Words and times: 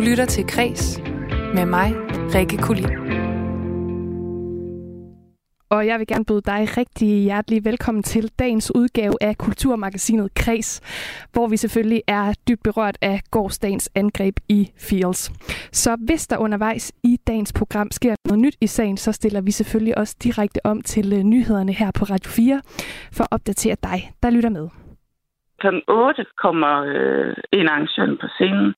Du 0.00 0.04
lytter 0.04 0.24
til 0.24 0.44
Græs 0.54 1.02
med 1.54 1.66
mig, 1.66 1.88
Rikke 2.34 2.56
Kulin. 2.66 2.92
Og 5.70 5.86
jeg 5.86 5.98
vil 5.98 6.06
gerne 6.06 6.24
byde 6.24 6.42
dig 6.52 6.60
rigtig 6.80 7.08
hjertelig 7.22 7.64
velkommen 7.64 8.02
til 8.02 8.30
dagens 8.38 8.72
udgave 8.74 9.14
af 9.20 9.38
Kulturmagasinet 9.38 10.34
Kreds, 10.34 10.70
hvor 11.32 11.48
vi 11.48 11.56
selvfølgelig 11.56 12.02
er 12.08 12.34
dybt 12.48 12.62
berørt 12.62 12.98
af 13.02 13.20
gårdsdagens 13.30 13.90
angreb 13.94 14.34
i 14.48 14.70
Fields. 14.88 15.22
Så 15.72 15.96
hvis 16.06 16.26
der 16.26 16.38
undervejs 16.38 16.92
i 17.04 17.16
dagens 17.26 17.52
program 17.52 17.90
sker 17.90 18.14
noget 18.24 18.40
nyt 18.40 18.56
i 18.60 18.66
sagen, 18.66 18.96
så 18.96 19.12
stiller 19.12 19.40
vi 19.40 19.50
selvfølgelig 19.50 19.98
også 19.98 20.16
direkte 20.24 20.60
om 20.64 20.80
til 20.82 21.12
øh, 21.12 21.22
nyhederne 21.22 21.72
her 21.72 21.90
på 21.98 22.04
Radio 22.04 22.30
4 22.30 22.60
for 23.16 23.24
at 23.24 23.28
opdatere 23.30 23.76
dig, 23.82 23.98
der 24.22 24.30
lytter 24.30 24.50
med. 24.50 24.68
Kl. 25.60 25.66
8 25.88 26.24
kommer 26.42 26.72
øh, 26.86 27.34
en 27.52 27.68
arrangør 27.68 28.16
på 28.20 28.26
scenen 28.36 28.74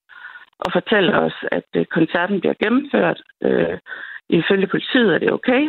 og 0.65 0.73
fortæller 0.73 1.17
os, 1.19 1.39
at 1.53 1.69
øh, 1.77 1.85
koncerten 1.85 2.41
bliver 2.41 2.55
gennemført. 2.63 3.23
Øh, 3.43 3.79
ifølge 4.29 4.67
politiet 4.67 5.15
er 5.15 5.19
det 5.19 5.33
okay. 5.33 5.63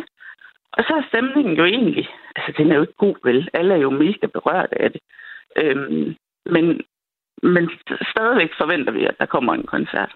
Og 0.72 0.84
så 0.86 0.92
er 0.94 1.08
stemningen 1.08 1.56
jo 1.56 1.64
egentlig, 1.64 2.08
altså 2.36 2.52
den 2.58 2.70
er 2.70 2.76
jo 2.76 2.80
ikke 2.80 3.02
god 3.04 3.16
vel. 3.24 3.48
Alle 3.52 3.74
er 3.74 3.78
jo 3.78 3.90
mega 3.90 4.26
berørt 4.26 4.72
af 4.72 4.92
det. 4.92 5.00
Øhm, 5.56 6.14
men, 6.46 6.80
men 7.42 7.70
stadigvæk 8.12 8.50
forventer 8.58 8.92
vi, 8.92 9.04
at 9.04 9.18
der 9.18 9.26
kommer 9.26 9.54
en 9.54 9.66
koncert. 9.66 10.12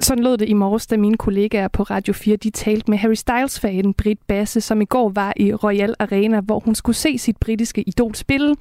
Sådan 0.00 0.24
lød 0.24 0.36
det 0.36 0.48
i 0.48 0.52
morges, 0.52 0.86
da 0.86 0.96
mine 0.96 1.16
kollegaer 1.16 1.68
på 1.68 1.82
Radio 1.82 2.14
4 2.14 2.36
de 2.36 2.50
talte 2.50 2.90
med 2.90 2.98
Harry 2.98 3.14
Styles-fanen 3.14 3.94
Britt 3.94 4.26
Basse, 4.26 4.60
som 4.60 4.80
i 4.80 4.84
går 4.84 5.08
var 5.08 5.32
i 5.36 5.54
Royal 5.54 5.94
Arena, 5.98 6.40
hvor 6.40 6.58
hun 6.58 6.74
skulle 6.74 6.96
se 6.96 7.18
sit 7.18 7.36
britiske 7.36 7.82
idol 7.82 8.14
spille, 8.14 8.54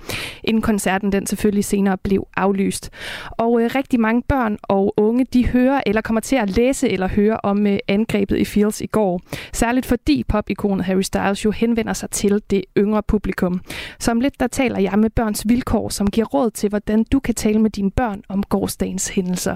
inden 0.44 0.62
koncerten 0.62 1.12
den 1.12 1.26
selvfølgelig 1.26 1.66
senere 1.66 1.98
blev 1.98 2.28
aflyst. 2.38 2.90
Og 3.32 3.62
øh, 3.62 3.70
rigtig 3.76 4.00
mange 4.00 4.22
børn 4.22 4.58
og 4.64 4.94
unge, 4.98 5.26
de 5.34 5.48
hører 5.48 5.82
eller 5.86 6.02
kommer 6.02 6.22
til 6.22 6.36
at 6.36 6.50
læse 6.50 6.90
eller 6.90 7.08
høre 7.08 7.40
om 7.44 7.68
øh, 7.68 7.80
angrebet 7.88 8.38
i 8.38 8.46
Fields 8.46 8.82
i 8.82 8.86
går. 8.86 9.22
Særligt 9.54 9.86
fordi 9.86 10.24
popikonet 10.28 10.86
Harry 10.86 11.02
Styles 11.02 11.46
jo 11.46 11.52
henvender 11.52 11.94
sig 11.94 12.10
til 12.10 12.42
det 12.50 12.64
yngre 12.78 13.04
publikum. 13.04 13.62
Som 14.00 14.20
lidt 14.20 14.40
der 14.40 14.48
taler 14.48 14.80
jeg 14.80 15.00
med 15.00 15.10
Børns 15.10 15.48
Vilkår, 15.48 15.90
som 15.90 16.08
giver 16.08 16.28
råd 16.28 16.52
til, 16.52 16.70
hvordan 16.70 17.04
du 17.04 17.20
kan 17.20 17.36
tale 17.36 17.60
med 17.60 17.70
dine 17.70 17.92
børn 17.92 18.22
om 18.30 18.44
gårdsdagens 18.44 19.10
hændelser. 19.10 19.56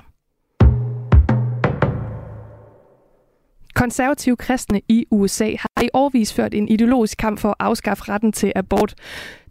Konservative 3.79 4.35
kristne 4.35 4.81
i 4.87 5.05
USA 5.11 5.51
har 5.59 5.83
i 5.83 5.89
årvis 5.93 6.33
ført 6.33 6.53
en 6.53 6.67
ideologisk 6.67 7.17
kamp 7.17 7.39
for 7.39 7.49
at 7.49 7.55
afskaffe 7.59 8.03
retten 8.03 8.31
til 8.31 8.51
abort. 8.55 8.95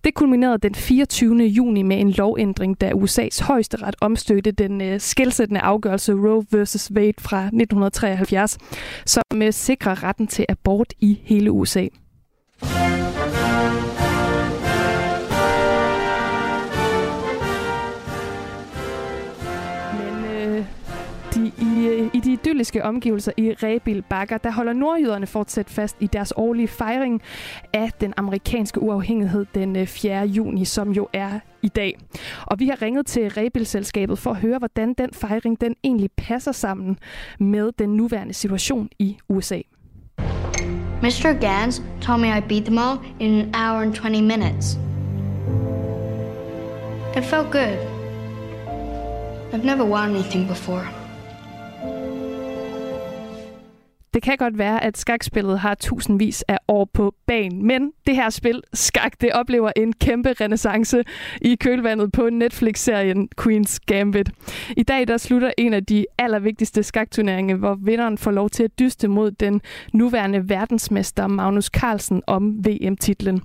Det 0.05 0.15
kulminerede 0.15 0.59
den 0.59 0.75
24. 0.75 1.45
juni 1.45 1.83
med 1.83 2.01
en 2.01 2.11
lovændring, 2.11 2.81
da 2.81 2.91
USA's 2.91 3.45
højesteret 3.45 3.97
omstødte 4.01 4.51
den 4.51 4.81
øh, 4.81 5.01
skældsættende 5.01 5.61
afgørelse 5.61 6.12
Roe 6.12 6.45
vs. 6.53 6.91
Wade 6.95 7.12
fra 7.19 7.39
1973, 7.39 8.59
som 9.06 9.23
øh, 9.43 9.53
sikrer 9.53 10.05
retten 10.05 10.27
til 10.27 10.47
abort 10.49 10.95
i 11.01 11.21
hele 11.25 11.51
USA. 11.51 11.87
Idylliske 22.49 22.85
omgivelser 22.85 23.33
i 23.37 23.51
Rebil 23.63 24.03
Bakker, 24.03 24.39
der 24.39 24.51
holder 24.51 24.73
nordjyderne 24.73 25.27
fortsat 25.27 25.71
fast 25.71 25.97
i 26.01 26.07
deres 26.07 26.33
årlige 26.37 26.69
fejring 26.69 27.23
af 27.73 27.91
den 28.01 28.15
amerikanske 28.17 28.83
uafhængighed 28.83 29.47
den 29.55 29.77
øh, 29.77 29.87
4. 29.87 30.27
Juni, 30.27 30.65
som 30.65 30.91
jo 30.91 31.09
er 31.13 31.41
i 31.63 31.69
dag. 31.69 31.99
Og 32.47 32.61
vi 32.61 32.69
har 32.69 32.83
ringet 32.83 33.07
til 33.07 33.31
Rebil-selskabet 33.31 34.19
for 34.19 34.31
at 34.31 34.37
høre, 34.37 34.59
hvordan 34.59 34.95
den 34.95 35.11
fejring 35.13 35.61
den 35.61 35.75
egentlig 35.85 36.11
passer 36.17 36.53
sammen 36.53 36.99
med 37.41 37.73
den 37.79 37.97
nuværende 37.97 38.35
situation 38.35 38.89
i 38.99 39.17
USA. 39.29 39.61
Mr. 41.03 41.41
Gans 41.41 41.83
told 42.01 42.21
me 42.21 42.39
I 42.39 42.41
beat 42.41 42.65
them 42.65 42.78
all 42.78 42.99
in 43.21 43.41
an 43.41 43.55
hour 43.55 43.83
and 43.83 43.95
20 43.95 44.22
minutes. 44.22 44.78
It 47.17 47.25
felt 47.25 47.51
good. 47.51 47.78
I've 49.53 49.65
never 49.65 49.84
won 49.84 50.11
anything 50.11 50.49
before. 50.49 50.97
Det 54.19 54.25
kan 54.25 54.37
godt 54.37 54.59
være, 54.59 54.84
at 54.84 54.99
skakspillet 54.99 55.59
har 55.59 55.75
tusindvis 55.75 56.43
af 56.49 56.59
år 56.69 56.84
på 56.95 57.15
banen, 57.27 57.67
men 57.67 57.93
det 58.06 58.17
her 58.17 58.31
spil, 58.31 58.62
skak, 58.75 59.21
det 59.21 59.33
oplever 59.33 59.73
en 59.77 59.93
kæmpe 59.93 60.33
renaissance 60.41 61.03
i 61.43 61.55
kølvandet 61.55 62.12
på 62.12 62.28
Netflix-serien 62.31 63.28
Queen's 63.41 63.78
Gambit. 63.87 64.31
I 64.77 64.83
dag 64.83 65.09
der 65.09 65.17
slutter 65.17 65.51
en 65.59 65.75
af 65.75 65.84
de 65.87 66.07
allervigtigste 66.19 66.83
skakturneringer, 66.83 67.57
hvor 67.57 67.75
vinderen 67.75 68.19
får 68.19 68.31
lov 68.31 68.51
til 68.51 68.62
at 68.62 68.78
dyste 68.78 69.09
mod 69.09 69.31
den 69.31 69.61
nuværende 69.93 70.49
verdensmester 70.49 71.27
Magnus 71.27 71.67
Carlsen 71.67 72.23
om 72.27 72.67
VM-titlen. 72.67 73.43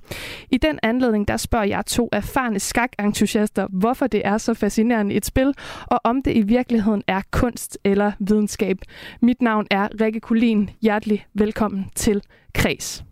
I 0.52 0.58
den 0.58 0.80
anledning, 0.84 1.28
der 1.28 1.38
spørger 1.38 1.66
jeg 1.66 1.86
to 1.86 2.10
erfarne 2.12 2.60
skakentusiaster, 2.60 3.68
hvorfor 3.70 4.08
det 4.08 4.22
er 4.26 4.38
så 4.38 4.54
fascinerende 4.54 5.16
et 5.16 5.26
spil, 5.26 5.54
og 5.86 6.00
om 6.04 6.22
det 6.22 6.38
i 6.38 6.42
virkeligheden 6.42 7.04
er 7.08 7.22
kunst 7.32 7.78
eller 7.84 8.12
videnskab. 8.20 8.78
Mit 9.22 9.42
navn 9.42 9.68
er 9.72 9.88
Rikke 10.02 10.20
Kulin 10.20 10.63
hjertelig 10.82 11.26
velkommen 11.34 11.90
til 11.96 12.22
Kreds. 12.54 13.04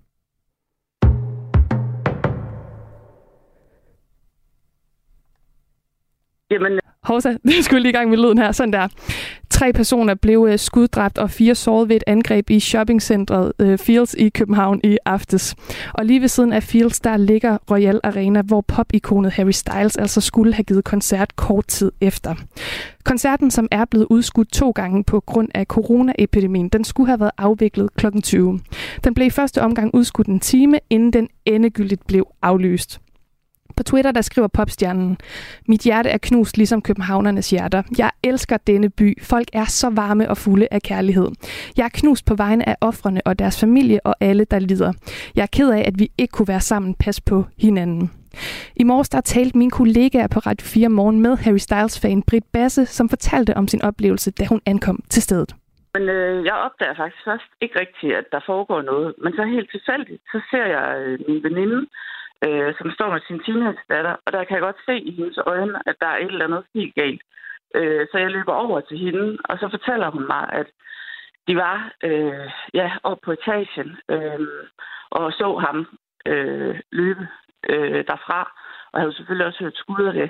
Jamen, 6.52 6.80
Hovsa, 7.04 7.34
det 7.48 7.66
skulle 7.66 7.82
lige 7.82 7.90
i 7.90 7.94
gang 7.94 8.10
med 8.10 8.18
lyden 8.18 8.38
her. 8.38 8.52
Sådan 8.52 8.74
der. 8.74 8.88
Tre 9.50 9.74
personer 9.74 10.14
blev 10.14 10.48
øh, 10.50 10.60
skuddræbt 10.60 11.18
og 11.18 11.30
fire 11.32 11.56
såret 11.56 11.90
ved 11.90 11.96
et 11.96 12.04
angreb 12.08 12.50
i 12.50 12.60
shoppingcentret 12.60 13.54
øh, 13.60 13.78
Fields 13.78 14.14
i 14.14 14.30
København 14.30 14.82
i 14.84 14.98
aftes. 15.06 15.56
Og 15.94 16.06
lige 16.06 16.22
ved 16.22 16.28
siden 16.28 16.54
af 16.54 16.64
Fields, 16.64 17.00
der 17.00 17.18
ligger 17.18 17.58
Royal 17.72 18.00
Arena, 18.04 18.42
hvor 18.42 18.62
popikonet 18.62 19.32
Harry 19.32 19.52
Styles 19.52 19.98
altså 19.98 20.22
skulle 20.22 20.54
have 20.54 20.64
givet 20.64 20.84
koncert 20.84 21.36
kort 21.36 21.68
tid 21.68 21.92
efter. 22.02 22.36
Koncerten, 23.04 23.52
som 23.52 23.68
er 23.72 23.86
blevet 23.86 24.08
udskudt 24.10 24.52
to 24.52 24.72
gange 24.72 25.04
på 25.04 25.20
grund 25.20 25.50
af 25.56 25.66
coronaepidemien, 25.66 26.70
den 26.70 26.84
skulle 26.84 27.08
have 27.08 27.20
været 27.20 27.32
afviklet 27.38 27.90
kl. 27.96 28.06
20. 28.24 28.60
Den 29.04 29.14
blev 29.14 29.28
i 29.28 29.30
første 29.30 29.62
omgang 29.62 29.96
udskudt 29.96 30.28
en 30.28 30.40
time, 30.40 30.80
inden 30.90 31.14
den 31.14 31.28
endegyldigt 31.46 32.08
blev 32.08 32.28
aflyst. 32.42 33.02
På 33.82 33.86
Twitter 33.86 34.12
der 34.12 34.22
skriver 34.22 34.48
popstjernen, 34.48 35.18
Mit 35.68 35.82
hjerte 35.82 36.10
er 36.10 36.18
knust 36.18 36.58
ligesom 36.58 36.82
københavnernes 36.82 37.50
hjerter. 37.50 37.84
Jeg 37.98 38.12
elsker 38.24 38.58
denne 38.58 38.90
by. 38.90 39.24
Folk 39.24 39.48
er 39.54 39.66
så 39.66 39.90
varme 39.90 40.30
og 40.30 40.38
fulde 40.38 40.68
af 40.72 40.82
kærlighed. 40.82 41.28
Jeg 41.78 41.86
er 41.86 41.90
knust 41.94 42.26
på 42.26 42.36
vegne 42.36 42.70
af 42.70 42.76
offrene 42.82 43.22
og 43.26 43.40
deres 43.40 43.60
familie 43.60 44.00
og 44.06 44.16
alle, 44.20 44.46
der 44.46 44.60
lider. 44.60 44.94
Jeg 45.36 45.42
er 45.42 45.54
ked 45.58 45.72
af, 45.72 45.84
at 45.88 46.00
vi 46.00 46.12
ikke 46.18 46.32
kunne 46.32 46.48
være 46.48 46.60
sammen. 46.60 46.96
Pas 46.96 47.22
på 47.22 47.46
hinanden. 47.58 48.12
I 48.76 48.84
morges 48.84 49.10
der 49.10 49.22
talte 49.22 49.58
min 49.58 49.70
kollega 49.70 50.28
på 50.28 50.40
Radio 50.40 50.66
4 50.66 50.90
Morgen 50.90 51.20
med 51.22 51.38
Harry 51.38 51.58
Styles-fan 51.68 52.24
Britt 52.30 52.46
Basse, 52.54 52.86
som 52.86 53.10
fortalte 53.10 53.58
om 53.58 53.68
sin 53.68 53.82
oplevelse, 53.82 54.32
da 54.32 54.46
hun 54.46 54.62
ankom 54.66 55.00
til 55.10 55.22
stedet. 55.22 55.56
Men 55.94 56.04
øh, 56.10 56.46
jeg 56.46 56.54
opdager 56.54 56.96
faktisk 56.96 57.24
først 57.26 57.50
ikke 57.62 57.80
rigtigt, 57.80 58.14
at 58.16 58.26
der 58.32 58.42
foregår 58.46 58.82
noget. 58.82 59.16
Men 59.24 59.34
så 59.34 59.44
helt 59.44 59.72
tilfældigt, 59.72 60.22
så 60.32 60.40
ser 60.52 60.66
jeg 60.66 60.88
øh, 61.00 61.20
min 61.28 61.44
veninde, 61.44 61.88
øh, 62.46 62.74
som 62.80 62.92
står 62.92 63.10
med 63.12 63.22
sin 63.28 63.40
teenage-datter, 63.46 64.16
og 64.26 64.34
der 64.34 64.44
kan 64.44 64.56
jeg 64.56 64.62
godt 64.62 64.86
se 64.86 64.96
i 65.00 65.12
hendes 65.16 65.40
øjne, 65.46 65.80
at 65.90 65.96
der 66.02 66.08
er 66.08 66.18
et 66.18 66.32
eller 66.32 66.46
andet 66.46 66.64
helt 66.76 66.96
galt. 66.96 67.22
Øh, 67.76 68.08
så 68.12 68.18
jeg 68.18 68.32
løber 68.32 68.54
over 68.54 68.80
til 68.80 68.98
hende, 68.98 69.38
og 69.50 69.56
så 69.60 69.68
fortæller 69.70 70.10
hun 70.12 70.28
mig, 70.28 70.50
at 70.54 70.68
de 71.48 71.56
var 71.56 71.92
øh, 72.04 72.50
ja, 72.74 72.92
oppe 73.04 73.22
på 73.26 73.32
etagen 73.32 73.98
øh, 74.10 74.40
og 75.12 75.32
så 75.32 75.58
ham 75.66 75.78
øh, 76.26 76.80
løbe 76.92 77.28
øh, 77.70 78.04
derfra, 78.12 78.40
og 78.92 79.00
havde 79.00 79.14
selvfølgelig 79.14 79.48
også 79.48 79.64
hørt 79.64 79.78
skud 79.78 80.06
af 80.06 80.14
det. 80.14 80.30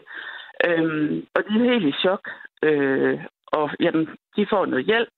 Øh, 0.67 1.23
og 1.35 1.41
de 1.47 1.53
er 1.55 1.72
helt 1.72 1.85
i 1.85 1.99
chok, 2.03 2.29
øh, 2.63 3.19
og 3.47 3.69
jamen, 3.79 4.09
de 4.35 4.47
får 4.49 4.66
noget 4.66 4.85
hjælp 4.85 5.16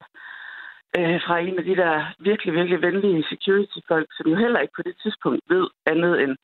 øh, 0.98 1.22
fra 1.25 1.39
en 1.39 1.57
af 1.60 1.63
de 1.63 1.75
der 1.75 2.13
virkelig, 2.19 2.54
virkelig 2.54 2.81
venlige 2.81 3.25
security-folk, 3.30 4.07
som 4.18 4.31
jo 4.31 4.36
heller 4.36 4.60
ikke 4.60 4.74
på 4.75 4.81
det 4.81 4.96
tidspunkt 5.04 5.42
ved 5.50 5.68
andet 5.86 6.22
end, 6.24 6.36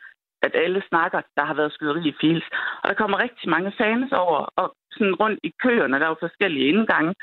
at 0.41 0.51
alle 0.53 0.83
snakker, 0.89 1.21
der 1.37 1.43
har 1.45 1.53
været 1.53 1.73
skyderi 1.73 2.07
i 2.07 2.15
Fields. 2.21 2.47
Og 2.81 2.89
der 2.89 2.95
kommer 2.95 3.23
rigtig 3.23 3.49
mange 3.49 3.71
fans 3.77 4.11
over, 4.11 4.39
og 4.55 4.75
sådan 4.91 5.15
rundt 5.15 5.39
i 5.43 5.51
køerne, 5.63 5.99
der 5.99 6.05
er 6.05 6.09
jo 6.09 6.25
forskellige 6.25 6.67
indgange, 6.67 7.13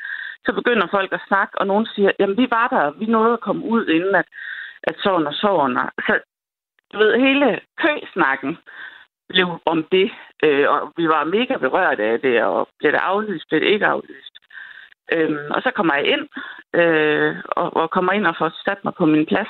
så 0.44 0.52
begynder 0.52 0.86
folk 0.90 1.12
at 1.12 1.26
snakke, 1.28 1.58
og 1.58 1.66
nogen 1.66 1.86
siger, 1.86 2.10
jamen 2.18 2.36
vi 2.36 2.46
var 2.50 2.68
der, 2.68 2.90
vi 2.90 3.06
nåede 3.06 3.32
at 3.32 3.40
komme 3.40 3.64
ud, 3.64 3.86
inden 3.86 4.14
at, 4.14 4.28
at 4.82 4.94
sådan 4.98 5.26
og. 5.26 5.90
Så 6.06 6.20
du 6.92 6.98
ved, 6.98 7.18
hele 7.18 7.60
køsnakken 7.84 8.58
blev 9.28 9.46
om 9.64 9.84
det, 9.92 10.10
øh, 10.44 10.68
og 10.70 10.92
vi 10.96 11.08
var 11.08 11.24
mega 11.24 11.56
berørt 11.56 12.00
af 12.00 12.20
det, 12.20 12.42
og 12.42 12.68
blev 12.78 12.92
det 12.92 12.98
aflyst, 12.98 13.48
blev 13.48 13.60
det 13.60 13.66
ikke 13.66 13.86
aflyst. 13.86 14.34
Øhm, 15.12 15.50
og 15.50 15.62
så 15.62 15.70
kommer 15.70 15.94
jeg 15.94 16.06
ind, 16.06 16.28
øh, 16.80 17.36
og, 17.46 17.76
og 17.76 17.90
kommer 17.90 18.12
ind 18.12 18.26
og 18.26 18.36
får 18.38 18.52
sat 18.64 18.84
mig 18.84 18.94
på 18.94 19.06
min 19.06 19.26
plads, 19.26 19.48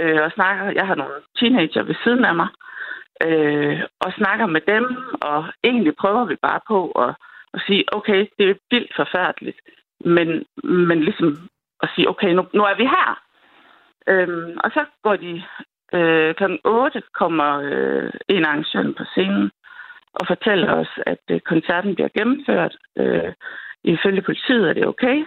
øh, 0.00 0.22
og 0.22 0.32
snakker. 0.32 0.70
Jeg 0.70 0.86
har 0.86 0.94
nogle 0.94 1.14
teenager 1.38 1.82
ved 1.82 1.94
siden 2.04 2.24
af 2.24 2.34
mig, 2.34 2.48
øh, 3.26 3.80
og 4.00 4.12
snakker 4.12 4.46
med 4.46 4.60
dem, 4.60 4.84
og 5.22 5.44
egentlig 5.64 5.96
prøver 5.96 6.24
vi 6.24 6.36
bare 6.42 6.60
på 6.68 6.90
at, 6.90 7.14
at 7.54 7.60
sige, 7.66 7.84
okay, 7.96 8.26
det 8.38 8.50
er 8.50 8.54
vildt 8.70 8.92
forfærdeligt. 8.96 9.60
men, 10.04 10.44
men 10.88 11.00
ligesom 11.00 11.48
at 11.82 11.88
sige, 11.94 12.08
okay, 12.08 12.30
nu, 12.32 12.46
nu 12.54 12.62
er 12.62 12.76
vi 12.76 12.84
her. 12.84 13.20
Øhm, 14.08 14.58
og 14.64 14.70
så 14.70 14.84
går 15.02 15.16
de 15.16 15.42
øh, 15.94 16.34
kl. 16.34 16.44
8 16.64 17.02
kommer 17.14 17.50
øh, 17.70 18.10
en 18.28 18.44
arrangør 18.44 18.92
på 18.98 19.04
scenen 19.04 19.50
og 20.14 20.26
fortæller 20.26 20.72
os, 20.72 20.92
at 21.06 21.22
øh, 21.30 21.40
koncerten 21.40 21.94
bliver 21.94 22.08
gennemført. 22.18 22.76
Øh, 22.98 23.32
ifølge 23.84 24.22
politiet 24.22 24.68
er 24.68 24.72
det 24.72 24.86
okay. 24.86 25.24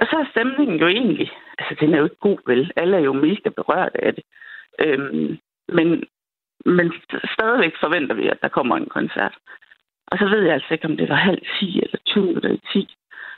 Og 0.00 0.06
så 0.10 0.16
er 0.16 0.30
stemningen 0.30 0.80
jo 0.80 0.86
egentlig, 0.88 1.30
altså 1.58 1.74
den 1.80 1.94
er 1.94 1.98
jo 1.98 2.04
ikke 2.04 2.26
god 2.28 2.38
vel. 2.46 2.72
Alle 2.76 2.96
er 2.96 3.00
jo 3.00 3.12
mega 3.12 3.48
berørt 3.48 3.94
af 3.94 4.14
det. 4.14 4.24
Øhm, 4.78 5.38
men, 5.68 6.04
men 6.64 6.92
stadigvæk 7.34 7.74
forventer 7.80 8.14
vi, 8.14 8.28
at 8.28 8.38
der 8.42 8.48
kommer 8.48 8.76
en 8.76 8.88
koncert. 8.88 9.34
Og 10.06 10.18
så 10.18 10.24
ved 10.28 10.42
jeg 10.42 10.54
altså 10.54 10.74
ikke, 10.74 10.84
om 10.84 10.96
det 10.96 11.08
var 11.08 11.14
halv 11.14 11.42
10 11.60 11.80
eller 11.82 11.98
20 12.06 12.36
eller 12.36 12.58
10. 12.72 12.94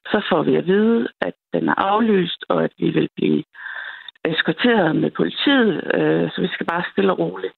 Så 0.06 0.22
får 0.30 0.42
vi 0.42 0.54
at 0.56 0.66
vide, 0.66 1.08
at 1.20 1.34
den 1.52 1.68
er 1.68 1.74
aflyst, 1.74 2.44
og 2.48 2.64
at 2.64 2.72
vi 2.78 2.90
vil 2.90 3.08
blive 3.16 3.44
eskorteret 4.24 4.96
med 4.96 5.10
politiet, 5.10 5.94
øh, 5.94 6.30
så 6.30 6.40
vi 6.40 6.48
skal 6.48 6.66
bare 6.66 6.84
stille 6.92 7.12
og 7.12 7.18
roligt 7.18 7.54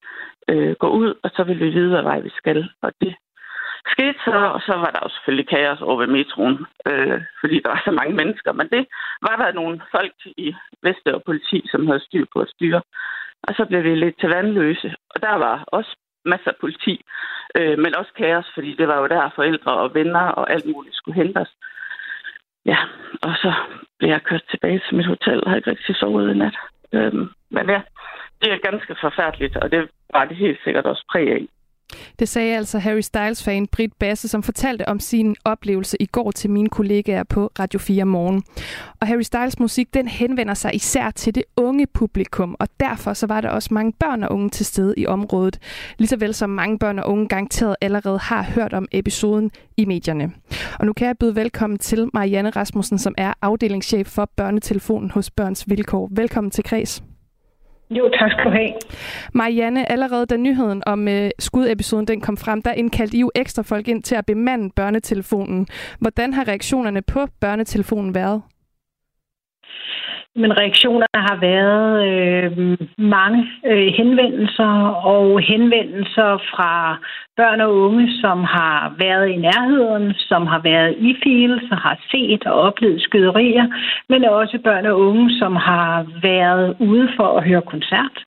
øh, 0.49 0.75
gå 0.79 0.89
ud, 0.89 1.13
og 1.23 1.29
så 1.35 1.43
vil 1.43 1.59
vi 1.59 1.69
vide, 1.69 1.89
hvad 1.89 2.01
vej 2.03 2.19
vi 2.19 2.29
skal. 2.29 2.69
Og 2.81 2.91
det 3.01 3.15
skete 3.87 4.19
så, 4.25 4.37
og 4.55 4.61
så 4.61 4.73
var 4.83 4.91
der 4.91 4.99
jo 5.03 5.09
selvfølgelig 5.09 5.47
kaos 5.47 5.81
over 5.81 5.97
ved 5.97 6.07
metroen, 6.07 6.65
øh, 6.87 7.21
fordi 7.39 7.55
der 7.63 7.69
var 7.69 7.81
så 7.85 7.91
mange 7.91 8.15
mennesker. 8.15 8.51
Men 8.51 8.67
det 8.69 8.85
var 9.21 9.35
der 9.35 9.51
nogle 9.51 9.81
folk 9.91 10.13
i 10.37 10.55
Veste 10.83 11.19
politi, 11.25 11.67
som 11.71 11.87
havde 11.87 12.05
styr 12.07 12.25
på 12.33 12.39
at 12.39 12.49
styre. 12.49 12.81
Og 13.43 13.55
så 13.55 13.65
blev 13.65 13.83
vi 13.83 13.95
lidt 13.95 14.19
til 14.19 14.29
vandløse, 14.29 14.95
og 15.09 15.21
der 15.21 15.35
var 15.35 15.63
også 15.67 15.95
masser 16.25 16.51
af 16.51 16.57
politi, 16.61 17.05
øh, 17.57 17.79
men 17.79 17.95
også 17.95 18.11
kaos, 18.17 18.47
fordi 18.53 18.75
det 18.75 18.87
var 18.87 18.97
jo 18.99 19.07
der 19.07 19.29
forældre 19.35 19.73
og 19.73 19.93
venner 19.93 20.27
og 20.39 20.51
alt 20.51 20.65
muligt 20.65 20.95
skulle 20.95 21.15
hentes. 21.15 21.49
Ja, 22.65 22.77
og 23.21 23.33
så 23.35 23.53
blev 23.99 24.09
jeg 24.09 24.23
kørt 24.23 24.43
tilbage 24.49 24.81
til 24.87 24.97
mit 24.97 25.05
hotel 25.05 25.43
og 25.43 25.49
havde 25.49 25.59
ikke 25.59 25.69
rigtig 25.69 25.95
sovet 25.95 26.35
i 26.35 26.37
nat. 26.37 26.57
Øh, 26.93 27.13
men 27.49 27.69
ja, 27.69 27.81
det 28.41 28.53
er 28.53 28.69
ganske 28.69 28.95
forfærdeligt, 29.01 29.57
og 29.57 29.71
det 29.71 29.89
var 30.13 30.25
det 30.25 30.37
helt 30.37 30.59
sikkert 30.63 30.85
også 30.85 31.05
præg 31.11 31.31
af. 31.31 31.47
Det 32.19 32.29
sagde 32.29 32.57
altså 32.57 32.79
Harry 32.79 33.01
Styles-fan 33.01 33.67
Britt 33.67 33.99
Basse, 33.99 34.27
som 34.27 34.43
fortalte 34.43 34.87
om 34.87 34.99
sin 34.99 35.35
oplevelse 35.45 35.97
i 35.99 36.05
går 36.05 36.31
til 36.31 36.49
mine 36.49 36.69
kollegaer 36.69 37.23
på 37.23 37.51
Radio 37.59 37.79
4 37.79 38.05
Morgen. 38.05 38.43
Og 38.99 39.07
Harry 39.07 39.21
Styles 39.21 39.59
musik, 39.59 39.93
den 39.93 40.07
henvender 40.07 40.53
sig 40.53 40.75
især 40.75 41.11
til 41.11 41.35
det 41.35 41.43
unge 41.57 41.87
publikum, 41.87 42.55
og 42.59 42.67
derfor 42.79 43.13
så 43.13 43.27
var 43.27 43.41
der 43.41 43.49
også 43.49 43.69
mange 43.71 43.93
børn 43.99 44.23
og 44.23 44.31
unge 44.31 44.49
til 44.49 44.65
stede 44.65 44.93
i 44.97 45.05
området. 45.05 45.59
Ligeså 45.97 46.17
vel 46.17 46.33
som 46.33 46.49
mange 46.49 46.79
børn 46.79 46.99
og 46.99 47.09
unge 47.09 47.27
garanteret 47.27 47.75
allerede 47.81 48.19
har 48.19 48.43
hørt 48.43 48.73
om 48.73 48.87
episoden 48.91 49.51
i 49.77 49.85
medierne. 49.85 50.31
Og 50.79 50.85
nu 50.85 50.93
kan 50.93 51.07
jeg 51.07 51.17
byde 51.17 51.35
velkommen 51.35 51.79
til 51.79 52.09
Marianne 52.13 52.49
Rasmussen, 52.49 52.99
som 52.99 53.15
er 53.17 53.33
afdelingschef 53.41 54.07
for 54.07 54.31
børnetelefonen 54.35 55.11
hos 55.11 55.31
Børns 55.31 55.69
Vilkår. 55.69 56.09
Velkommen 56.11 56.51
til 56.51 56.63
Kreds. 56.63 57.03
Jo, 57.97 58.09
tak 58.19 58.31
skal 58.31 58.45
du 58.45 58.49
have. 58.49 58.71
Marianne, 59.33 59.91
allerede 59.91 60.25
da 60.25 60.37
nyheden 60.37 60.83
om 60.85 61.07
øh, 61.07 61.29
skudepisoden 61.39 62.07
den 62.07 62.21
kom 62.21 62.37
frem, 62.37 62.61
der 62.61 62.73
indkaldte 62.73 63.17
I 63.17 63.19
jo 63.19 63.31
ekstra 63.35 63.61
folk 63.61 63.87
ind 63.87 64.03
til 64.03 64.15
at 64.15 64.25
bemande 64.25 64.69
børnetelefonen. 64.75 65.67
Hvordan 65.99 66.33
har 66.33 66.47
reaktionerne 66.47 67.01
på 67.01 67.27
børnetelefonen 67.41 68.15
været? 68.15 68.41
Men 70.35 70.57
reaktionerne 70.57 71.19
har 71.29 71.37
været 71.39 72.07
øh, 72.07 72.77
mange 72.97 73.47
øh, 73.65 73.87
henvendelser 73.97 74.73
og 75.13 75.39
henvendelser 75.39 76.37
fra 76.51 76.97
børn 77.37 77.61
og 77.61 77.75
unge, 77.75 78.05
som 78.21 78.43
har 78.43 78.95
været 78.99 79.27
i 79.29 79.37
nærheden, 79.37 80.13
som 80.13 80.47
har 80.47 80.59
været 80.59 80.95
i 80.97 81.15
fields 81.23 81.71
og 81.71 81.77
har 81.77 81.97
set 82.11 82.45
og 82.45 82.53
oplevet 82.53 83.01
skyderier, 83.01 83.65
men 84.09 84.25
også 84.25 84.59
børn 84.63 84.85
og 84.85 84.99
unge, 84.99 85.39
som 85.39 85.55
har 85.55 86.05
været 86.21 86.75
ude 86.79 87.09
for 87.15 87.37
at 87.37 87.43
høre 87.47 87.61
koncert, 87.61 88.17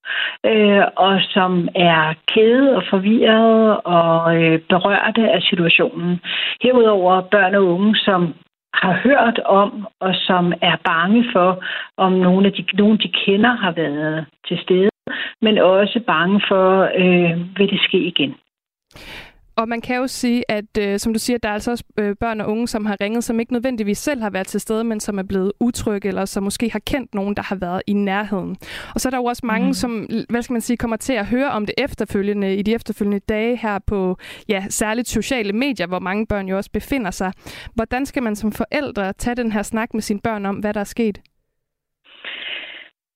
øh, 0.47 0.85
og 0.97 1.21
som 1.35 1.69
er 1.75 2.15
kede 2.35 2.77
og 2.77 2.83
forvirrede 2.91 3.81
og 3.81 4.43
øh, 4.43 4.59
berørte 4.69 5.31
af 5.37 5.43
situationen. 5.43 6.21
Herudover 6.62 7.21
børn 7.21 7.55
og 7.55 7.65
unge, 7.65 7.97
som 7.97 8.35
har 8.82 8.93
hørt 9.05 9.38
om, 9.38 9.87
og 10.00 10.15
som 10.15 10.53
er 10.62 10.76
bange 10.85 11.25
for, 11.32 11.65
om 11.97 12.12
nogle 12.12 12.47
af 12.47 12.53
de, 12.53 12.65
nogen, 12.75 12.99
de 12.99 13.09
kender 13.25 13.53
har 13.65 13.73
været 13.73 14.26
til 14.49 14.59
stede, 14.59 14.91
men 15.43 15.59
også 15.59 16.00
bange 16.06 16.41
for, 16.49 16.67
øh, 17.03 17.59
vil 17.59 17.71
det 17.71 17.81
ske 17.81 17.99
igen. 17.99 18.35
Og 19.56 19.69
man 19.69 19.81
kan 19.81 19.97
jo 19.97 20.06
sige, 20.06 20.51
at 20.51 20.79
øh, 20.79 20.99
som 20.99 21.12
du 21.12 21.19
siger, 21.19 21.39
der 21.39 21.49
er 21.49 21.53
altså 21.53 21.71
også 21.71 21.85
øh, 21.99 22.17
børn 22.21 22.41
og 22.41 22.49
unge, 22.51 22.69
som 22.69 22.87
har 22.87 22.97
ringet, 23.01 23.25
som 23.25 23.41
ikke 23.41 23.53
nødvendigvis 23.53 23.99
selv 23.99 24.23
har 24.23 24.31
været 24.31 24.47
til 24.47 24.61
stede, 24.61 24.85
men 24.85 25.01
som 25.01 25.19
er 25.19 25.23
blevet 25.23 25.53
utrygge, 25.61 26.09
eller 26.09 26.25
som 26.25 26.43
måske 26.43 26.71
har 26.71 26.79
kendt 26.79 27.15
nogen, 27.15 27.37
der 27.37 27.43
har 27.43 27.56
været 27.56 27.83
i 27.87 27.93
nærheden. 27.93 28.56
Og 28.95 29.01
så 29.01 29.09
er 29.09 29.11
der 29.11 29.19
jo 29.19 29.25
også 29.25 29.47
mange, 29.47 29.67
mm. 29.67 29.75
som 29.75 30.09
hvad 30.29 30.43
skal 30.43 30.53
man 30.53 30.61
sige, 30.61 30.77
kommer 30.77 30.97
til 30.97 31.12
at 31.12 31.27
høre 31.27 31.51
om 31.51 31.67
det 31.67 31.75
efterfølgende, 31.79 32.56
i 32.56 32.62
de 32.62 32.75
efterfølgende 32.75 33.19
dage 33.19 33.56
her 33.56 33.79
på 33.79 34.17
ja, 34.49 34.65
særligt 34.71 35.09
sociale 35.09 35.53
medier, 35.53 35.87
hvor 35.87 35.99
mange 35.99 36.27
børn 36.27 36.49
jo 36.49 36.56
også 36.56 36.71
befinder 36.71 37.11
sig. 37.11 37.33
Hvordan 37.75 38.06
skal 38.06 38.23
man 38.23 38.37
som 38.37 38.53
forældre 38.53 39.12
tage 39.12 39.37
den 39.37 39.53
her 39.53 39.62
snak 39.62 39.95
med 39.95 40.03
sine 40.03 40.21
børn 40.21 40.47
om, 40.47 40.56
hvad 40.56 40.75
der 40.75 40.81
er 40.81 40.85
sket? 40.85 41.21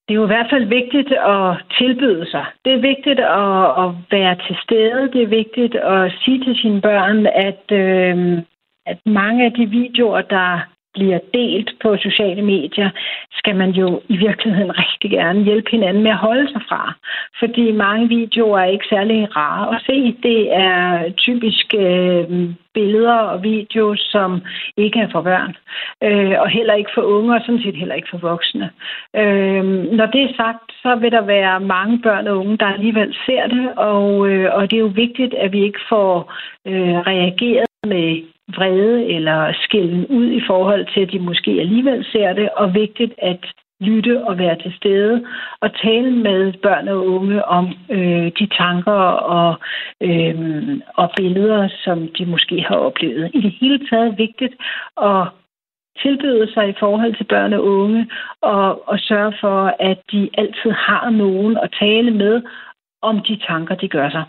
Det 0.09 0.15
er 0.15 0.21
jo 0.21 0.25
i 0.25 0.35
hvert 0.35 0.51
fald 0.51 0.65
vigtigt 0.65 1.13
at 1.13 1.57
tilbyde 1.79 2.31
sig. 2.31 2.45
Det 2.65 2.73
er 2.73 2.87
vigtigt 2.91 3.21
at, 3.21 3.85
at 3.85 3.89
være 4.11 4.35
til 4.47 4.57
stede. 4.65 5.11
Det 5.13 5.23
er 5.23 5.37
vigtigt 5.41 5.75
at 5.75 6.13
sige 6.23 6.45
til 6.45 6.57
sine 6.57 6.81
børn, 6.81 7.27
at, 7.27 7.65
øh, 7.73 8.43
at 8.87 8.99
mange 9.07 9.45
af 9.45 9.53
de 9.53 9.67
videoer, 9.67 10.23
der 10.23 10.61
bliver 10.99 11.19
delt 11.35 11.71
på 11.83 11.97
sociale 11.97 12.43
medier, 12.43 12.91
skal 13.39 13.57
man 13.57 13.71
jo 13.71 14.01
i 14.09 14.17
virkeligheden 14.17 14.79
rigtig 14.79 15.11
gerne 15.11 15.45
hjælpe 15.45 15.71
hinanden 15.71 16.03
med 16.03 16.11
at 16.11 16.25
holde 16.29 16.49
sig 16.53 16.63
fra. 16.69 16.83
Fordi 17.39 17.73
mange 17.73 18.09
videoer 18.09 18.59
er 18.59 18.75
ikke 18.75 18.91
særlig 18.91 19.37
rare 19.37 19.77
at 19.77 19.83
se. 19.87 20.17
Det 20.23 20.41
er 20.53 21.11
typisk 21.27 21.67
øh, 21.75 22.25
billeder 22.75 23.19
og 23.33 23.43
videoer, 23.43 23.97
som 23.99 24.31
ikke 24.77 24.99
er 25.01 25.11
for 25.15 25.23
børn. 25.23 25.53
Øh, 26.07 26.37
og 26.43 26.49
heller 26.49 26.75
ikke 26.75 26.91
for 26.95 27.03
unge, 27.03 27.35
og 27.35 27.41
sådan 27.41 27.63
set 27.63 27.77
heller 27.77 27.95
ikke 27.95 28.11
for 28.11 28.19
voksne. 28.31 28.71
Øh, 29.17 29.65
når 29.99 30.07
det 30.07 30.23
er 30.23 30.37
sagt, 30.37 30.67
så 30.83 30.91
vil 31.01 31.13
der 31.13 31.25
være 31.37 31.61
mange 31.61 31.97
børn 32.03 32.27
og 32.27 32.39
unge, 32.39 32.57
der 32.57 32.67
alligevel 32.67 33.17
ser 33.27 33.47
det, 33.47 33.67
og, 33.77 34.29
øh, 34.29 34.55
og 34.55 34.71
det 34.71 34.77
er 34.77 34.87
jo 34.89 34.93
vigtigt, 35.05 35.35
at 35.35 35.53
vi 35.53 35.61
ikke 35.69 35.81
får 35.89 36.33
øh, 36.67 36.99
reageret 37.11 37.69
med 37.87 38.23
vrede 38.57 39.07
eller 39.15 39.53
skælden 39.63 40.07
ud 40.07 40.27
i 40.31 40.43
forhold 40.47 40.87
til, 40.95 41.01
at 41.01 41.13
de 41.13 41.19
måske 41.19 41.51
alligevel 41.51 42.05
ser 42.13 42.33
det, 42.33 42.49
og 42.57 42.75
vigtigt 42.75 43.15
at 43.19 43.47
lytte 43.81 44.25
og 44.25 44.39
være 44.39 44.57
til 44.57 44.73
stede 44.77 45.27
og 45.61 45.71
tale 45.83 46.11
med 46.11 46.53
børn 46.53 46.89
og 46.89 47.07
unge 47.07 47.45
om 47.45 47.67
øh, 47.91 48.33
de 48.39 48.47
tanker 48.47 49.03
og, 49.37 49.55
øh, 50.01 50.81
og 50.95 51.11
billeder, 51.17 51.69
som 51.85 52.09
de 52.19 52.27
måske 52.27 52.65
har 52.69 52.77
oplevet. 52.77 53.31
I 53.35 53.41
det 53.41 53.53
hele 53.61 53.89
taget 53.89 54.19
vigtigt 54.19 54.55
at 55.03 55.29
tilbyde 56.03 56.53
sig 56.53 56.69
i 56.69 56.79
forhold 56.79 57.17
til 57.17 57.25
børn 57.25 57.53
og 57.53 57.65
unge 57.65 58.11
og, 58.43 58.89
og 58.89 58.99
sørge 58.99 59.35
for, 59.41 59.75
at 59.81 59.99
de 60.13 60.31
altid 60.35 60.71
har 60.71 61.11
nogen 61.11 61.57
at 61.57 61.75
tale 61.81 62.11
med 62.11 62.43
om 63.03 63.21
de 63.29 63.37
tanker, 63.49 63.75
de 63.75 63.89
gør 63.89 64.11
sig. 64.11 64.25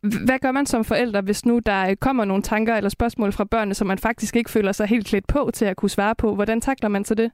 Hvad 0.00 0.38
gør 0.38 0.52
man 0.52 0.66
som 0.66 0.84
forældre, 0.84 1.20
hvis 1.20 1.46
nu 1.46 1.60
der 1.66 1.90
øh, 1.90 1.96
kommer 1.96 2.24
nogle 2.24 2.42
tanker 2.42 2.74
eller 2.76 2.90
spørgsmål 2.90 3.32
fra 3.32 3.44
børnene, 3.44 3.74
som 3.74 3.86
man 3.86 3.98
faktisk 3.98 4.36
ikke 4.36 4.50
føler 4.50 4.72
sig 4.72 4.86
helt 4.86 5.06
klædt 5.06 5.26
på 5.26 5.50
til 5.54 5.64
at 5.64 5.76
kunne 5.76 5.90
svare 5.90 6.14
på? 6.14 6.34
Hvordan 6.34 6.60
takler 6.60 6.88
man 6.88 7.04
så 7.04 7.14
det? 7.14 7.30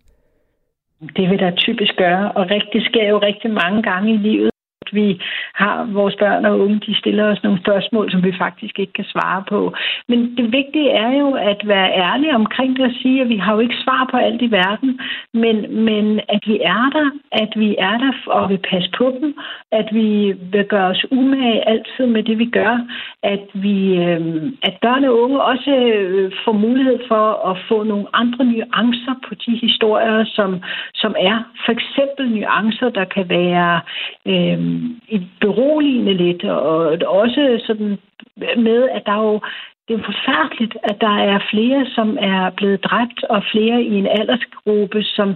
Det 1.16 1.30
vil 1.30 1.38
der 1.38 1.50
typisk 1.56 1.96
gøre, 1.96 2.32
og 2.32 2.50
rigtig 2.50 2.82
sker 2.84 3.08
jo 3.08 3.18
rigtig 3.18 3.50
mange 3.50 3.82
gange 3.82 4.14
i 4.14 4.16
livet 4.16 4.53
vi 4.94 5.20
har 5.54 5.84
vores 5.92 6.16
børn 6.18 6.44
og 6.44 6.60
unge, 6.60 6.80
de 6.86 6.98
stiller 6.98 7.24
os 7.32 7.42
nogle 7.42 7.60
spørgsmål, 7.60 8.10
som 8.10 8.24
vi 8.24 8.32
faktisk 8.38 8.78
ikke 8.78 8.92
kan 8.92 9.04
svare 9.04 9.44
på. 9.48 9.74
Men 10.08 10.36
det 10.36 10.52
vigtige 10.52 10.90
er 10.90 11.12
jo 11.22 11.30
at 11.30 11.60
være 11.64 11.90
ærlig 12.08 12.34
omkring 12.34 12.76
det 12.76 12.84
og 12.84 12.94
sige, 13.02 13.20
at 13.22 13.28
vi 13.28 13.36
har 13.36 13.54
jo 13.54 13.60
ikke 13.60 13.82
svar 13.84 14.08
på 14.10 14.16
alt 14.16 14.42
i 14.42 14.50
verden, 14.50 15.00
men, 15.34 15.84
men 15.84 16.20
at 16.28 16.42
vi 16.46 16.56
er 16.62 16.84
der, 16.96 17.08
at 17.32 17.52
vi 17.56 17.76
er 17.78 17.96
der 17.98 18.12
og 18.26 18.50
vil 18.50 18.60
passe 18.70 18.90
på 18.98 19.16
dem, 19.20 19.34
at 19.72 19.88
vi 19.92 20.34
vil 20.52 20.64
gøre 20.64 20.90
os 20.90 21.04
umage 21.10 21.68
altid 21.68 22.06
med 22.06 22.22
det, 22.22 22.38
vi 22.38 22.46
gør, 22.46 22.74
at 23.22 23.44
vi, 23.54 23.96
øhm, 23.96 24.56
at 24.62 24.74
børn 24.82 25.04
og 25.04 25.22
unge 25.22 25.42
også 25.42 25.70
øh, 25.70 26.32
får 26.44 26.52
mulighed 26.52 26.98
for 27.08 27.50
at 27.50 27.56
få 27.68 27.82
nogle 27.82 28.06
andre 28.12 28.44
nuancer 28.44 29.14
på 29.28 29.34
de 29.34 29.52
historier, 29.56 30.24
som, 30.24 30.60
som 30.94 31.14
er. 31.18 31.36
For 31.64 31.72
eksempel 31.72 32.30
nuancer, 32.30 32.88
der 32.88 33.04
kan 33.04 33.28
være 33.28 33.80
øh, 34.26 34.58
beroligende 35.40 36.14
lidt, 36.14 36.44
og 36.44 36.98
også 37.06 37.62
sådan 37.66 37.98
med, 38.56 38.88
at 38.88 39.02
der 39.06 39.16
jo 39.16 39.40
det 39.88 39.94
er 39.94 40.04
forfærdeligt, 40.12 40.76
at 40.82 40.96
der 41.00 41.16
er 41.32 41.38
flere, 41.50 41.86
som 41.94 42.18
er 42.20 42.50
blevet 42.50 42.84
dræbt, 42.84 43.24
og 43.24 43.42
flere 43.52 43.82
i 43.82 43.94
en 43.94 44.06
aldersgruppe, 44.06 45.02
som, 45.02 45.34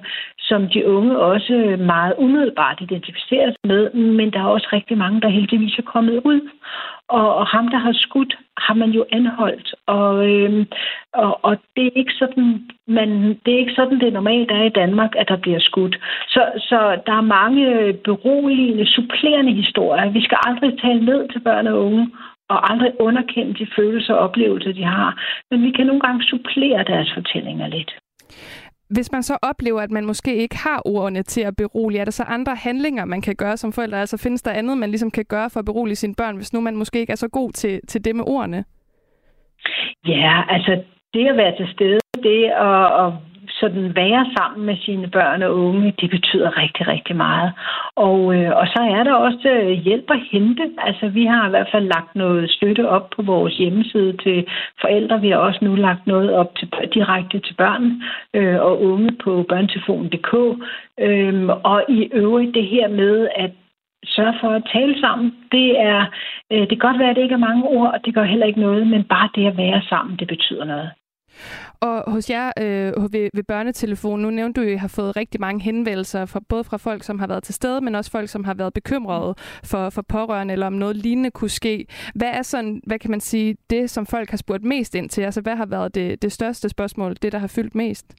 som 0.49 0.69
de 0.69 0.87
unge 0.87 1.19
også 1.19 1.77
meget 1.79 2.15
umiddelbart 2.19 2.81
identificerer 2.81 3.51
sig 3.51 3.65
med, 3.65 3.93
men 3.93 4.33
der 4.33 4.41
er 4.41 4.55
også 4.57 4.69
rigtig 4.73 4.99
mange, 4.99 5.21
der 5.21 5.29
heldigvis 5.29 5.79
er 5.79 5.83
kommet 5.95 6.21
ud. 6.25 6.41
Og, 7.09 7.35
og 7.35 7.47
ham, 7.47 7.69
der 7.69 7.79
har 7.79 7.93
skudt, 7.93 8.39
har 8.59 8.75
man 8.75 8.91
jo 8.91 9.05
anholdt. 9.13 9.75
Og, 9.87 10.29
øhm, 10.31 10.67
og, 11.15 11.45
og 11.45 11.57
det, 11.77 11.87
er 11.87 11.99
ikke 12.01 12.13
sådan, 12.13 12.69
man, 12.87 13.11
det 13.45 13.55
er 13.55 13.59
ikke 13.59 13.79
sådan, 13.81 14.01
det 14.01 14.13
normalt 14.13 14.51
er 14.51 14.63
i 14.63 14.77
Danmark, 14.83 15.13
at 15.17 15.29
der 15.29 15.37
bliver 15.37 15.61
skudt. 15.61 15.97
Så, 16.29 16.43
så 16.59 17.01
der 17.07 17.13
er 17.13 17.33
mange 17.41 17.93
beroligende, 17.93 18.87
supplerende 18.87 19.53
historier. 19.53 20.11
Vi 20.11 20.23
skal 20.23 20.39
aldrig 20.47 20.81
tale 20.83 21.05
ned 21.05 21.29
til 21.29 21.41
børn 21.41 21.67
og 21.67 21.85
unge 21.85 22.11
og 22.49 22.73
aldrig 22.73 22.93
underkende 23.01 23.55
de 23.55 23.67
følelser 23.77 24.15
og 24.15 24.21
oplevelser, 24.21 24.73
de 24.73 24.85
har. 24.85 25.11
Men 25.51 25.63
vi 25.63 25.71
kan 25.71 25.87
nogle 25.87 26.01
gange 26.01 26.23
supplere 26.23 26.85
deres 26.85 27.11
fortællinger 27.15 27.69
lidt. 27.69 27.93
Hvis 28.91 29.13
man 29.13 29.23
så 29.23 29.39
oplever, 29.43 29.81
at 29.81 29.91
man 29.91 30.07
måske 30.07 30.37
ikke 30.37 30.57
har 30.57 30.83
ordene 30.85 31.23
til 31.23 31.41
at 31.41 31.57
berolige, 31.57 32.01
er 32.01 32.05
der 32.05 32.11
så 32.11 32.23
andre 32.23 32.55
handlinger, 32.55 33.05
man 33.05 33.23
kan 33.23 33.37
gøre 33.37 33.57
som 33.57 33.73
forældre? 33.73 34.01
Altså 34.01 34.17
findes 34.17 34.43
der 34.43 34.53
andet, 34.53 34.79
man 34.79 34.91
ligesom 34.91 35.11
kan 35.11 35.25
gøre 35.29 35.51
for 35.51 35.61
at 35.61 35.65
berolige 35.67 35.97
sine 35.97 36.15
børn, 36.15 36.37
hvis 36.37 36.53
nu 36.53 36.61
man 36.61 36.77
måske 36.77 37.01
ikke 37.01 37.11
er 37.11 37.17
så 37.17 37.29
god 37.29 37.53
til, 37.53 37.81
til 37.89 38.05
det 38.05 38.17
med 38.17 38.25
ordene? 38.27 38.65
Ja, 40.07 40.43
altså 40.49 40.83
det 41.15 41.29
at 41.29 41.37
være 41.37 41.57
til 41.57 41.69
stede, 41.75 41.99
det 42.23 42.45
at, 42.45 43.07
at 43.07 43.13
sådan 43.61 43.97
være 43.97 44.27
sammen 44.39 44.67
med 44.67 44.77
sine 44.77 45.09
børn 45.11 45.43
og 45.43 45.57
unge, 45.57 45.95
det 46.01 46.11
betyder 46.11 46.59
rigtig, 46.63 46.89
rigtig 46.89 47.17
meget. 47.17 47.53
Og, 47.97 48.35
øh, 48.37 48.51
og 48.57 48.67
så 48.67 48.81
er 48.97 49.03
der 49.05 49.15
også 49.15 49.49
øh, 49.49 49.71
hjælp 49.71 50.11
at 50.11 50.21
hente. 50.33 50.65
Altså, 50.79 51.09
vi 51.09 51.25
har 51.25 51.47
i 51.47 51.51
hvert 51.51 51.69
fald 51.73 51.87
lagt 51.95 52.15
noget 52.15 52.51
støtte 52.51 52.89
op 52.89 53.11
på 53.17 53.23
vores 53.23 53.57
hjemmeside 53.57 54.17
til 54.17 54.47
forældre. 54.81 55.21
Vi 55.21 55.31
har 55.31 55.37
også 55.37 55.59
nu 55.63 55.75
lagt 55.75 56.07
noget 56.07 56.33
op 56.35 56.57
til, 56.57 56.69
direkte 56.95 57.39
til 57.39 57.55
børn 57.55 58.03
øh, 58.35 58.61
og 58.61 58.83
unge 58.83 59.11
på 59.25 59.45
børnetelefonen.dk. 59.49 60.33
Øh, 61.01 61.49
og 61.65 61.85
i 61.89 62.11
øvrigt 62.13 62.55
det 62.55 62.67
her 62.67 62.89
med, 62.89 63.29
at 63.37 63.51
sørge 64.05 64.35
for 64.41 64.51
at 64.51 64.69
tale 64.73 65.01
sammen. 65.01 65.35
Det 65.53 65.81
er, 65.81 66.01
øh, 66.53 66.61
det 66.61 66.69
kan 66.69 66.87
godt 66.89 66.99
være, 66.99 67.11
at 67.11 67.17
det 67.17 67.23
ikke 67.23 67.39
er 67.41 67.49
mange 67.49 67.65
ord, 67.65 67.91
og 67.95 68.01
det 68.05 68.15
gør 68.15 68.23
heller 68.23 68.47
ikke 68.47 68.61
noget, 68.61 68.87
men 68.87 69.05
bare 69.05 69.29
det 69.35 69.47
at 69.47 69.57
være 69.57 69.83
sammen, 69.89 70.17
det 70.17 70.29
betyder 70.29 70.65
noget. 70.65 70.91
Og 71.81 72.13
hos 72.13 72.31
jer 72.31 72.53
øh, 72.59 73.13
ved, 73.13 73.31
ved 73.35 73.43
børnetelefonen, 73.43 74.23
nu 74.23 74.31
nævnte 74.31 74.61
du, 74.61 74.67
at 74.67 74.73
I 74.73 74.77
har 74.77 74.89
fået 74.89 75.17
rigtig 75.17 75.41
mange 75.41 75.63
henvendelser, 75.63 76.27
fra, 76.27 76.41
både 76.49 76.65
fra 76.65 76.77
folk, 76.77 77.03
som 77.05 77.19
har 77.19 77.27
været 77.27 77.43
til 77.43 77.55
stede, 77.55 77.81
men 77.81 77.95
også 77.95 78.11
folk, 78.11 78.29
som 78.29 78.45
har 78.45 78.55
været 78.55 78.75
bekymrede 78.75 79.35
for, 79.65 79.91
for 79.91 80.03
pårørende, 80.03 80.53
eller 80.53 80.67
om 80.67 80.73
noget 80.73 80.97
lignende 80.97 81.31
kunne 81.31 81.51
ske. 81.51 81.87
Hvad 82.15 82.29
er 82.29 82.43
sådan, 82.43 82.81
hvad 82.87 82.99
kan 82.99 83.11
man 83.11 83.21
sige, 83.21 83.57
det, 83.71 83.91
som 83.91 84.07
folk 84.07 84.31
har 84.31 84.37
spurgt 84.37 84.65
mest 84.65 84.95
ind 84.95 85.09
til? 85.09 85.23
Altså, 85.23 85.41
hvad 85.41 85.57
har 85.57 85.67
været 85.67 85.95
det, 85.95 86.23
det 86.23 86.33
største 86.33 86.69
spørgsmål, 86.69 87.17
det, 87.23 87.33
der 87.33 87.39
har 87.39 87.47
fyldt 87.47 87.75
mest? 87.75 88.15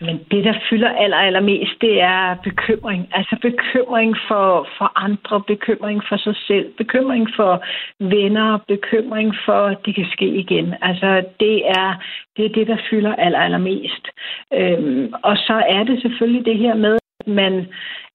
Men 0.00 0.20
det, 0.30 0.44
der 0.44 0.54
fylder 0.70 0.88
aller, 0.88 1.16
allermest, 1.16 1.80
det 1.80 2.00
er 2.00 2.34
bekymring. 2.44 3.08
Altså 3.12 3.36
bekymring 3.42 4.16
for, 4.28 4.68
for 4.78 4.92
andre, 4.96 5.42
bekymring 5.46 6.02
for 6.08 6.16
sig 6.16 6.36
selv, 6.46 6.72
bekymring 6.76 7.28
for 7.36 7.64
venner, 8.00 8.58
bekymring 8.68 9.34
for, 9.44 9.66
at 9.66 9.78
det 9.84 9.94
kan 9.94 10.06
ske 10.12 10.26
igen. 10.26 10.74
Altså 10.82 11.24
det 11.40 11.68
er 11.68 11.90
det, 12.36 12.44
er 12.44 12.48
det 12.48 12.66
der 12.66 12.76
fylder 12.90 13.14
aller, 13.14 13.38
allermest. 13.38 14.08
Øhm, 14.54 15.12
og 15.22 15.36
så 15.36 15.62
er 15.68 15.84
det 15.84 16.02
selvfølgelig 16.02 16.44
det 16.46 16.58
her 16.58 16.74
med, 16.74 16.98
at 17.20 17.26
man, 17.26 17.54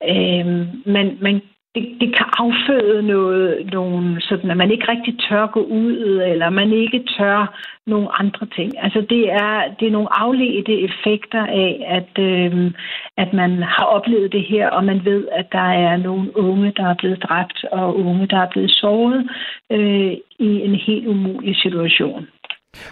øhm, 0.10 0.66
man, 0.86 1.18
man 1.22 1.42
det, 1.76 1.84
det 2.02 2.16
kan 2.18 2.28
afføde 2.38 3.04
noget, 3.04 3.70
nogle, 3.72 4.22
sådan 4.22 4.52
at 4.52 4.58
man 4.58 4.72
ikke 4.72 4.92
rigtig 4.92 5.20
tør 5.30 5.46
gå 5.48 5.60
ud, 5.60 6.22
eller 6.32 6.50
man 6.50 6.74
ikke 6.74 7.04
tør 7.18 7.60
nogle 7.88 8.20
andre 8.20 8.46
ting. 8.56 8.84
Altså 8.84 9.02
det 9.10 9.32
er, 9.32 9.76
det 9.80 9.88
er 9.88 9.92
nogle 9.92 10.20
afledte 10.20 10.82
effekter 10.82 11.46
af, 11.46 11.72
at, 11.88 12.24
øh, 12.24 12.72
at 13.18 13.34
man 13.34 13.64
har 13.64 13.86
oplevet 13.86 14.32
det 14.32 14.44
her, 14.44 14.70
og 14.70 14.84
man 14.84 15.06
ved, 15.06 15.28
at 15.32 15.48
der 15.52 15.70
er 15.88 15.98
nogle 15.98 16.38
unge, 16.38 16.74
der 16.78 16.86
er 16.90 16.96
blevet 16.96 17.24
dræbt, 17.24 17.66
og 17.72 18.00
unge, 18.00 18.28
der 18.28 18.38
er 18.38 18.50
blevet 18.50 18.72
såret 18.72 19.30
øh, 19.72 20.14
i 20.40 20.52
en 20.68 20.76
helt 20.76 21.08
umulig 21.08 21.56
situation. 21.56 22.28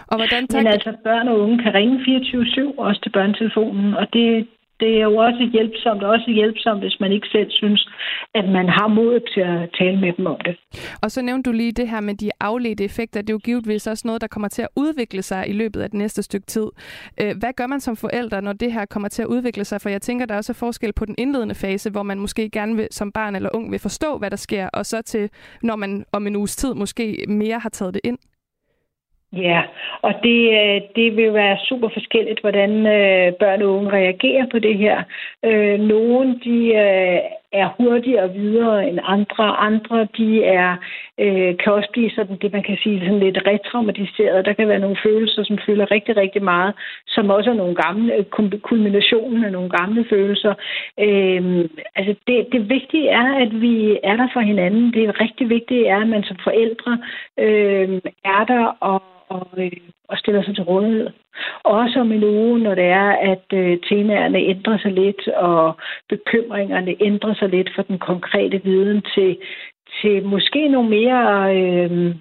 Og 0.06 0.16
hvordan 0.16 0.46
tak... 0.46 0.62
Men 0.62 0.72
altså, 0.72 0.92
børn 1.04 1.28
og 1.28 1.40
unge 1.40 1.62
kan 1.62 1.74
ringe 1.74 1.98
24-7 1.98 2.78
også 2.78 3.00
til 3.00 3.10
børnetelefonen, 3.10 3.94
og 3.94 4.12
det, 4.12 4.46
det 4.82 4.92
er 5.00 5.04
jo 5.10 5.16
også 5.16 5.42
hjælpsomt, 5.52 6.02
også 6.02 6.30
hjælpsomt, 6.38 6.80
hvis 6.82 6.96
man 7.00 7.12
ikke 7.12 7.28
selv 7.36 7.50
synes, 7.50 7.88
at 8.34 8.46
man 8.56 8.68
har 8.68 8.88
mod 8.88 9.20
til 9.32 9.40
at 9.40 9.70
tale 9.78 9.96
med 10.00 10.12
dem 10.16 10.26
om 10.26 10.38
det. 10.46 10.54
Og 11.02 11.10
så 11.10 11.22
nævnte 11.22 11.50
du 11.50 11.52
lige 11.56 11.72
det 11.72 11.88
her 11.88 12.00
med 12.00 12.14
de 12.14 12.30
afledte 12.40 12.84
effekter. 12.84 13.20
Det 13.20 13.30
er 13.30 13.34
jo 13.34 13.44
givetvis 13.44 13.86
også 13.86 14.02
noget, 14.08 14.20
der 14.20 14.26
kommer 14.26 14.48
til 14.48 14.62
at 14.62 14.68
udvikle 14.76 15.22
sig 15.22 15.48
i 15.48 15.52
løbet 15.52 15.80
af 15.80 15.90
det 15.90 15.98
næste 15.98 16.22
stykke 16.22 16.46
tid. 16.46 16.66
Øh, 17.20 17.32
hvad 17.40 17.52
gør 17.56 17.66
man 17.66 17.80
som 17.80 17.96
forældre, 17.96 18.42
når 18.42 18.52
det 18.52 18.72
her 18.72 18.84
kommer 18.84 19.08
til 19.08 19.22
at 19.22 19.28
udvikle 19.28 19.64
sig? 19.64 19.80
For 19.80 19.88
jeg 19.88 20.02
tænker, 20.02 20.26
der 20.26 20.34
er 20.34 20.38
også 20.38 20.54
forskel 20.54 20.92
på 20.92 21.04
den 21.04 21.14
indledende 21.18 21.54
fase, 21.54 21.90
hvor 21.90 22.02
man 22.02 22.18
måske 22.18 22.50
gerne 22.50 22.76
vil, 22.76 22.88
som 22.90 23.12
barn 23.12 23.36
eller 23.36 23.50
ung 23.54 23.72
vil 23.72 23.80
forstå, 23.80 24.18
hvad 24.18 24.30
der 24.30 24.36
sker, 24.36 24.68
og 24.68 24.86
så 24.86 25.02
til, 25.02 25.30
når 25.62 25.76
man 25.76 26.04
om 26.12 26.26
en 26.26 26.36
uges 26.36 26.56
tid 26.56 26.74
måske 26.74 27.24
mere 27.28 27.58
har 27.58 27.68
taget 27.68 27.94
det 27.94 28.00
ind. 28.04 28.18
Ja, 29.36 29.62
og 30.02 30.14
det, 30.22 30.40
øh, 30.60 30.80
det 30.96 31.16
vil 31.16 31.34
være 31.34 31.58
super 31.68 31.88
forskelligt, 31.88 32.40
hvordan 32.40 32.70
øh, 32.86 33.32
børn 33.32 33.62
og 33.62 33.68
unge 33.68 33.90
reagerer 33.90 34.46
på 34.50 34.58
det 34.58 34.78
her. 34.78 35.02
Øh, 35.44 35.80
nogle 35.80 36.40
de 36.44 36.74
er 37.52 37.68
hurtigere 37.78 38.32
videre 38.32 38.88
end 38.88 38.98
andre. 39.02 39.44
Andre 39.56 40.08
de 40.16 40.44
er, 40.44 40.76
kan 41.62 41.72
også 41.72 41.88
blive 41.92 42.10
sådan 42.10 42.38
det, 42.42 42.52
man 42.52 42.62
kan 42.62 42.78
sige, 42.82 43.00
sådan 43.00 43.18
lidt 43.18 43.38
retraumatiseret. 43.46 44.44
Der 44.44 44.52
kan 44.52 44.68
være 44.68 44.78
nogle 44.78 44.96
følelser, 45.02 45.44
som 45.44 45.58
fylder 45.66 45.90
rigtig, 45.90 46.16
rigtig 46.16 46.42
meget, 46.42 46.74
som 47.06 47.30
også 47.30 47.50
er 47.50 47.54
nogle 47.54 47.74
gamle, 47.74 48.24
kulminationen 48.62 49.44
af 49.44 49.52
nogle 49.52 49.70
gamle 49.70 50.04
følelser. 50.10 50.54
altså 51.96 52.14
det, 52.26 52.46
det 52.52 52.70
vigtige 52.70 53.08
er, 53.08 53.34
at 53.44 53.60
vi 53.60 53.98
er 54.02 54.16
der 54.16 54.28
for 54.32 54.40
hinanden. 54.40 54.92
Det 54.92 55.20
rigtig 55.20 55.48
vigtige 55.48 55.86
er, 55.86 56.00
at 56.00 56.08
man 56.08 56.22
som 56.22 56.36
forældre 56.44 56.98
er 58.24 58.44
der 58.44 58.76
og 58.80 59.02
og, 59.36 59.46
øh, 59.56 59.72
og 60.08 60.18
stiller 60.18 60.42
sig 60.42 60.54
til 60.54 60.64
rådighed. 60.64 61.08
Også 61.64 62.00
om 62.00 62.12
en 62.12 62.24
uge, 62.24 62.58
når 62.58 62.74
det 62.74 62.84
er, 62.84 63.10
at 63.32 63.46
øh, 63.52 63.78
temaerne 63.88 64.38
ændrer 64.38 64.78
sig 64.78 64.92
lidt, 64.92 65.28
og 65.28 65.76
bekymringerne 66.08 66.94
ændrer 67.00 67.34
sig 67.34 67.48
lidt 67.48 67.70
fra 67.74 67.82
den 67.88 67.98
konkrete 67.98 68.60
viden 68.64 69.02
til, 69.14 69.36
til 70.00 70.24
måske 70.24 70.68
nogle 70.68 70.90
mere 70.90 71.56
øh, 71.56 72.14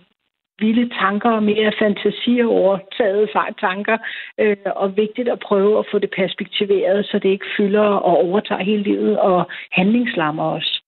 vilde 0.60 0.90
tanker 0.90 1.32
og 1.32 1.44
mere 1.44 1.72
fantasier 1.80 2.48
overtaget 2.48 3.30
tanker, 3.60 3.98
øh, 4.40 4.58
og 4.76 4.98
vigtigt 4.98 5.30
at 5.30 5.40
prøve 5.40 5.80
at 5.80 5.86
få 5.92 6.00
det 6.00 6.12
perspektiveret, 6.16 7.06
så 7.06 7.20
det 7.20 7.30
ikke 7.30 7.54
fylder 7.58 7.88
og 8.10 8.18
overtager 8.18 8.64
hele 8.64 8.84
livet 8.84 9.20
og 9.20 9.48
handlingslammer 9.72 10.44
os. 10.44 10.81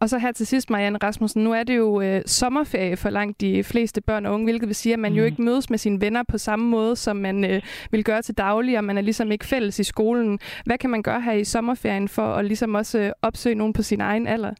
Og 0.00 0.08
så 0.08 0.18
her 0.18 0.32
til 0.32 0.46
sidst, 0.46 0.70
Marianne 0.70 0.98
Rasmussen, 1.02 1.44
nu 1.44 1.52
er 1.52 1.62
det 1.62 1.76
jo 1.76 2.00
øh, 2.00 2.22
sommerferie 2.26 2.96
for 2.96 3.10
langt 3.10 3.40
de 3.40 3.64
fleste 3.64 4.00
børn 4.00 4.26
og 4.26 4.34
unge, 4.34 4.44
hvilket 4.44 4.68
vil 4.68 4.76
sige, 4.76 4.92
at 4.92 4.98
man 4.98 5.12
mm. 5.12 5.18
jo 5.18 5.24
ikke 5.24 5.42
mødes 5.42 5.70
med 5.70 5.78
sine 5.78 6.00
venner 6.00 6.22
på 6.28 6.38
samme 6.38 6.68
måde, 6.68 6.96
som 6.96 7.16
man 7.16 7.44
øh, 7.44 7.62
vil 7.90 8.04
gøre 8.04 8.22
til 8.22 8.34
daglig, 8.38 8.78
og 8.78 8.84
man 8.84 8.98
er 8.98 9.02
ligesom 9.02 9.32
ikke 9.32 9.46
fælles 9.46 9.78
i 9.78 9.84
skolen. 9.84 10.38
Hvad 10.64 10.78
kan 10.78 10.90
man 10.90 11.02
gøre 11.02 11.20
her 11.20 11.32
i 11.32 11.44
sommerferien 11.44 12.08
for 12.08 12.34
at 12.34 12.44
ligesom 12.44 12.74
også 12.74 12.98
øh, 12.98 13.12
opsøge 13.22 13.54
nogen 13.54 13.72
på 13.72 13.82
sin 13.82 14.00
egen 14.00 14.26
alder? 14.26 14.54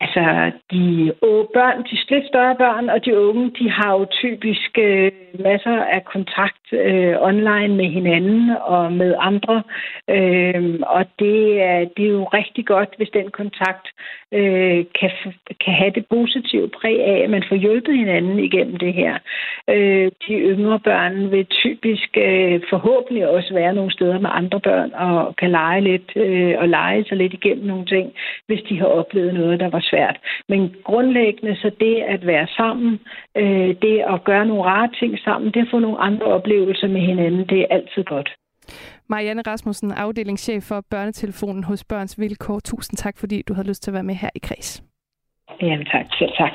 Altså, 0.00 0.52
de 0.72 1.12
børn, 1.54 1.78
de 1.82 1.96
lidt 2.14 2.26
større 2.26 2.56
børn 2.56 2.88
og 2.88 3.04
de 3.04 3.18
unge, 3.18 3.50
de 3.58 3.70
har 3.70 3.92
jo 3.98 4.06
typisk 4.10 4.78
øh, 4.78 5.12
masser 5.38 5.76
af 5.96 6.04
kontakt 6.04 6.64
øh, 6.72 7.14
online 7.20 7.74
med 7.76 7.88
hinanden 7.98 8.50
og 8.60 8.92
med 8.92 9.14
andre. 9.18 9.62
Øh, 10.10 10.78
og 10.86 11.04
det 11.18 11.62
er, 11.62 11.78
det 11.96 12.04
er 12.06 12.14
jo 12.20 12.24
rigtig 12.24 12.66
godt, 12.66 12.88
hvis 12.96 13.10
den 13.18 13.30
kontakt 13.30 13.86
øh, 14.32 14.84
kan, 15.00 15.10
kan 15.64 15.74
have 15.74 15.92
det 15.94 16.04
positive 16.10 16.68
præg 16.68 16.98
af, 17.04 17.18
at 17.24 17.30
man 17.30 17.44
får 17.48 17.56
hjulpet 17.56 17.96
hinanden 17.96 18.38
igennem 18.38 18.76
det 18.76 18.92
her. 18.94 19.14
Øh, 19.70 20.10
de 20.28 20.34
yngre 20.52 20.78
børn 20.78 21.30
vil 21.30 21.46
typisk 21.46 22.10
øh, 22.16 22.60
forhåbentlig 22.70 23.28
også 23.28 23.54
være 23.54 23.74
nogle 23.74 23.92
steder 23.92 24.18
med 24.18 24.30
andre 24.32 24.60
børn 24.60 24.90
og 24.94 25.36
kan 25.36 25.50
lege 25.50 25.80
lidt 25.80 26.12
øh, 26.16 26.54
og 26.58 26.68
lege 26.68 27.04
sig 27.04 27.16
lidt 27.16 27.32
igennem 27.32 27.66
nogle 27.66 27.86
ting, 27.86 28.12
hvis 28.46 28.62
de 28.68 28.78
har 28.78 28.86
oplevet 28.86 29.34
noget, 29.34 29.60
der 29.60 29.68
var 29.68 29.83
svært. 29.90 30.16
Men 30.48 30.74
grundlæggende 30.84 31.56
så 31.56 31.70
det 31.80 31.96
at 32.14 32.26
være 32.26 32.46
sammen, 32.46 33.00
øh, 33.36 33.68
det 33.82 33.96
at 34.12 34.24
gøre 34.24 34.46
nogle 34.46 34.64
rare 34.64 34.88
ting 35.00 35.18
sammen, 35.18 35.52
det 35.54 35.60
at 35.60 35.68
få 35.70 35.78
nogle 35.78 35.98
andre 35.98 36.26
oplevelser 36.26 36.88
med 36.88 37.00
hinanden, 37.00 37.48
det 37.48 37.58
er 37.60 37.66
altid 37.70 38.04
godt. 38.04 38.30
Marianne 39.08 39.42
Rasmussen, 39.46 39.90
afdelingschef 39.92 40.62
for 40.62 40.84
Børnetelefonen 40.90 41.64
hos 41.64 41.84
Børns 41.84 42.20
Vilkår. 42.20 42.60
Tusind 42.60 42.96
tak, 42.96 43.18
fordi 43.18 43.42
du 43.48 43.54
havde 43.54 43.68
lyst 43.68 43.82
til 43.82 43.90
at 43.90 43.94
være 43.94 44.02
med 44.02 44.14
her 44.14 44.30
i 44.34 44.38
Kreds. 44.38 44.84
Jamen 45.62 45.86
tak. 45.86 46.06
Selv 46.18 46.32
tak. 46.38 46.52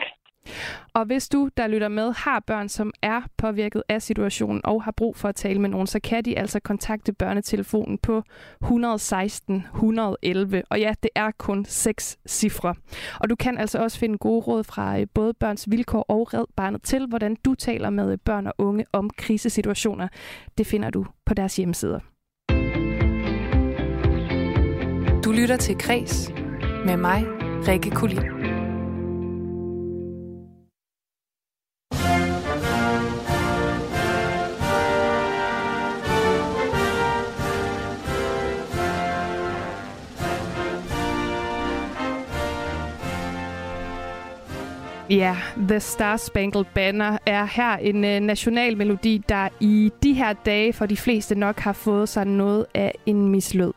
Og 0.94 1.06
hvis 1.06 1.30
du, 1.30 1.50
der 1.58 1.68
lytter 1.68 1.88
med, 1.88 2.14
har 2.14 2.40
børn, 2.40 2.70
som 2.70 2.92
er 3.02 3.22
påvirket 3.38 3.84
af 3.90 4.02
situationen 4.02 4.62
og 4.64 4.84
har 4.84 4.92
brug 4.92 5.16
for 5.16 5.30
at 5.30 5.36
tale 5.36 5.62
med 5.62 5.70
nogen, 5.70 5.88
så 5.88 6.00
kan 6.00 6.26
de 6.26 6.40
altså 6.40 6.60
kontakte 6.60 7.14
børnetelefonen 7.14 7.98
på 7.98 8.24
116 8.62 9.66
111. 9.74 10.64
Og 10.70 10.80
ja, 10.80 10.94
det 11.04 11.12
er 11.16 11.32
kun 11.32 11.66
seks 11.66 12.18
cifre. 12.28 12.76
Og 13.20 13.30
du 13.30 13.36
kan 13.36 13.58
altså 13.58 13.80
også 13.80 14.00
finde 14.00 14.18
gode 14.18 14.42
råd 14.42 14.64
fra 14.64 15.00
øh, 15.00 15.08
både 15.14 15.34
Børns 15.34 15.72
Vilkår 15.72 16.06
og 16.08 16.34
Red 16.34 16.46
Barnet 16.56 16.82
til, 16.84 17.08
hvordan 17.08 17.38
du 17.46 17.56
taler 17.56 17.90
med 17.90 18.12
øh, 18.12 18.18
børn 18.26 18.48
og 18.48 18.54
unge 18.58 18.86
om 18.94 19.10
krisesituationer. 19.18 20.08
Det 20.58 20.68
finder 20.68 20.90
du 20.90 21.06
på 21.26 21.34
deres 21.34 21.56
hjemmesider. 21.56 22.00
Du 25.26 25.32
lytter 25.32 25.58
til 25.58 25.78
Kres 25.78 26.32
med 26.86 26.98
mig, 26.98 27.26
Rikke 27.68 27.92
Kulin. 27.92 28.39
Ja, 45.12 45.36
The 45.58 45.80
Star 45.80 46.18
Spangled 46.18 46.66
Banner 46.74 47.18
er 47.26 47.46
her 47.46 47.78
en 47.78 48.06
øh, 48.06 48.20
national 48.20 48.78
melodi, 48.78 49.22
der 49.30 49.50
i 49.60 49.92
de 50.04 50.14
her 50.14 50.34
dage 50.34 50.74
for 50.74 50.86
de 50.86 50.98
fleste 50.98 51.36
nok 51.36 51.60
har 51.60 51.74
fået 51.74 52.10
sig 52.10 52.26
noget 52.26 52.66
af 52.74 52.96
en 53.06 53.28
mislød. 53.28 53.74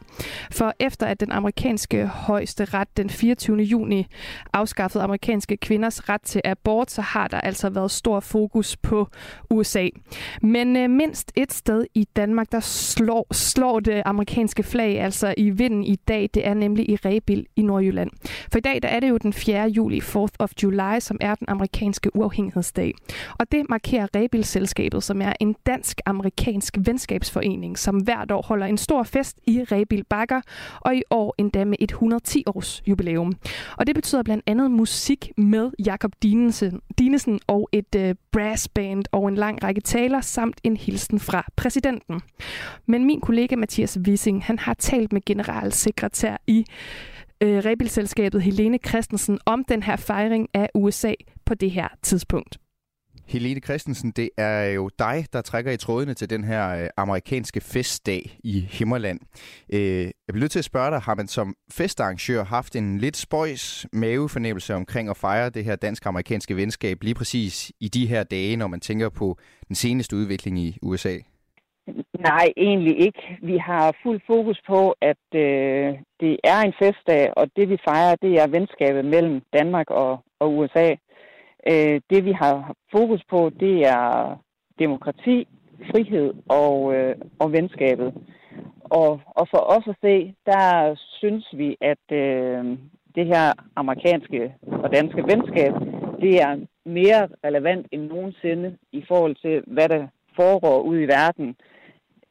For 0.50 0.72
efter 0.80 1.06
at 1.06 1.20
den 1.20 1.32
amerikanske 1.32 2.06
højeste 2.06 2.64
ret 2.64 2.96
den 2.96 3.10
24. 3.10 3.56
juni 3.56 4.06
afskaffede 4.52 5.04
amerikanske 5.04 5.56
kvinders 5.56 6.08
ret 6.08 6.22
til 6.22 6.40
abort, 6.44 6.90
så 6.90 7.02
har 7.02 7.28
der 7.28 7.40
altså 7.40 7.70
været 7.70 7.90
stor 7.90 8.20
fokus 8.20 8.76
på 8.76 9.08
USA. 9.50 9.88
Men 10.42 10.76
øh, 10.76 10.90
mindst 10.90 11.32
et 11.36 11.52
sted 11.52 11.84
i 11.94 12.08
Danmark, 12.16 12.52
der 12.52 12.60
slår, 12.60 13.26
slår 13.34 13.80
det 13.80 14.02
amerikanske 14.04 14.62
flag 14.62 15.00
altså 15.00 15.34
i 15.36 15.50
vinden 15.50 15.84
i 15.84 15.96
dag, 15.96 16.30
det 16.34 16.46
er 16.46 16.54
nemlig 16.54 16.90
i 16.90 16.96
Rebil 16.96 17.46
i 17.56 17.62
Nordjylland. 17.62 18.10
For 18.52 18.58
i 18.58 18.62
dag 18.62 18.82
der 18.82 18.88
er 18.88 19.00
det 19.00 19.08
jo 19.08 19.16
den 19.16 19.32
4. 19.32 19.68
juli, 19.68 20.00
4th 20.00 20.36
of 20.38 20.50
July, 20.62 21.00
som 21.00 21.18
er 21.22 21.34
den 21.34 21.48
amerikanske 21.48 22.16
uafhængighedsdag. 22.16 22.94
Og 23.38 23.52
det 23.52 23.66
markerer 23.68 24.06
Rebil-selskabet, 24.16 25.02
som 25.02 25.22
er 25.22 25.32
en 25.40 25.56
dansk-amerikansk 25.66 26.76
venskabsforening, 26.86 27.78
som 27.78 27.96
hvert 27.96 28.30
år 28.30 28.42
holder 28.42 28.66
en 28.66 28.78
stor 28.78 29.02
fest 29.02 29.38
i 29.46 29.64
Rebil 29.64 30.04
Bakker, 30.04 30.40
og 30.80 30.96
i 30.96 31.02
år 31.10 31.34
endda 31.38 31.64
med 31.64 31.76
et 31.80 31.92
110-års 31.92 32.82
jubilæum. 32.86 33.32
Og 33.76 33.86
det 33.86 33.94
betyder 33.94 34.22
blandt 34.22 34.44
andet 34.46 34.70
musik 34.70 35.30
med 35.36 35.70
Jakob 35.86 36.12
Dinesen, 36.22 36.80
Dinesen 36.98 37.40
og 37.46 37.68
et 37.72 37.94
øh, 37.96 38.14
brassband 38.32 39.04
og 39.12 39.28
en 39.28 39.34
lang 39.34 39.64
række 39.64 39.80
taler 39.80 40.20
samt 40.20 40.60
en 40.64 40.76
hilsen 40.76 41.20
fra 41.20 41.46
præsidenten. 41.56 42.20
Men 42.86 43.04
min 43.04 43.20
kollega 43.20 43.56
Mathias 43.56 43.98
Wissing, 44.06 44.44
han 44.44 44.58
har 44.58 44.74
talt 44.74 45.12
med 45.12 45.20
generalsekretær 45.26 46.36
i 46.46 46.64
øh, 47.42 47.64
Rebilselskabet 47.64 48.42
Helene 48.42 48.78
Christensen 48.88 49.38
om 49.46 49.64
den 49.64 49.82
her 49.82 49.96
fejring 49.96 50.48
af 50.54 50.68
USA 50.74 51.14
på 51.46 51.54
det 51.54 51.70
her 51.70 51.88
tidspunkt. 52.02 52.58
Helene 53.26 53.60
Christensen, 53.60 54.10
det 54.10 54.30
er 54.36 54.64
jo 54.64 54.90
dig, 54.98 55.26
der 55.32 55.40
trækker 55.40 55.72
i 55.72 55.76
trådene 55.76 56.14
til 56.14 56.30
den 56.30 56.44
her 56.44 56.68
øh, 56.68 56.88
amerikanske 56.96 57.60
festdag 57.60 58.38
i 58.44 58.60
Himmerland. 58.60 59.20
Øh, 59.72 59.80
jeg 59.80 60.12
bliver 60.28 60.40
nødt 60.40 60.52
til 60.52 60.58
at 60.58 60.64
spørge 60.64 60.90
dig, 60.90 61.00
har 61.00 61.14
man 61.14 61.28
som 61.28 61.54
festarrangør 61.70 62.44
haft 62.44 62.76
en 62.76 62.98
lidt 62.98 63.16
spøjs 63.16 63.86
mavefornemmelse 63.92 64.74
omkring 64.74 65.08
at 65.08 65.16
fejre 65.16 65.50
det 65.50 65.64
her 65.64 65.76
dansk-amerikanske 65.76 66.56
venskab 66.56 67.02
lige 67.02 67.14
præcis 67.14 67.72
i 67.80 67.88
de 67.88 68.06
her 68.06 68.22
dage, 68.22 68.56
når 68.56 68.66
man 68.66 68.80
tænker 68.80 69.08
på 69.08 69.38
den 69.68 69.76
seneste 69.76 70.16
udvikling 70.16 70.58
i 70.58 70.78
USA? 70.82 71.18
Nej, 72.18 72.52
egentlig 72.56 73.00
ikke. 73.00 73.38
Vi 73.42 73.56
har 73.56 73.96
fuld 74.02 74.20
fokus 74.26 74.60
på, 74.66 74.94
at 75.00 75.24
øh, 75.34 75.98
det 76.20 76.36
er 76.44 76.60
en 76.60 76.74
festdag, 76.82 77.32
og 77.36 77.46
det 77.56 77.68
vi 77.68 77.76
fejrer, 77.84 78.16
det 78.22 78.40
er 78.40 78.46
venskabet 78.46 79.04
mellem 79.04 79.42
Danmark 79.52 79.90
og, 79.90 80.24
og 80.40 80.56
USA. 80.56 80.88
Øh, 81.70 82.00
det 82.10 82.24
vi 82.24 82.32
har 82.32 82.74
fokus 82.92 83.22
på, 83.30 83.50
det 83.60 83.86
er 83.86 84.36
demokrati, 84.78 85.48
frihed 85.90 86.34
og, 86.48 86.94
øh, 86.94 87.16
og 87.38 87.52
venskabet. 87.52 88.14
Og, 88.84 89.20
og 89.26 89.48
for 89.50 89.62
os 89.76 89.86
at 89.88 89.96
se, 90.02 90.34
der 90.46 90.94
synes 91.18 91.48
vi, 91.52 91.76
at 91.80 92.04
øh, 92.12 92.78
det 93.14 93.26
her 93.26 93.52
amerikanske 93.76 94.54
og 94.66 94.92
danske 94.92 95.22
venskab, 95.22 95.72
det 96.20 96.34
er 96.42 96.66
mere 96.84 97.28
relevant 97.44 97.86
end 97.92 98.02
nogensinde 98.02 98.76
i 98.92 99.04
forhold 99.08 99.36
til, 99.36 99.62
hvad 99.66 99.88
der 99.88 100.06
foregår 100.36 100.80
ude 100.80 101.02
i 101.02 101.08
verden 101.08 101.56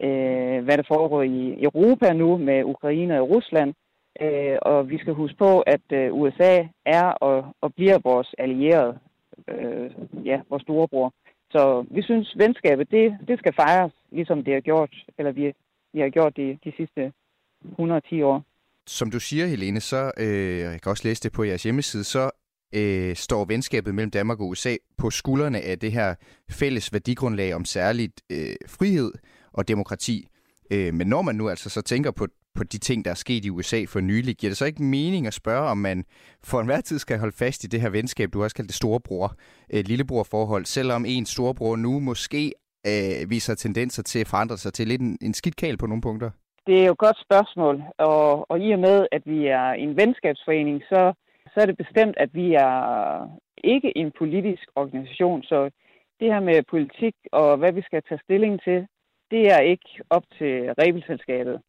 øh, 0.04 0.64
hvad 0.64 0.78
der 0.78 0.84
foregår 0.88 1.22
i 1.22 1.64
Europa 1.64 2.14
nu 2.14 2.38
med 2.38 2.64
Ukraine 2.64 3.22
og 3.22 3.30
Rusland. 3.30 3.74
Øh, 4.22 4.58
og 4.62 4.90
vi 4.90 4.98
skal 4.98 5.14
huske 5.14 5.38
på, 5.38 5.60
at 5.60 5.86
øh, 5.94 6.14
USA 6.14 6.64
er 6.86 7.06
og, 7.06 7.56
og 7.62 7.74
bliver 7.74 7.98
vores 8.04 8.30
allierede, 8.38 9.00
øh, 9.48 9.92
ja, 10.26 10.42
vores 10.50 10.64
storebror. 10.64 11.14
Så 11.52 11.86
vi 11.92 12.02
synes, 12.02 12.38
venskabet, 12.38 12.92
det, 12.92 13.18
det 13.28 13.40
skal 13.40 13.54
fejres, 13.54 13.92
ligesom 14.12 14.44
det 14.44 14.54
har 14.54 14.62
gjort, 14.62 14.96
eller 15.18 15.32
vi, 15.32 15.54
vi 15.94 16.00
har 16.00 16.10
gjort 16.10 16.36
det 16.36 16.60
de 16.64 16.74
sidste 16.78 17.12
110 17.72 18.22
år. 18.22 18.44
Som 18.88 19.12
du 19.12 19.20
siger, 19.20 19.46
Helene, 19.46 19.80
så, 19.80 20.12
øh, 20.18 20.60
jeg 20.60 20.82
kan 20.82 20.90
også 20.90 21.08
læse 21.08 21.24
det 21.24 21.32
på 21.32 21.44
jeres 21.44 21.64
hjemmeside, 21.64 22.04
så 22.04 22.32
øh, 22.76 23.16
står 23.16 23.46
venskabet 23.46 23.96
mellem 23.96 24.12
Danmark 24.12 24.40
og 24.40 24.48
USA 24.48 24.76
på 24.98 25.10
skuldrene 25.10 25.62
af 25.62 25.80
det 25.80 25.92
her 25.92 26.16
fælles 26.50 26.94
værdigrundlag 26.94 27.54
om 27.54 27.66
særligt 27.66 28.22
øh, 28.32 28.56
frihed 28.68 29.12
og 29.54 29.68
demokrati. 29.68 30.28
Øh, 30.72 30.94
men 30.94 31.08
når 31.08 31.22
man 31.22 31.36
nu 31.36 31.50
altså 31.50 31.70
så 31.70 31.82
tænker 31.82 32.12
på, 32.12 32.28
på 32.56 32.64
de 32.64 32.78
ting, 32.78 33.06
der 33.06 33.12
er 33.12 33.16
sket 33.16 33.46
i 33.46 33.50
USA 33.50 33.86
for 33.88 34.00
nylig, 34.00 34.36
giver 34.36 34.50
det 34.50 34.58
så 34.58 34.66
ikke 34.66 34.84
mening 34.84 35.28
at 35.28 35.34
spørge, 35.34 35.70
om 35.70 35.78
man 35.78 36.06
for 36.44 36.60
enhver 36.60 36.82
tid 36.82 37.00
skal 37.00 37.20
holde 37.20 37.36
fast 37.38 37.64
i 37.64 37.68
det 37.68 37.82
her 37.82 37.90
venskab, 37.90 38.34
du 38.34 38.44
også 38.44 38.56
kaldt 38.56 38.68
det 38.68 38.76
storebror, 38.76 39.36
øh, 39.74 39.84
lillebror-forhold, 39.86 40.66
selvom 40.66 41.06
en 41.08 41.26
storebror 41.26 41.76
nu 41.76 42.00
måske 42.00 42.54
øh, 42.88 43.30
viser 43.30 43.56
tendenser 43.56 44.04
til 44.04 44.20
at 44.20 44.28
forandre 44.28 44.58
sig 44.58 44.74
til 44.74 44.88
lidt 44.88 45.02
en, 45.02 45.18
en 45.22 45.34
skidt 45.34 45.80
på 45.80 45.88
nogle 45.88 46.02
punkter? 46.02 46.32
Det 46.68 46.82
er 46.82 46.86
jo 46.86 46.92
et 46.92 46.98
godt 46.98 47.20
spørgsmål, 47.26 47.84
og, 47.98 48.52
og 48.52 48.60
i 48.60 48.72
og 48.72 48.80
med, 48.80 49.08
at 49.12 49.22
vi 49.26 49.48
er 49.48 49.70
en 49.84 49.98
venskabsforening, 49.98 50.82
så, 50.90 51.14
så 51.54 51.58
er 51.62 51.66
det 51.66 51.78
bestemt, 51.78 52.16
at 52.18 52.30
vi 52.34 52.54
er 52.54 52.76
ikke 53.64 53.98
en 53.98 54.12
politisk 54.20 54.66
organisation, 54.76 55.44
så 55.44 55.70
det 56.20 56.34
her 56.34 56.40
med 56.40 56.64
politik 56.70 57.16
og 57.32 57.58
hvad 57.58 57.72
vi 57.74 57.82
skal 57.82 58.02
tage 58.10 58.22
stilling 58.24 58.62
til, 58.64 58.88
det 59.32 59.52
er 59.52 59.60
ikke 59.60 59.90
op 60.10 60.24
til 60.38 60.74
Rebelselskabet. 60.80 61.62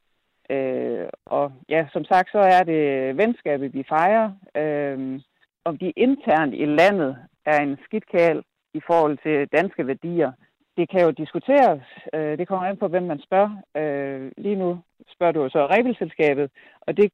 Øh, 0.50 1.08
og 1.26 1.52
ja, 1.68 1.86
som 1.92 2.04
sagt, 2.04 2.30
så 2.32 2.38
er 2.38 2.62
det 2.62 3.16
venskabet, 3.16 3.74
vi 3.74 3.84
fejrer. 3.88 4.32
Øh, 4.56 5.20
om 5.64 5.78
de 5.78 5.92
internt 5.96 6.54
i 6.54 6.64
landet 6.64 7.16
er 7.46 7.62
en 7.62 7.78
skidtkal 7.84 8.42
i 8.74 8.80
forhold 8.86 9.18
til 9.18 9.48
danske 9.58 9.86
værdier, 9.86 10.32
det 10.76 10.90
kan 10.90 11.00
jo 11.00 11.10
diskuteres. 11.10 11.82
Øh, 12.14 12.38
det 12.38 12.48
kommer 12.48 12.66
an 12.66 12.76
på, 12.76 12.88
hvem 12.88 13.02
man 13.02 13.20
spørger. 13.22 13.52
Øh, 13.76 14.32
lige 14.36 14.56
nu 14.56 14.78
spørger 15.14 15.32
du 15.32 15.48
så 15.48 15.66
Rebelselskabet, 15.66 16.50
og 16.80 16.96
det 16.96 17.12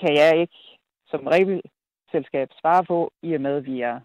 kan 0.00 0.16
jeg 0.16 0.40
ikke 0.40 0.58
som 1.06 1.26
Rebelselskab 1.26 2.48
svare 2.60 2.84
på, 2.84 3.12
i 3.22 3.34
og 3.34 3.40
med, 3.40 3.56
at 3.56 3.66
vi 3.66 3.80
er 3.80 4.00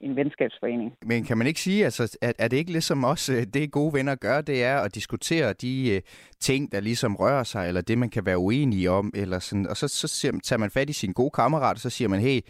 en 0.00 0.16
venskabsforening. 0.16 0.92
Men 1.06 1.24
kan 1.24 1.38
man 1.38 1.46
ikke 1.46 1.60
sige, 1.60 1.84
altså, 1.84 2.18
at 2.20 2.34
er 2.38 2.48
det 2.48 2.56
ikke 2.56 2.72
ligesom 2.72 3.04
også 3.04 3.32
øh, 3.32 3.42
det 3.54 3.70
gode 3.70 3.94
venner 3.94 4.14
gør, 4.14 4.40
det 4.40 4.64
er 4.64 4.78
at 4.78 4.94
diskutere 4.94 5.52
de 5.52 5.92
uh, 5.96 6.10
ting, 6.40 6.72
der 6.72 6.80
ligesom 6.80 7.16
rører 7.16 7.44
sig, 7.44 7.68
eller 7.68 7.80
det, 7.80 7.98
man 7.98 8.08
kan 8.08 8.26
være 8.26 8.38
uenige 8.38 8.90
om, 8.90 9.12
eller 9.14 9.38
sådan, 9.38 9.66
og 9.68 9.76
så, 9.76 9.88
så 9.88 10.08
siger, 10.08 10.32
tager 10.44 10.58
man 10.58 10.70
fat 10.70 10.90
i 10.90 10.92
sin 10.92 11.12
gode 11.12 11.30
kammerat, 11.30 11.74
og 11.74 11.80
så 11.80 11.90
siger 11.90 12.08
man, 12.08 12.20
hey, 12.20 12.40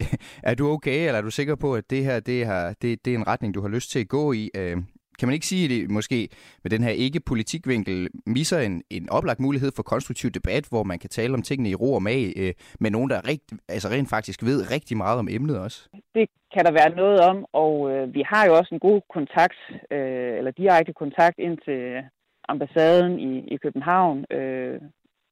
er 0.42 0.54
du 0.54 0.68
okay, 0.68 1.06
eller 1.06 1.18
er 1.18 1.22
du 1.22 1.30
sikker 1.30 1.54
på, 1.54 1.74
at 1.74 1.90
det 1.90 2.04
her 2.04 2.20
det, 2.20 2.46
her, 2.46 2.72
det, 2.82 3.04
det 3.04 3.12
er 3.12 3.18
en 3.18 3.26
retning, 3.26 3.54
du 3.54 3.60
har 3.60 3.68
lyst 3.68 3.90
til 3.90 3.98
at 3.98 4.08
gå 4.08 4.32
i? 4.32 4.50
Uh, 4.58 4.82
kan 5.18 5.28
man 5.28 5.34
ikke 5.34 5.46
sige, 5.46 5.64
at 5.64 5.70
det 5.70 5.90
måske 5.90 6.28
med 6.62 6.70
den 6.70 6.82
her 6.82 6.90
ikke-politikvinkel 6.90 8.08
misser 8.26 8.58
en, 8.58 8.82
en 8.90 9.10
oplagt 9.10 9.40
mulighed 9.40 9.72
for 9.76 9.82
konstruktiv 9.82 10.30
debat, 10.30 10.66
hvor 10.68 10.82
man 10.82 10.98
kan 10.98 11.10
tale 11.10 11.34
om 11.34 11.42
tingene 11.42 11.70
i 11.70 11.74
ro 11.74 11.94
og 11.94 12.02
mag, 12.02 12.32
øh, 12.36 12.54
med 12.80 12.90
nogen, 12.90 13.10
der 13.10 13.28
rigt, 13.28 13.52
altså 13.68 13.88
rent 13.88 14.08
faktisk 14.08 14.42
ved 14.42 14.70
rigtig 14.70 14.96
meget 14.96 15.18
om 15.18 15.28
emnet 15.30 15.58
også? 15.58 15.88
Det 16.14 16.28
kan 16.54 16.64
der 16.64 16.72
være 16.72 16.90
noget 16.90 17.20
om, 17.20 17.46
og 17.52 17.90
øh, 17.92 18.14
vi 18.14 18.22
har 18.26 18.46
jo 18.46 18.56
også 18.56 18.74
en 18.74 18.80
god 18.80 19.00
kontakt, 19.08 19.58
øh, 19.90 20.38
eller 20.38 20.50
direkte 20.50 20.92
kontakt 20.92 21.38
ind 21.38 21.58
til 21.58 22.02
ambassaden 22.48 23.18
i, 23.18 23.48
i 23.54 23.56
København, 23.56 24.26
øh, 24.30 24.80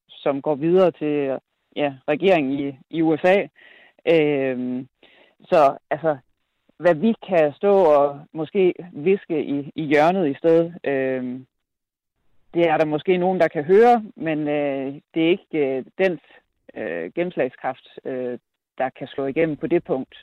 som 0.08 0.42
går 0.42 0.54
videre 0.54 0.90
til 0.90 1.38
ja, 1.76 1.94
regeringen 2.08 2.52
i, 2.60 2.78
i 2.90 3.02
USA. 3.02 3.36
Øh, 4.06 4.84
så 5.42 5.76
altså, 5.90 6.16
hvad 6.76 6.94
vi 6.94 7.14
kan 7.28 7.52
stå 7.52 7.72
og 7.72 8.20
måske 8.32 8.74
viske 8.92 9.44
i, 9.44 9.72
i 9.74 9.82
hjørnet 9.82 10.28
i 10.28 10.34
stedet. 10.34 10.74
Øh, 10.84 11.40
det 12.54 12.68
er 12.68 12.76
der 12.76 12.84
måske 12.84 13.16
nogen, 13.16 13.40
der 13.40 13.48
kan 13.48 13.64
høre, 13.64 14.04
men 14.16 14.48
øh, 14.48 14.94
det 15.14 15.24
er 15.24 15.30
ikke 15.30 15.58
øh, 15.58 15.84
dens 15.98 16.20
øh, 16.74 17.12
gennemslagskraft, 17.14 17.88
øh, 18.04 18.38
der 18.78 18.88
kan 18.98 19.06
slå 19.06 19.26
igennem 19.26 19.56
på 19.56 19.66
det 19.66 19.84
punkt 19.84 20.14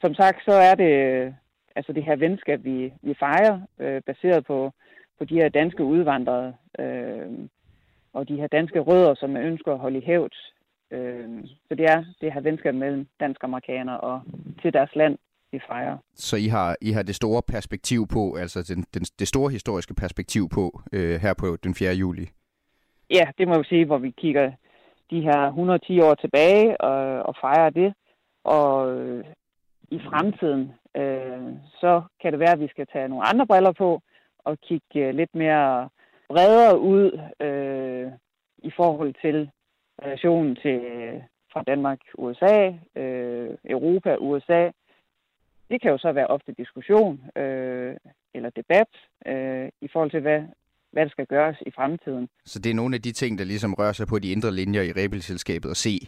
som 0.00 0.14
sagt, 0.14 0.44
så 0.44 0.52
er 0.52 0.74
det 0.74 0.94
altså 1.76 1.92
det 1.92 2.04
her 2.04 2.16
venskab, 2.16 2.64
vi, 2.64 2.92
vi 3.02 3.14
fejrer, 3.18 3.60
øh, 3.78 4.02
baseret 4.06 4.46
på, 4.46 4.72
på 5.18 5.24
de 5.24 5.34
her 5.34 5.48
danske 5.48 5.84
udvandrede 5.84 6.54
øh, 6.78 7.30
og 8.12 8.28
de 8.28 8.36
her 8.36 8.46
danske 8.46 8.80
rødder, 8.80 9.14
som 9.14 9.30
man 9.30 9.42
ønsker 9.42 9.72
at 9.72 9.78
holde 9.78 9.98
i 9.98 10.04
hævd. 10.06 10.32
Øh, 10.90 11.28
så 11.68 11.74
det 11.74 11.84
er 11.84 12.04
det 12.20 12.32
her 12.32 12.40
venskab 12.40 12.74
mellem 12.74 13.06
danske 13.20 13.44
amerikanere 13.44 14.00
og 14.00 14.22
til 14.62 14.72
deres 14.72 14.90
land, 14.94 15.18
vi 15.52 15.60
fejrer. 15.68 15.98
Så 16.14 16.36
I 16.36 16.46
har, 16.46 16.76
I 16.80 16.90
har 16.92 17.02
det 17.02 17.14
store 17.14 17.42
perspektiv 17.42 18.06
på, 18.06 18.34
altså 18.34 18.74
den, 18.74 18.84
den, 18.94 19.02
det 19.18 19.28
store 19.28 19.50
historiske 19.50 19.94
perspektiv 19.94 20.48
på 20.48 20.82
øh, 20.92 21.20
her 21.20 21.34
på 21.34 21.56
den 21.64 21.74
4. 21.74 21.94
juli? 21.94 22.26
Ja, 23.10 23.26
det 23.38 23.48
må 23.48 23.58
vi 23.58 23.64
sige, 23.64 23.84
hvor 23.84 23.98
vi 23.98 24.10
kigger 24.10 24.52
de 25.10 25.20
her 25.20 25.46
110 25.46 26.00
år 26.00 26.14
tilbage 26.14 26.80
og, 26.80 27.22
og 27.22 27.34
fejrer 27.40 27.70
det. 27.70 27.94
Og 28.44 28.98
øh, 28.98 29.24
i 29.90 29.98
fremtiden, 29.98 30.72
øh, 30.96 31.52
så 31.80 32.02
kan 32.22 32.32
det 32.32 32.40
være, 32.40 32.52
at 32.52 32.60
vi 32.60 32.68
skal 32.68 32.86
tage 32.92 33.08
nogle 33.08 33.26
andre 33.26 33.46
briller 33.46 33.72
på 33.72 34.02
og 34.38 34.60
kigge 34.60 35.08
øh, 35.08 35.14
lidt 35.14 35.34
mere 35.34 35.88
bredere 36.28 36.80
ud 36.80 37.06
øh, 37.46 38.12
i 38.58 38.70
forhold 38.76 39.14
til 39.22 39.50
relationen 40.02 40.56
til 40.56 40.76
øh, 40.94 41.20
fra 41.52 41.62
Danmark, 41.66 42.00
USA, 42.18 42.72
øh, 42.96 43.50
Europa, 43.64 44.16
USA. 44.20 44.70
Det 45.70 45.82
kan 45.82 45.90
jo 45.90 45.98
så 45.98 46.12
være 46.12 46.26
ofte 46.26 46.52
diskussion 46.52 47.20
øh, 47.36 47.96
eller 48.34 48.50
debat 48.50 48.90
øh, 49.26 49.68
i 49.80 49.88
forhold 49.92 50.10
til, 50.10 50.20
hvad, 50.20 50.42
hvad 50.92 51.04
der 51.04 51.10
skal 51.10 51.26
gøres 51.26 51.56
i 51.66 51.70
fremtiden. 51.70 52.28
Så 52.44 52.58
det 52.58 52.70
er 52.70 52.74
nogle 52.74 52.94
af 52.94 53.02
de 53.02 53.12
ting, 53.12 53.38
der 53.38 53.44
ligesom 53.44 53.74
rører 53.74 53.92
sig 53.92 54.06
på 54.06 54.18
de 54.18 54.32
indre 54.32 54.52
linjer 54.54 54.82
i 54.82 54.92
Rebelselskabet 54.92 55.70
og 55.70 55.76
se, 55.76 55.98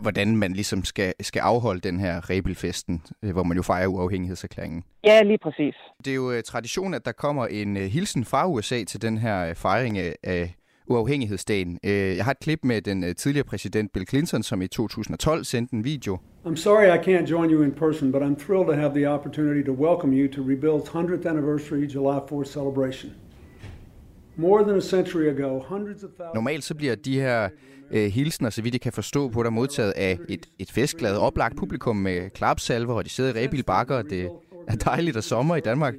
hvordan 0.00 0.36
man 0.36 0.52
ligesom 0.52 0.84
skal, 0.84 1.14
skal 1.20 1.40
afholde 1.40 1.80
den 1.80 2.00
her 2.00 2.30
Rebelfesten, 2.30 3.02
øh, 3.22 3.32
hvor 3.32 3.42
man 3.42 3.56
jo 3.56 3.62
fejrer 3.62 3.86
uafhængighedserklæringen. 3.86 4.84
Ja, 5.04 5.22
lige 5.22 5.38
præcis. 5.42 5.74
Det 6.04 6.10
er 6.10 6.14
jo 6.14 6.28
uh, 6.28 6.40
tradition, 6.44 6.94
at 6.94 7.04
der 7.04 7.12
kommer 7.12 7.46
en 7.46 7.76
uh, 7.76 7.82
hilsen 7.82 8.24
fra 8.24 8.48
USA 8.48 8.84
til 8.84 9.02
den 9.02 9.18
her 9.18 9.54
fejring 9.54 9.98
af, 9.98 10.16
af 10.22 10.54
uafhængighedsdagen. 10.88 11.78
Jeg 11.84 12.24
har 12.24 12.30
et 12.30 12.40
klip 12.40 12.58
med 12.62 12.82
den 12.82 13.14
tidligere 13.14 13.44
præsident 13.44 13.92
Bill 13.92 14.08
Clinton, 14.08 14.42
som 14.42 14.62
i 14.62 14.66
2012 14.66 15.44
sendte 15.44 15.74
en 15.74 15.84
video. 15.84 16.18
I'm 16.46 16.56
sorry 16.56 16.86
I 16.86 16.98
can't 16.98 17.26
join 17.30 17.50
you 17.50 17.62
in 17.62 17.72
person, 17.72 18.12
but 18.12 18.22
I'm 18.22 18.36
thrilled 18.46 18.66
to 18.66 18.72
have 18.72 18.94
the 18.94 19.06
opportunity 19.06 19.62
to 19.66 19.72
welcome 19.72 20.12
you 20.12 20.28
to 20.28 20.42
Rebuild's 20.42 20.88
100th 20.88 21.28
anniversary 21.28 21.86
July 21.94 22.18
4th 22.30 22.52
celebration. 22.52 23.12
Normalt 26.34 26.64
så 26.64 26.74
bliver 26.74 26.94
de 26.94 27.20
her 27.20 27.48
øh, 27.90 28.06
hilsner, 28.06 28.50
så 28.50 28.62
vidt 28.62 28.74
jeg 28.74 28.80
kan 28.80 28.92
forstå 28.92 29.28
på, 29.28 29.42
der 29.42 29.50
modtaget 29.50 29.92
af 29.96 30.18
et, 30.28 30.46
et 30.58 30.70
festglad 30.70 31.16
oplagt 31.16 31.56
publikum 31.56 31.96
med 31.96 32.30
klapsalver, 32.30 32.94
og 32.94 33.04
de 33.04 33.10
sidder 33.10 33.34
i 33.34 33.44
rebilbakker, 33.44 33.96
og 33.96 34.04
det 34.10 34.30
er 34.68 34.74
dejligt 34.74 35.16
og 35.16 35.24
sommer 35.24 35.56
i 35.56 35.60
Danmark. 35.60 35.94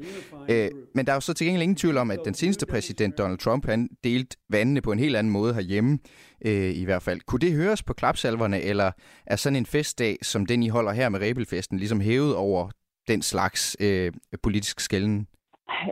Øh, 0.50 0.70
men 0.96 1.06
der 1.06 1.12
er 1.12 1.16
jo 1.16 1.22
så 1.22 1.34
til 1.34 1.48
gengæld 1.48 1.64
ingen 1.64 1.76
tvivl 1.76 1.98
om, 1.98 2.12
at 2.12 2.20
den 2.26 2.34
seneste 2.34 2.66
præsident, 2.66 3.18
Donald 3.18 3.38
Trump, 3.38 3.66
han 3.66 3.90
delte 4.04 4.38
vandene 4.50 4.82
på 4.82 4.92
en 4.92 5.00
helt 5.00 5.16
anden 5.16 5.34
måde 5.34 5.54
herhjemme, 5.54 6.00
øh, 6.46 6.78
i 6.78 6.84
hvert 6.84 7.04
fald. 7.04 7.22
Kunne 7.28 7.40
det 7.40 7.54
høres 7.54 7.84
på 7.84 7.94
klapsalverne, 7.94 8.62
eller 8.62 8.92
er 9.26 9.36
sådan 9.36 9.56
en 9.56 9.66
festdag, 9.66 10.18
som 10.22 10.46
den 10.46 10.64
I 10.64 10.68
holder 10.68 10.92
her 10.92 11.10
med 11.10 11.22
Rebelfesten, 11.22 11.78
ligesom 11.78 12.02
hævet 12.02 12.36
over 12.36 12.70
den 13.08 13.22
slags 13.22 13.78
øh, 13.80 14.12
politisk 14.44 14.80
skælden? 14.80 15.28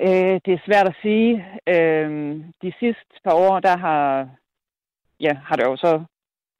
Øh, 0.02 0.36
det 0.45 0.54
er 0.54 0.65
svært 0.65 0.88
at 0.88 0.95
sige. 1.02 1.45
Øh, 1.67 2.10
de 2.62 2.74
sidste 2.80 3.13
par 3.24 3.34
år, 3.34 3.60
der 3.60 3.78
har, 3.78 4.30
ja, 5.19 5.34
har 5.48 5.56
der 5.56 5.69
jo 5.69 5.76
så, 5.76 6.04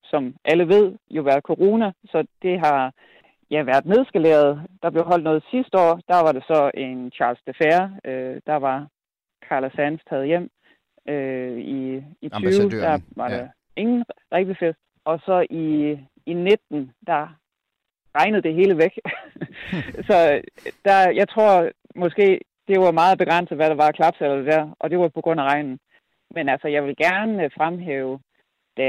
som 0.04 0.36
alle 0.46 0.68
ved, 0.68 0.98
jo 1.10 1.22
været 1.22 1.44
corona, 1.44 1.92
så 2.12 2.28
det 2.42 2.60
har 2.60 2.94
ja, 3.52 3.64
været 3.64 3.86
nedskaleret. 3.86 4.62
Der 4.82 4.90
blev 4.90 5.04
holdt 5.04 5.24
noget 5.24 5.44
sidste 5.52 5.78
år, 5.78 6.02
der 6.08 6.24
var 6.24 6.32
det 6.32 6.44
så 6.48 6.72
en 6.74 7.12
Charles 7.12 7.42
de 7.48 7.54
Fer, 7.54 7.90
øh, 8.06 8.42
der 8.46 8.56
var 8.56 8.88
Carla 9.50 9.70
Sands 9.76 10.02
taget 10.10 10.28
hjem 10.28 10.50
øh, 11.10 11.58
i, 11.58 12.04
i 12.22 12.30
20, 12.30 12.70
der 12.70 13.00
var 13.16 13.30
ja. 13.30 13.38
der 13.38 13.48
ingen 13.76 14.06
rigtig 14.32 14.58
fest. 14.58 14.80
Og 15.06 15.20
så 15.26 15.46
i, 15.50 15.98
i 16.26 16.34
19, 16.34 16.92
der 17.08 17.36
regnede 18.16 18.44
det 18.44 18.54
hele 18.54 18.78
væk. 18.78 19.00
så 20.10 20.42
der, 20.86 21.10
jeg 21.10 21.30
tror 21.30 21.70
måske, 21.96 22.40
det 22.68 22.80
var 22.80 22.92
meget 22.92 23.18
begrænset, 23.18 23.58
hvad 23.58 23.70
der 23.70 23.76
var 23.76 23.88
af 23.88 23.94
klapsaler 23.94 24.42
der, 24.42 24.76
og 24.80 24.90
det 24.90 25.00
var 25.00 25.08
på 25.08 25.22
grund 25.22 25.40
af 25.40 25.44
regnen. 25.44 25.80
Men 26.36 26.50
altså, 26.50 26.68
jeg 26.68 26.84
vil 26.84 26.96
gerne 26.98 27.50
fremhæve, 27.58 28.20
da 28.78 28.88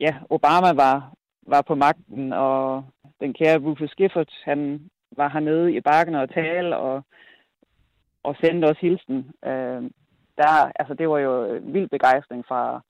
ja, 0.00 0.14
Obama 0.30 0.72
var, 0.72 1.12
var 1.46 1.62
på 1.62 1.74
magten, 1.74 2.32
og 2.32 2.84
den 3.20 3.34
kære 3.34 3.58
Rufus 3.58 3.94
Gifford, 3.96 4.28
han 4.44 4.90
var 5.16 5.28
hernede 5.28 5.74
i 5.76 5.80
bakken 5.80 6.14
og 6.14 6.34
tale, 6.34 6.76
og, 6.76 7.02
og 8.22 8.36
sendte 8.40 8.66
os 8.66 8.78
hilsen. 8.78 9.18
Øh, 9.44 9.82
der, 10.36 10.72
altså, 10.80 10.94
det 10.98 11.08
var 11.08 11.18
jo 11.18 11.60
vild 11.62 11.88
begejstring 11.88 12.44
fra, 12.48 12.82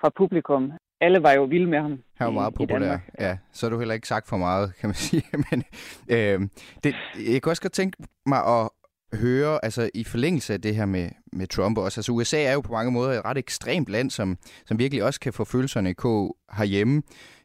fra 0.00 0.10
publikum. 0.16 0.72
Alle 1.00 1.22
var 1.22 1.32
jo 1.32 1.44
vilde 1.44 1.66
med 1.66 1.78
ham. 1.78 2.02
Han 2.14 2.26
var 2.26 2.32
meget 2.32 2.54
populær, 2.54 2.98
ja. 3.20 3.38
Så 3.52 3.66
er 3.66 3.70
du 3.70 3.78
heller 3.78 3.94
ikke 3.94 4.08
sagt 4.08 4.28
for 4.28 4.36
meget, 4.36 4.74
kan 4.76 4.88
man 4.88 4.94
sige. 5.08 5.24
Men 5.50 5.64
øh, 6.08 6.48
det, 6.84 6.94
jeg 7.32 7.42
kan 7.42 7.50
også 7.50 7.62
godt 7.62 7.72
tænke 7.72 7.96
mig 8.26 8.38
at, 8.38 8.70
høre, 9.14 9.64
altså 9.64 9.90
i 9.94 10.04
forlængelse 10.04 10.52
af 10.52 10.60
det 10.60 10.76
her 10.76 10.86
med, 10.86 11.10
med 11.32 11.46
Trump 11.46 11.78
også, 11.78 12.00
altså 12.00 12.12
USA 12.12 12.42
er 12.42 12.52
jo 12.52 12.60
på 12.60 12.72
mange 12.72 12.92
måder 12.92 13.18
et 13.18 13.24
ret 13.24 13.38
ekstremt 13.38 13.88
land, 13.88 14.10
som, 14.10 14.38
som 14.66 14.78
virkelig 14.78 15.04
også 15.04 15.20
kan 15.20 15.32
få 15.32 15.44
følelserne 15.44 15.90
i 15.90 15.92
kog 15.92 16.36
herhjemme. 16.52 17.02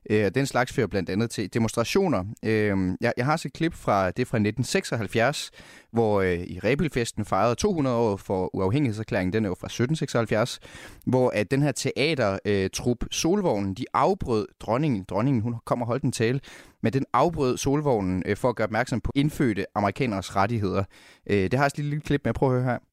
Øh, 0.10 0.32
den 0.36 0.46
slags 0.46 0.74
fører 0.74 0.88
blandt 0.88 1.10
andet 1.10 1.30
til 1.30 1.54
demonstrationer. 1.54 2.24
Øh, 2.43 2.78
jeg, 3.02 3.13
jeg 3.17 3.26
har 3.26 3.38
set 3.38 3.46
et 3.46 3.54
klip 3.54 3.74
fra 3.74 4.12
det 4.12 4.28
fra 4.28 4.38
1976, 4.38 5.52
hvor 5.91 6.22
øh, 6.22 6.39
i 6.39 6.60
Rebelfesten 6.60 7.26
fejrede 7.26 7.56
200 7.56 7.96
år 7.96 8.17
for 8.17 8.56
uafhængighedserklæringen, 8.56 9.34
den 9.34 9.46
er 9.46 9.50
jo 9.50 9.56
fra 9.60 9.67
1776, 9.67 10.60
hvor 11.06 11.30
at 11.30 11.52
den 11.52 11.62
her 11.62 11.72
teatertrup 11.72 13.04
øh, 13.04 13.08
Solvognen, 13.12 13.74
de 13.74 13.86
afbrød 13.93 14.48
dronningen, 14.60 15.06
dronningen 15.10 15.41
hun 15.41 15.56
kom 15.65 15.82
og 15.82 15.88
holdt 15.88 16.04
en 16.04 16.12
tale, 16.12 16.39
men 16.84 16.93
den 16.93 17.06
afbrød 17.13 17.58
Solvognen 17.58 18.24
øh, 18.26 18.38
for 18.38 18.50
at 18.50 18.56
gøre 18.56 18.65
opmærksom 18.65 19.02
på 19.02 19.12
indfødte 19.15 19.65
amerikaners 19.76 20.36
rettigheder. 20.36 20.84
Øh, 21.30 21.38
det 21.38 21.54
har 21.54 21.60
jeg 21.60 21.67
et 21.67 21.78
lille, 21.78 21.89
lille 21.89 22.02
klip 22.02 22.22
med, 22.26 22.34
prøv 22.34 22.50
at 22.50 22.62
høre 22.62 22.72
her. 22.72 22.92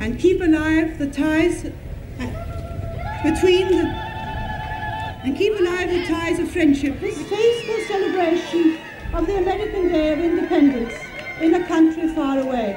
And 0.00 0.18
keep 0.18 0.40
alive 0.40 0.98
the 0.98 1.10
ties 1.22 1.56
uh, 1.64 2.26
between 3.28 3.66
the 3.76 3.84
and 5.24 5.36
keep 5.36 5.54
alive 5.62 5.88
the 5.96 6.04
ties 6.14 6.38
of 6.38 6.48
friendship. 6.56 7.00
This 7.00 7.18
faithful 7.34 7.78
celebration 7.92 8.62
of 9.14 9.26
the 9.28 9.36
American 9.44 9.88
Day 9.88 10.12
of 10.12 10.18
Independence 10.18 10.94
in 11.42 11.54
a 11.54 11.66
country 11.66 12.08
far 12.14 12.38
away. 12.38 12.76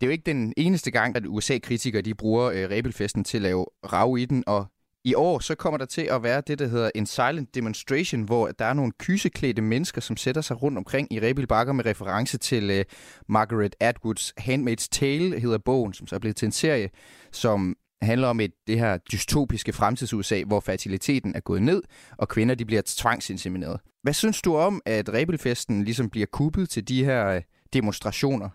Det 0.00 0.06
er 0.06 0.06
jo 0.06 0.12
ikke 0.12 0.26
den 0.26 0.54
eneste 0.56 0.90
gang, 0.90 1.16
at 1.16 1.26
USA-kritikere 1.26 2.02
de 2.02 2.14
bruger 2.14 2.50
øh, 2.50 2.70
Rebelfesten 2.70 3.24
til 3.24 3.38
at 3.38 3.42
lave 3.42 3.66
rav 3.92 4.18
i 4.18 4.24
den, 4.24 4.44
og 4.46 4.66
i 5.04 5.14
år 5.14 5.38
så 5.38 5.54
kommer 5.54 5.78
der 5.78 5.84
til 5.84 6.08
at 6.10 6.22
være 6.22 6.42
det, 6.46 6.58
der 6.58 6.68
hedder 6.68 6.90
en 6.94 7.06
silent 7.06 7.54
demonstration, 7.54 8.22
hvor 8.22 8.48
der 8.48 8.64
er 8.64 8.74
nogle 8.74 8.92
kyseklædte 8.98 9.62
mennesker, 9.62 10.00
som 10.00 10.16
sætter 10.16 10.40
sig 10.40 10.62
rundt 10.62 10.78
omkring 10.78 11.12
i 11.12 11.20
Rebil 11.20 11.46
Bakker 11.46 11.72
med 11.72 11.86
reference 11.86 12.38
til 12.38 12.70
uh, 12.70 12.84
Margaret 13.28 13.76
Atwoods 13.80 14.32
Handmaid's 14.40 14.88
Tale, 14.90 15.40
hedder 15.40 15.58
bogen, 15.58 15.92
som 15.92 16.06
så 16.06 16.14
er 16.14 16.20
blevet 16.20 16.36
til 16.36 16.46
en 16.46 16.52
serie, 16.52 16.88
som 17.32 17.76
handler 18.02 18.28
om 18.28 18.40
et, 18.40 18.52
det 18.66 18.78
her 18.78 18.98
dystopiske 19.12 19.72
fremtids-USA, 19.72 20.42
hvor 20.46 20.60
fertiliteten 20.60 21.34
er 21.34 21.40
gået 21.40 21.62
ned, 21.62 21.82
og 22.18 22.28
kvinder 22.28 22.54
de 22.54 22.64
bliver 22.64 22.82
tvangsinsemineret. 22.86 23.80
Hvad 24.02 24.12
synes 24.12 24.42
du 24.42 24.56
om, 24.56 24.82
at 24.86 25.14
Rebelfesten 25.14 25.84
ligesom 25.84 26.10
bliver 26.10 26.26
kuppet 26.32 26.68
til 26.68 26.88
de 26.88 27.04
her 27.04 27.28
øh, 27.28 27.42
demonstrationer? 27.72 28.48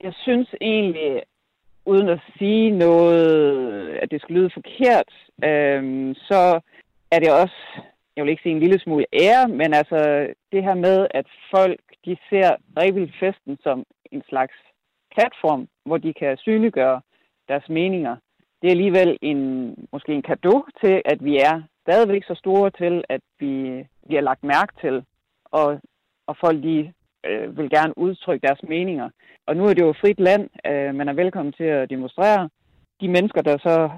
Jeg 0.00 0.12
synes 0.14 0.48
egentlig, 0.60 1.22
uden 1.86 2.08
at 2.08 2.20
sige 2.38 2.70
noget, 2.70 3.88
at 4.02 4.10
det 4.10 4.20
skulle 4.20 4.40
lyde 4.40 4.50
forkert, 4.54 5.08
øhm, 5.44 6.14
så 6.14 6.60
er 7.10 7.18
det 7.18 7.32
også, 7.42 7.58
jeg 8.16 8.24
vil 8.24 8.30
ikke 8.30 8.42
sige 8.42 8.54
en 8.54 8.60
lille 8.60 8.80
smule 8.80 9.06
ære, 9.12 9.48
men 9.48 9.74
altså 9.74 10.28
det 10.52 10.62
her 10.62 10.74
med, 10.74 11.06
at 11.10 11.26
folk 11.50 11.80
de 12.04 12.16
ser 12.30 12.50
Rebelfesten 12.78 13.58
som 13.62 13.84
en 14.12 14.22
slags 14.28 14.54
platform, 15.14 15.68
hvor 15.84 15.98
de 15.98 16.12
kan 16.14 16.36
synliggøre 16.36 17.00
deres 17.48 17.68
meninger 17.68 18.16
det 18.62 18.68
er 18.68 18.76
alligevel 18.78 19.18
en, 19.22 19.40
måske 19.92 20.12
en 20.12 20.22
gave 20.22 20.64
til, 20.84 21.02
at 21.04 21.24
vi 21.24 21.36
er 21.36 21.62
stadigvæk 21.82 22.24
så 22.24 22.34
store 22.34 22.70
til, 22.70 23.04
at 23.08 23.20
vi 23.38 23.84
bliver 24.06 24.20
lagt 24.20 24.44
mærke 24.44 24.72
til, 24.80 25.04
og, 25.44 25.80
og 26.26 26.36
folk 26.40 26.62
de, 26.62 26.92
øh, 27.26 27.56
vil 27.58 27.70
gerne 27.70 27.98
udtrykke 27.98 28.46
deres 28.46 28.62
meninger. 28.62 29.08
Og 29.46 29.56
nu 29.56 29.64
er 29.64 29.74
det 29.74 29.82
jo 29.82 29.94
frit 30.00 30.20
land, 30.20 30.48
øh, 30.66 30.94
man 30.94 31.08
er 31.08 31.12
velkommen 31.12 31.52
til 31.52 31.64
at 31.64 31.90
demonstrere. 31.90 32.48
De 33.00 33.08
mennesker, 33.08 33.42
der 33.42 33.58
så 33.58 33.90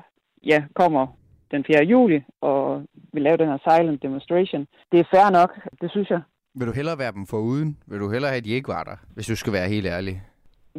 ja, 0.47 0.65
kommer 0.75 1.07
den 1.51 1.65
4. 1.65 1.85
juli 1.85 2.21
og 2.41 2.83
vil 3.13 3.23
lave 3.23 3.37
den 3.37 3.49
her 3.49 3.59
silent 3.69 4.03
demonstration, 4.03 4.67
det 4.93 5.01
er 5.01 5.05
fair 5.15 5.31
nok, 5.31 5.51
det 5.81 5.91
synes 5.91 6.11
jeg. 6.11 6.21
Vil 6.55 6.67
du 6.67 6.73
hellere 6.73 6.99
være 6.99 7.13
dem 7.13 7.27
for 7.27 7.39
uden? 7.39 7.79
Vil 7.87 8.01
du 8.01 8.11
hellere 8.11 8.31
have, 8.31 8.39
at 8.39 8.45
de 8.45 8.51
ikke 8.51 8.69
var 8.69 8.85
der, 8.85 8.97
hvis 9.15 9.27
du 9.27 9.37
skal 9.37 9.53
være 9.53 9.69
helt 9.69 9.87
ærlig? 9.87 10.23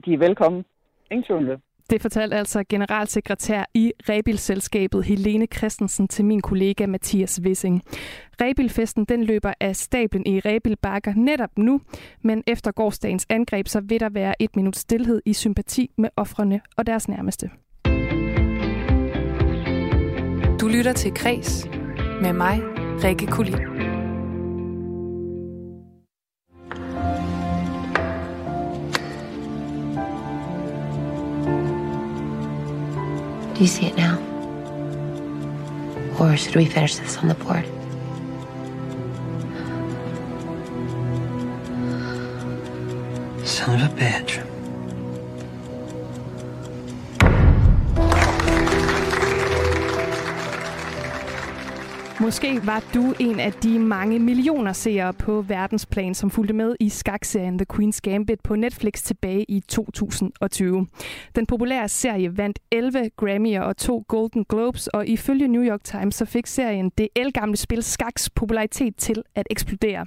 De 0.06 0.14
er 0.14 0.18
velkommen. 0.18 0.66
Ingen 1.12 1.24
tvivl 1.24 1.62
Det 1.90 2.02
fortalte 2.02 2.38
altså 2.38 2.64
generalsekretær 2.70 3.64
i 3.74 3.94
Rebil-selskabet 4.10 5.04
Helene 5.04 5.46
Christensen 5.46 6.08
til 6.08 6.26
min 6.26 6.42
kollega 6.42 6.86
Mathias 6.86 7.42
Wissing. 7.44 7.82
Rebilfesten 8.42 9.06
den 9.06 9.24
løber 9.24 9.54
af 9.60 9.76
stablen 9.76 10.26
i 10.26 10.40
Rebil 10.40 10.78
Bakker 10.82 11.14
netop 11.16 11.58
nu, 11.58 11.82
men 12.22 12.44
efter 12.48 12.72
gårdsdagens 12.72 13.26
angreb 13.30 13.68
så 13.68 13.82
vil 13.82 14.00
der 14.00 14.10
være 14.10 14.42
et 14.42 14.56
minut 14.56 14.76
stillhed 14.76 15.22
i 15.26 15.34
sympati 15.34 15.92
med 15.98 16.10
offrene 16.16 16.62
og 16.78 16.88
deres 16.88 17.08
nærmeste. 17.08 17.50
Du 20.60 20.68
lytter 20.68 20.94
til 20.94 21.14
Græs 21.14 21.68
med 22.22 22.34
mig, 22.34 22.62
Rikke 23.04 23.28
Kulin. 23.28 23.54
Do 33.56 33.62
you 33.62 33.68
see 33.68 33.88
it 33.88 33.98
now? 33.98 34.18
Or 36.20 36.36
should 36.36 36.56
we 36.56 36.66
finish 36.66 36.96
this 36.96 37.18
on 37.18 37.30
the 37.30 37.36
board? 37.36 37.66
Son 43.46 43.76
of 43.76 43.82
a 43.82 43.96
bitch. 43.96 44.49
Måske 52.22 52.66
var 52.66 52.84
du 52.94 53.14
en 53.20 53.40
af 53.40 53.54
de 53.54 53.80
mange 53.80 54.20
millioner 54.20 54.74
seere 54.74 55.14
på 55.14 55.42
verdensplan, 55.42 56.16
som 56.16 56.30
fulgte 56.30 56.54
med 56.54 56.76
i 56.80 56.90
skakserien 56.90 57.58
The 57.58 57.66
Queen's 57.74 58.00
Gambit 58.04 58.40
på 58.44 58.56
Netflix 58.56 59.04
tilbage 59.04 59.44
i 59.44 59.60
2020. 59.60 60.88
Den 61.36 61.46
populære 61.46 61.90
serie 61.90 62.38
vandt 62.38 62.60
11 62.72 63.10
Grammy'er 63.22 63.60
og 63.60 63.78
to 63.78 64.06
Golden 64.08 64.46
Globes, 64.50 64.88
og 64.88 65.08
ifølge 65.08 65.48
New 65.48 65.64
York 65.64 65.84
Times 65.84 66.16
så 66.16 66.26
fik 66.26 66.48
serien 66.48 66.92
det 66.98 67.08
elgamle 67.16 67.58
spil 67.58 67.84
skaks 67.84 68.30
popularitet 68.30 68.96
til 68.96 69.24
at 69.36 69.48
eksplodere. 69.50 70.06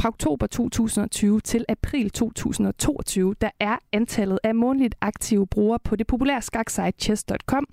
Fra 0.00 0.08
oktober 0.08 0.46
2020 0.46 1.40
til 1.40 1.64
april 1.68 2.10
2022, 2.10 3.34
der 3.40 3.50
er 3.60 3.76
antallet 3.92 4.38
af 4.44 4.54
månedligt 4.54 4.94
aktive 5.00 5.46
brugere 5.46 5.78
på 5.78 5.96
det 5.96 6.06
populære 6.06 6.42
skaksite 6.42 6.92
chess.com 7.00 7.66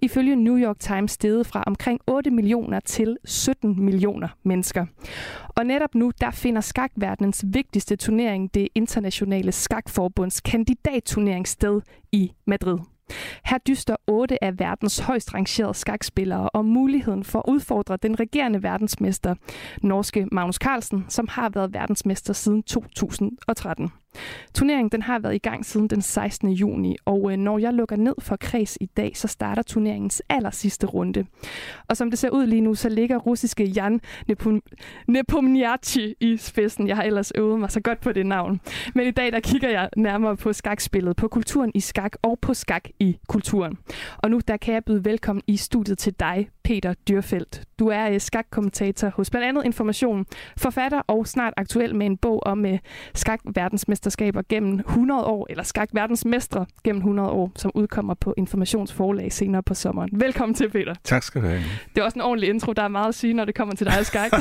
ifølge 0.00 0.36
New 0.36 0.58
York 0.58 0.78
Times 0.78 1.12
steget 1.12 1.46
fra 1.46 1.62
omkring 1.66 2.00
8 2.06 2.30
millioner 2.30 2.80
til 2.80 3.16
17 3.24 3.84
millioner 3.84 4.28
mennesker. 4.42 4.86
Og 5.48 5.66
netop 5.66 5.94
nu, 5.94 6.12
der 6.20 6.30
finder 6.30 6.60
skakverdenens 6.60 7.44
vigtigste 7.46 7.96
turnering, 7.96 8.54
det 8.54 8.68
internationale 8.74 9.52
skakforbunds 9.52 10.40
kandidatturnering 10.40 11.48
sted 11.48 11.80
i 12.12 12.32
Madrid. 12.46 12.78
Her 13.44 13.58
dyster 13.58 13.96
otte 14.06 14.44
af 14.44 14.58
verdens 14.58 14.98
højst 14.98 15.34
rangerede 15.34 15.74
skakspillere 15.74 16.50
om 16.52 16.64
muligheden 16.64 17.24
for 17.24 17.38
at 17.38 17.44
udfordre 17.48 17.96
den 17.96 18.20
regerende 18.20 18.62
verdensmester, 18.62 19.34
norske 19.82 20.26
Magnus 20.32 20.56
Carlsen, 20.56 21.04
som 21.08 21.28
har 21.30 21.48
været 21.48 21.74
verdensmester 21.74 22.32
siden 22.32 22.62
2013. 22.62 23.90
Turneringen 24.54 24.88
den 24.88 25.02
har 25.02 25.18
været 25.18 25.34
i 25.34 25.38
gang 25.38 25.66
siden 25.66 25.88
den 25.88 26.02
16. 26.02 26.50
juni, 26.50 26.96
og 27.04 27.32
øh, 27.32 27.36
når 27.36 27.58
jeg 27.58 27.72
lukker 27.72 27.96
ned 27.96 28.14
for 28.18 28.36
kreds 28.36 28.78
i 28.80 28.86
dag, 28.86 29.16
så 29.16 29.28
starter 29.28 29.62
turneringens 29.62 30.22
aller 30.28 30.50
sidste 30.50 30.86
runde. 30.86 31.24
Og 31.88 31.96
som 31.96 32.10
det 32.10 32.18
ser 32.18 32.30
ud 32.30 32.46
lige 32.46 32.60
nu, 32.60 32.74
så 32.74 32.88
ligger 32.88 33.18
russiske 33.18 33.64
Jan 33.64 34.00
Nepomniachtchi 35.08 36.14
i 36.20 36.36
spidsen. 36.36 36.88
Jeg 36.88 36.96
har 36.96 37.02
ellers 37.02 37.32
øvet 37.34 37.60
mig 37.60 37.70
så 37.70 37.80
godt 37.80 38.00
på 38.00 38.12
det 38.12 38.26
navn. 38.26 38.60
Men 38.94 39.06
i 39.06 39.10
dag 39.10 39.32
der 39.32 39.40
kigger 39.40 39.70
jeg 39.70 39.88
nærmere 39.96 40.36
på 40.36 40.52
skakspillet, 40.52 41.16
på 41.16 41.28
kulturen 41.28 41.72
i 41.74 41.80
skak 41.80 42.16
og 42.22 42.38
på 42.38 42.54
skak 42.54 42.88
i 43.00 43.18
kulturen. 43.28 43.78
Og 44.18 44.30
nu 44.30 44.40
der 44.48 44.56
kan 44.56 44.74
jeg 44.74 44.84
byde 44.84 45.04
velkommen 45.04 45.42
i 45.46 45.56
studiet 45.56 45.98
til 45.98 46.14
dig, 46.20 46.48
Peter 46.64 46.94
Dyrfeldt. 47.08 47.62
Du 47.78 47.86
er 47.88 48.10
øh, 48.10 48.20
skakkommentator 48.20 49.08
hos 49.08 49.30
blandt 49.30 49.48
andet 49.48 49.64
Information, 49.64 50.26
forfatter 50.56 51.02
og 51.06 51.26
snart 51.26 51.54
aktuel 51.56 51.94
med 51.94 52.06
en 52.06 52.16
bog 52.16 52.46
om 52.46 52.66
øh, 52.66 52.78
skakverdensmesterskaber 53.14 54.42
gennem 54.48 54.78
100 54.78 55.24
år, 55.24 55.46
eller 55.50 55.62
skakverdensmestre 55.62 56.66
gennem 56.84 56.98
100 56.98 57.30
år, 57.30 57.52
som 57.56 57.70
udkommer 57.74 58.14
på 58.14 58.34
Informationsforlag 58.36 59.32
senere 59.32 59.62
på 59.62 59.74
sommeren. 59.74 60.10
Velkommen 60.12 60.54
til, 60.54 60.70
Peter. 60.70 60.94
Tak 61.04 61.22
skal 61.22 61.42
du 61.42 61.46
have. 61.46 61.62
Det 61.94 62.00
er 62.00 62.04
også 62.04 62.18
en 62.18 62.22
ordentlig 62.22 62.48
intro. 62.48 62.72
Der 62.72 62.82
er 62.82 62.88
meget 62.88 63.08
at 63.08 63.14
sige, 63.14 63.34
når 63.34 63.44
det 63.44 63.54
kommer 63.54 63.74
til 63.74 63.86
dig 63.86 64.06
skak. 64.06 64.32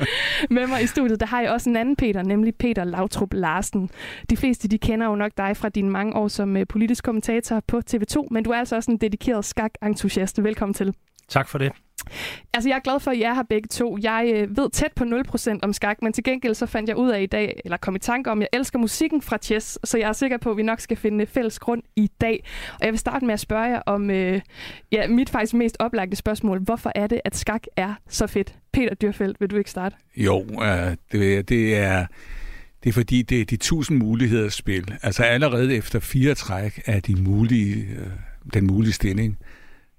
med 0.50 0.66
mig 0.66 0.82
i 0.82 0.86
studiet, 0.86 1.20
der 1.20 1.26
har 1.26 1.40
jeg 1.40 1.50
også 1.50 1.70
en 1.70 1.76
anden 1.76 1.96
Peter, 1.96 2.22
nemlig 2.22 2.54
Peter 2.54 2.84
Lautrup 2.84 3.34
Larsen. 3.34 3.90
De 4.30 4.36
fleste, 4.36 4.68
de 4.68 4.78
kender 4.78 5.06
jo 5.06 5.14
nok 5.14 5.32
dig 5.36 5.56
fra 5.56 5.68
dine 5.68 5.90
mange 5.90 6.16
år 6.16 6.28
som 6.28 6.56
øh, 6.56 6.66
politisk 6.66 7.04
kommentator 7.04 7.62
på 7.66 7.80
TV2, 7.90 8.26
men 8.30 8.44
du 8.44 8.50
er 8.50 8.56
altså 8.56 8.76
også 8.76 8.90
en 8.90 8.96
dedikeret 8.96 9.44
skak-entusiast. 9.44 10.44
Velkommen 10.44 10.74
til. 10.74 10.94
Tak 11.28 11.48
for 11.48 11.58
det. 11.58 11.72
Altså, 12.54 12.68
jeg 12.68 12.76
er 12.76 12.80
glad 12.80 13.00
for, 13.00 13.10
at 13.10 13.16
I 13.16 13.22
er 13.22 13.34
her 13.34 13.42
begge 13.42 13.68
to. 13.68 13.98
Jeg 14.02 14.32
øh, 14.34 14.56
ved 14.56 14.70
tæt 14.70 14.92
på 14.96 15.04
0% 15.04 15.58
om 15.62 15.72
skak, 15.72 16.02
men 16.02 16.12
til 16.12 16.24
gengæld 16.24 16.54
så 16.54 16.66
fandt 16.66 16.88
jeg 16.88 16.96
ud 16.96 17.10
af 17.10 17.22
i 17.22 17.26
dag, 17.26 17.60
eller 17.64 17.76
kom 17.76 17.96
i 17.96 17.98
tanke 17.98 18.30
om, 18.30 18.42
at 18.42 18.48
jeg 18.52 18.58
elsker 18.58 18.78
musikken 18.78 19.22
fra 19.22 19.38
chess, 19.42 19.78
så 19.84 19.98
jeg 19.98 20.08
er 20.08 20.12
sikker 20.12 20.36
på, 20.36 20.50
at 20.50 20.56
vi 20.56 20.62
nok 20.62 20.80
skal 20.80 20.96
finde 20.96 21.26
fælles 21.26 21.58
grund 21.58 21.82
i 21.96 22.10
dag. 22.20 22.44
Og 22.72 22.84
jeg 22.84 22.92
vil 22.92 22.98
starte 22.98 23.26
med 23.26 23.34
at 23.34 23.40
spørge 23.40 23.62
jer 23.62 23.82
om 23.86 24.10
øh, 24.10 24.40
ja, 24.92 25.08
mit 25.08 25.30
faktisk 25.30 25.54
mest 25.54 25.76
oplagte 25.78 26.16
spørgsmål. 26.16 26.58
Hvorfor 26.58 26.92
er 26.94 27.06
det, 27.06 27.20
at 27.24 27.36
skak 27.36 27.62
er 27.76 27.94
så 28.08 28.26
fedt? 28.26 28.54
Peter 28.72 28.94
Dyrfeldt, 28.94 29.40
vil 29.40 29.50
du 29.50 29.56
ikke 29.56 29.70
starte? 29.70 29.96
Jo, 30.16 30.46
øh, 30.62 30.96
det, 31.12 31.48
det 31.48 31.76
er... 31.76 32.06
Det 32.84 32.88
er 32.88 32.92
fordi, 32.92 33.22
det 33.22 33.40
er 33.40 33.44
de 33.44 33.56
tusind 33.56 33.98
muligheder 33.98 34.48
spil. 34.48 34.94
Altså 35.02 35.22
allerede 35.22 35.76
efter 35.76 36.00
fire 36.00 36.34
træk 36.34 36.82
er 36.86 37.00
de 37.00 37.22
mulige, 37.22 37.74
øh, 37.74 38.06
den 38.54 38.66
mulige 38.66 38.92
stilling 38.92 39.38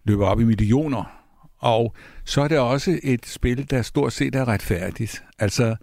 løber 0.06 0.26
op 0.26 0.39
i 0.39 0.44
millioner 0.44 1.19
og 1.60 1.95
så 2.26 2.41
er 2.41 2.48
det 2.48 2.60
også 2.60 3.00
et 3.04 3.26
spil, 3.26 3.69
der 3.69 3.82
stort 3.82 4.13
set 4.13 4.36
er 4.36 4.48
retfærdigt. 4.48 5.24
Altså, 5.39 5.76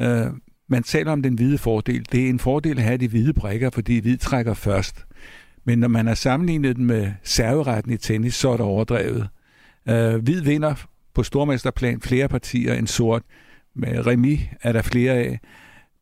øh, 0.00 0.26
man 0.68 0.82
taler 0.82 1.12
om 1.12 1.22
den 1.22 1.34
hvide 1.34 1.58
fordel. 1.58 2.06
Det 2.12 2.24
er 2.24 2.28
en 2.28 2.38
fordel 2.38 2.78
at 2.78 2.84
have 2.84 2.96
de 2.96 3.08
hvide 3.08 3.32
brækker, 3.32 3.70
fordi 3.70 3.98
hvid 3.98 4.18
trækker 4.18 4.54
først. 4.54 5.04
Men 5.64 5.78
når 5.78 5.88
man 5.88 6.06
har 6.06 6.14
sammenlignet 6.14 6.76
den 6.76 6.84
med 6.84 7.12
serveretten 7.22 7.92
i 7.92 7.96
tennis, 7.96 8.34
så 8.34 8.48
er 8.50 8.56
det 8.56 8.66
overdrevet. 8.66 9.28
Øh, 9.88 10.14
hvid 10.14 10.40
vinder 10.40 10.74
på 11.14 11.22
stormesterplan 11.22 12.00
flere 12.00 12.28
partier 12.28 12.74
end 12.74 12.86
sort. 12.86 13.22
Med 13.74 14.06
remi 14.06 14.48
er 14.62 14.72
der 14.72 14.82
flere 14.82 15.12
af. 15.12 15.40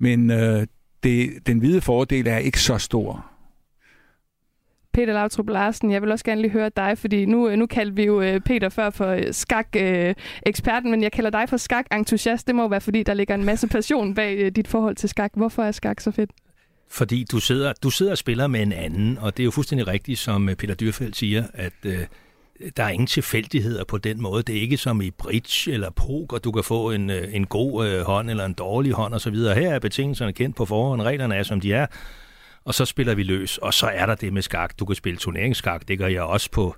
Men 0.01 0.31
øh, 0.31 0.67
det, 1.03 1.31
den 1.47 1.59
hvide 1.59 1.81
fordel 1.81 2.27
er 2.27 2.39
ikke 2.39 2.61
så 2.61 2.79
stor. 2.79 3.27
Peter 4.93 5.13
Lautrup 5.13 5.49
Larsen, 5.49 5.91
jeg 5.91 6.03
vil 6.03 6.11
også 6.11 6.25
gerne 6.25 6.43
lige 6.43 6.51
høre 6.51 6.71
dig, 6.77 6.99
fordi 6.99 7.25
nu, 7.25 7.49
øh, 7.49 7.57
nu 7.59 7.67
kaldte 7.67 7.97
vi 7.97 8.05
jo 8.05 8.21
øh, 8.21 8.41
Peter 8.41 8.69
før 8.69 8.91
for 8.91 9.07
øh, 9.07 9.23
skak-eksperten, 9.33 10.91
men 10.91 11.03
jeg 11.03 11.13
kalder 11.13 11.31
dig 11.31 11.49
for 11.49 11.57
skak-entusiast. 11.57 12.47
Det 12.47 12.55
må 12.55 12.69
være, 12.69 12.81
fordi 12.81 13.03
der 13.03 13.15
ligger 13.15 13.35
en 13.35 13.45
masse 13.45 13.69
passion 13.69 14.15
bag 14.15 14.53
dit 14.57 14.69
forhold 14.69 14.97
til 14.97 15.09
skak. 15.09 15.31
Hvorfor 15.35 15.63
er 15.63 15.73
skak 15.73 16.01
så 16.01 16.11
fedt? 16.11 16.31
Fordi 16.91 17.25
du 17.33 17.39
sidder, 17.41 17.73
du 17.83 17.91
sidder 17.91 18.13
og 18.13 18.19
spiller 18.19 18.47
med 18.47 18.63
en 18.63 18.73
anden, 18.73 19.19
og 19.19 19.37
det 19.37 19.43
er 19.43 19.45
jo 19.45 19.51
fuldstændig 19.51 19.87
rigtigt, 19.87 20.19
som 20.19 20.51
Peter 20.59 20.75
Dyrfeldt 20.75 21.17
siger, 21.17 21.45
at 21.55 21.73
øh, 21.85 21.99
der 22.77 22.85
er 22.85 22.89
ingen 22.89 23.07
tilfældigheder 23.07 23.85
på 23.85 23.99
den 23.99 24.23
måde. 24.23 24.43
Det 24.43 24.57
er 24.57 24.61
ikke 24.61 24.77
som 24.77 25.01
i 25.01 25.11
bridge 25.11 25.73
eller 25.73 25.91
poker, 25.91 26.39
du 26.39 26.53
kan 26.53 26.65
få 26.65 26.91
en, 26.91 27.11
en 27.11 27.47
god 27.47 27.87
øh, 27.87 28.01
hånd 28.01 28.31
eller 28.31 28.45
en 28.45 28.53
dårlig 28.53 28.93
hånd 28.93 29.15
osv. 29.15 29.35
Her 29.35 29.75
er 29.75 29.79
betingelserne 29.79 30.33
kendt 30.33 30.57
på 30.57 30.65
forhånd, 30.65 31.03
reglerne 31.03 31.35
er 31.35 31.43
som 31.43 31.61
de 31.61 31.73
er, 31.73 31.87
og 32.69 32.75
så 32.75 32.85
spiller 32.85 33.15
vi 33.15 33.23
løs. 33.23 33.59
Og 33.59 33.75
så 33.75 33.87
er 33.87 34.07
der 34.07 34.15
det 34.15 34.33
med 34.33 34.43
skak. 34.43 34.79
Du 34.79 34.85
kan 34.85 34.97
spille 34.97 35.19
turneringsskak, 35.19 35.89
det 35.89 35.99
gør 35.99 36.07
jeg 36.07 36.23
også 36.23 36.51
på 36.51 36.77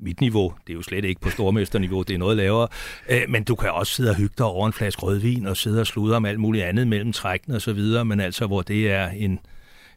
mit 0.00 0.20
niveau. 0.20 0.54
Det 0.66 0.72
er 0.72 0.74
jo 0.74 0.82
slet 0.82 1.04
ikke 1.04 1.20
på 1.20 1.30
stormesterniveau, 1.30 2.02
det 2.02 2.14
er 2.14 2.18
noget 2.18 2.36
lavere. 2.36 2.68
Øh, 3.08 3.22
men 3.28 3.44
du 3.44 3.54
kan 3.54 3.70
også 3.70 3.92
sidde 3.92 4.10
og 4.10 4.16
hygge 4.16 4.34
dig 4.38 4.46
over 4.46 4.66
en 4.66 4.72
flaske 4.72 5.02
rødvin 5.02 5.46
og 5.46 5.56
sidde 5.56 5.80
og 5.80 5.86
sludre 5.86 6.16
om 6.16 6.24
alt 6.24 6.40
muligt 6.40 6.64
andet 6.64 6.88
mellem 6.88 7.12
trækkene 7.12 7.56
og 7.56 7.62
så 7.62 7.72
videre, 7.72 8.04
men 8.04 8.20
altså 8.20 8.46
hvor 8.46 8.62
det 8.62 8.90
er 8.90 9.08
en, 9.08 9.38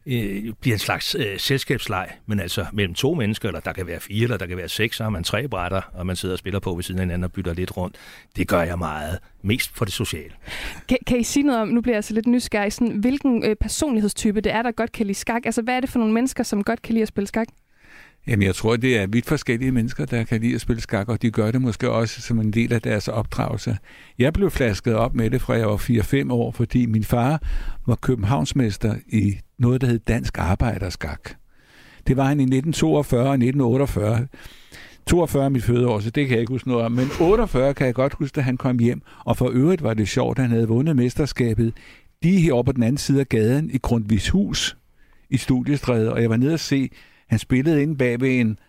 øh, 0.06 0.54
bliver 0.62 0.76
en 0.76 0.80
slags 0.80 1.16
øh, 1.16 1.40
selskabsleg, 1.40 2.10
men 2.26 2.40
altså 2.40 2.66
mellem 2.74 2.94
to 2.94 3.14
mennesker, 3.14 3.50
eller 3.50 3.60
der 3.60 3.74
kan 3.74 3.88
være 3.88 4.00
fire, 4.00 4.24
eller 4.24 4.38
der 4.38 4.46
kan 4.46 4.58
være 4.58 4.70
seks, 4.70 4.98
så 4.98 5.04
har 5.04 5.10
man 5.10 5.24
tre 5.24 5.48
brætter, 5.48 5.82
og 5.94 6.06
man 6.06 6.16
sidder 6.16 6.36
og 6.36 6.40
spiller 6.40 6.60
på 6.60 6.76
ved 6.76 6.84
siden 6.84 7.00
af 7.00 7.06
hinanden 7.06 7.24
og 7.24 7.32
bytter 7.32 7.54
lidt 7.54 7.78
rundt. 7.78 7.96
Det 8.36 8.48
gør 8.48 8.62
jeg 8.62 8.78
meget, 8.78 9.20
mest 9.42 9.78
for 9.78 9.86
det 9.86 9.94
sociale. 9.94 10.34
Kan, 10.90 10.98
kan 11.08 11.20
I 11.20 11.24
sige 11.24 11.44
noget 11.44 11.62
om, 11.62 11.68
nu 11.68 11.82
bliver 11.82 11.96
jeg 11.96 12.04
så 12.04 12.14
lidt 12.14 12.28
nysgerrig, 12.28 12.74
sådan, 12.74 12.96
hvilken 12.96 13.46
øh, 13.46 13.56
personlighedstype 13.56 14.42
det 14.42 14.52
er, 14.52 14.62
der 14.62 14.72
godt 14.72 14.92
kan 14.92 15.06
lide 15.06 15.18
skak? 15.18 15.46
Altså 15.46 15.62
hvad 15.62 15.76
er 15.76 15.80
det 15.80 15.90
for 15.90 16.00
nogle 16.00 16.14
mennesker, 16.14 16.44
som 16.44 16.64
godt 16.64 16.82
kan 16.82 16.94
lide 16.94 17.02
at 17.02 17.08
spille 17.08 17.28
skak? 17.28 17.48
Jamen, 18.28 18.46
jeg 18.46 18.56
tror, 18.56 18.76
det 18.76 18.98
er 18.98 19.08
vidt 19.08 19.26
forskellige 19.26 19.72
mennesker, 19.72 20.06
der 20.06 20.24
kan 20.24 20.42
lide 20.42 20.56
at 20.56 20.62
spille 20.62 20.82
skak, 20.82 21.10
og 21.10 21.22
de 21.22 21.32
gør 21.32 21.52
det 21.52 21.62
måske 21.62 21.90
også 21.90 22.22
som 22.22 22.40
en 22.40 22.54
del 22.54 22.74
af 22.74 22.82
deres 22.82 23.08
opdragelse. 23.08 23.78
Jeg 24.20 24.34
blev 24.34 24.52
flasket 24.52 24.96
op 24.96 25.16
med 25.16 25.30
det, 25.30 25.42
fra 25.42 25.54
jeg 25.54 25.68
var 25.68 25.78
4-5 26.28 26.32
år, 26.34 26.52
fordi 26.52 26.86
min 26.86 27.04
far 27.04 27.42
var 27.88 27.96
københavnsmester 27.96 28.96
i 29.08 29.38
noget, 29.58 29.82
der 29.82 29.88
hed 29.88 30.00
Dansk 30.00 30.38
Arbejderskak. 30.38 31.32
Det 32.08 32.18
var 32.18 32.24
han 32.24 32.40
i 32.40 32.44
1942 32.44 33.22
og 33.22 33.34
1948. 33.34 34.28
42 35.08 35.46
er 35.46 35.50
mit 35.50 35.64
fødeår, 35.64 36.00
så 36.00 36.10
det 36.10 36.28
kan 36.28 36.34
jeg 36.34 36.42
ikke 36.42 36.54
huske 36.54 36.68
noget 36.68 36.86
om. 36.86 36.92
Men 36.92 37.08
48 37.22 37.74
kan 37.74 37.88
jeg 37.88 37.96
godt 37.96 38.14
huske, 38.14 38.36
da 38.36 38.42
han 38.42 38.58
kom 38.58 38.80
hjem. 38.80 39.02
Og 39.26 39.38
for 39.38 39.50
øvrigt 39.50 39.84
var 39.84 39.94
det 39.94 40.08
sjovt, 40.10 40.40
at 40.40 40.44
han 40.44 40.52
havde 40.52 40.68
vundet 40.68 40.96
mesterskabet 40.96 41.74
lige 42.22 42.40
heroppe 42.40 42.70
på 42.70 42.76
den 42.76 42.84
anden 42.84 42.98
side 42.98 43.20
af 43.20 43.30
gaden 43.30 43.72
i 43.74 43.78
Grundvis 43.78 44.30
Hus 44.30 44.78
i 45.30 45.38
Studiestræde. 45.38 46.14
Og 46.14 46.22
jeg 46.22 46.30
var 46.30 46.38
nede 46.38 46.54
og 46.54 46.60
se 46.60 46.90
han 47.32 47.40
spillede 47.40 47.82
inde 47.82 47.96
bag 47.96 48.22
ved 48.22 48.40
en 48.40 48.60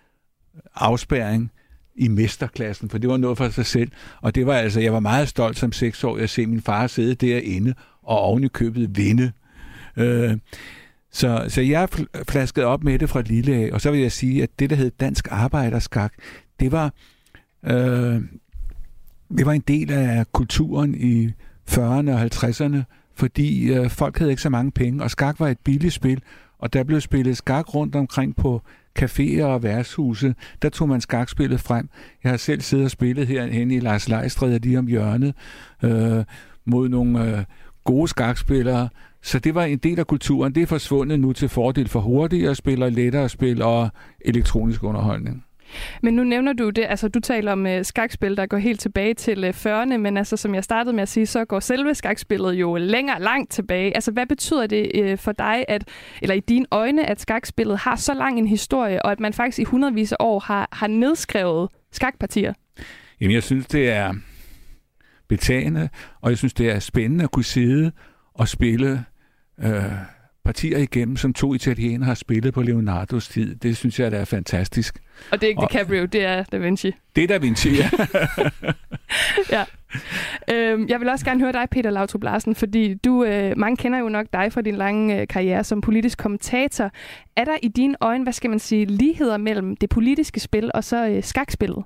afspærring 0.74 1.50
i 1.94 2.08
mesterklassen, 2.08 2.90
for 2.90 2.98
det 2.98 3.10
var 3.10 3.16
noget 3.16 3.38
for 3.38 3.48
sig 3.48 3.66
selv. 3.66 3.90
Og 4.20 4.34
det 4.34 4.46
var 4.46 4.54
altså, 4.54 4.80
jeg 4.80 4.92
var 4.92 5.00
meget 5.00 5.28
stolt 5.28 5.58
som 5.58 5.72
seksårig 5.72 6.22
at 6.22 6.30
se 6.30 6.46
min 6.46 6.60
far 6.60 6.86
sidde 6.86 7.14
derinde 7.14 7.74
og 8.02 8.18
oven 8.18 8.44
i 8.44 8.48
købet 8.48 8.96
vinde. 8.96 9.32
Øh, 9.96 10.38
så, 11.12 11.44
så 11.48 11.60
jeg 11.60 11.88
flaskede 12.28 12.66
op 12.66 12.84
med 12.84 12.98
det 12.98 13.10
fra 13.10 13.20
lille 13.20 13.54
af, 13.54 13.70
og 13.72 13.80
så 13.80 13.90
vil 13.90 14.00
jeg 14.00 14.12
sige, 14.12 14.42
at 14.42 14.50
det, 14.58 14.70
der 14.70 14.76
hed 14.76 14.90
Dansk 14.90 15.28
Arbejderskak, 15.30 16.12
det 16.60 16.72
var, 16.72 16.92
øh, 17.64 18.22
det 19.36 19.46
var 19.46 19.52
en 19.52 19.64
del 19.68 19.92
af 19.92 20.32
kulturen 20.32 20.94
i 20.94 21.32
40'erne 21.70 22.10
og 22.10 22.22
50'erne, 22.22 22.82
fordi 23.14 23.72
øh, 23.72 23.90
folk 23.90 24.18
havde 24.18 24.30
ikke 24.30 24.42
så 24.42 24.50
mange 24.50 24.70
penge, 24.70 25.02
og 25.02 25.10
skak 25.10 25.40
var 25.40 25.48
et 25.48 25.58
billigt 25.58 25.94
spil, 25.94 26.22
og 26.62 26.72
der 26.72 26.84
blev 26.84 27.00
spillet 27.00 27.36
skak 27.36 27.74
rundt 27.74 27.96
omkring 27.96 28.36
på 28.36 28.62
caféer 28.98 29.42
og 29.42 29.62
værtshuse. 29.62 30.34
Der 30.62 30.68
tog 30.68 30.88
man 30.88 31.00
skakspillet 31.00 31.60
frem. 31.60 31.88
Jeg 32.24 32.32
har 32.32 32.36
selv 32.36 32.60
siddet 32.60 32.84
og 32.84 32.90
spillet 32.90 33.26
herinde 33.26 33.74
i 33.74 33.80
Lars 33.80 34.08
Leistred 34.08 34.60
lige 34.60 34.78
om 34.78 34.86
hjørnet 34.86 35.34
øh, 35.82 36.24
mod 36.64 36.88
nogle 36.88 37.38
øh, 37.38 37.44
gode 37.84 38.08
skakspillere. 38.08 38.88
Så 39.22 39.38
det 39.38 39.54
var 39.54 39.64
en 39.64 39.78
del 39.78 39.98
af 39.98 40.06
kulturen. 40.06 40.54
Det 40.54 40.62
er 40.62 40.66
forsvundet 40.66 41.20
nu 41.20 41.32
til 41.32 41.48
fordel 41.48 41.88
for 41.88 42.00
hurtigere 42.00 42.54
spil 42.54 42.82
og 42.82 42.92
lettere 42.92 43.28
spil 43.28 43.62
og 43.62 43.90
elektronisk 44.20 44.82
underholdning. 44.82 45.44
Men 46.02 46.14
nu 46.14 46.24
nævner 46.24 46.52
du 46.52 46.70
det, 46.70 46.84
altså 46.88 47.08
du 47.08 47.20
taler 47.20 47.52
om 47.52 47.66
øh, 47.66 47.84
skakspil, 47.84 48.36
der 48.36 48.46
går 48.46 48.56
helt 48.56 48.80
tilbage 48.80 49.14
til 49.14 49.44
øh, 49.44 49.50
40'erne, 49.50 49.96
men 49.96 50.16
altså 50.16 50.36
som 50.36 50.54
jeg 50.54 50.64
startede 50.64 50.94
med 50.94 51.02
at 51.02 51.08
sige, 51.08 51.26
så 51.26 51.44
går 51.44 51.60
selve 51.60 51.94
skakspillet 51.94 52.52
jo 52.52 52.76
længere 52.76 53.22
langt 53.22 53.50
tilbage. 53.50 53.94
Altså 53.94 54.10
hvad 54.10 54.26
betyder 54.26 54.66
det 54.66 54.90
øh, 54.94 55.18
for 55.18 55.32
dig, 55.32 55.64
at, 55.68 55.88
eller 56.22 56.34
i 56.34 56.40
dine 56.40 56.66
øjne, 56.70 57.06
at 57.06 57.20
skakspillet 57.20 57.78
har 57.78 57.96
så 57.96 58.14
lang 58.14 58.38
en 58.38 58.46
historie, 58.46 59.02
og 59.02 59.12
at 59.12 59.20
man 59.20 59.32
faktisk 59.32 59.58
i 59.58 59.64
hundredvis 59.64 60.12
af 60.12 60.16
år 60.20 60.40
har, 60.40 60.68
har 60.72 60.86
nedskrevet 60.86 61.68
skakpartier? 61.92 62.52
Jamen 63.20 63.34
jeg 63.34 63.42
synes, 63.42 63.66
det 63.66 63.90
er 63.90 64.14
betagende, 65.28 65.88
og 66.20 66.30
jeg 66.30 66.38
synes, 66.38 66.54
det 66.54 66.70
er 66.70 66.78
spændende 66.78 67.24
at 67.24 67.30
kunne 67.30 67.44
sidde 67.44 67.92
og 68.34 68.48
spille 68.48 69.04
øh, 69.60 69.82
partier 70.44 70.78
igennem, 70.78 71.16
som 71.16 71.32
to 71.32 71.54
italienere 71.54 72.06
har 72.06 72.14
spillet 72.14 72.54
på 72.54 72.62
Leonardos 72.62 73.28
tid. 73.28 73.54
Det 73.54 73.76
synes 73.76 74.00
jeg, 74.00 74.12
der 74.12 74.18
er 74.18 74.24
fantastisk. 74.24 74.98
Og 75.30 75.40
det 75.40 75.46
er 75.46 75.48
ikke 75.48 75.60
og, 75.60 75.72
DiCaprio, 75.72 76.04
det 76.04 76.24
er 76.24 76.42
Da 76.42 76.56
Vinci. 76.56 76.92
Det 77.16 77.24
er 77.24 77.28
Da 77.28 77.38
Vinci, 77.38 77.68
ja. 77.76 77.90
ja. 79.56 79.64
Øhm, 80.50 80.88
jeg 80.88 81.00
vil 81.00 81.08
også 81.08 81.24
gerne 81.24 81.40
høre 81.40 81.52
dig, 81.52 81.68
Peter 81.70 81.90
Lautrup 81.90 82.24
Larsen, 82.24 82.54
fordi 82.54 82.94
du, 82.94 83.24
øh, 83.24 83.58
mange 83.58 83.76
kender 83.76 83.98
jo 83.98 84.08
nok 84.08 84.26
dig 84.32 84.52
fra 84.52 84.60
din 84.60 84.76
lange 84.76 85.20
øh, 85.20 85.28
karriere 85.28 85.64
som 85.64 85.80
politisk 85.80 86.18
kommentator. 86.18 86.90
Er 87.36 87.44
der 87.44 87.56
i 87.62 87.68
dine 87.68 87.96
øjne, 88.00 88.24
hvad 88.24 88.32
skal 88.32 88.50
man 88.50 88.58
sige, 88.58 88.84
ligheder 88.84 89.36
mellem 89.36 89.76
det 89.76 89.88
politiske 89.88 90.40
spil 90.40 90.70
og 90.74 90.84
så 90.84 91.08
øh, 91.08 91.22
skakspillet? 91.22 91.84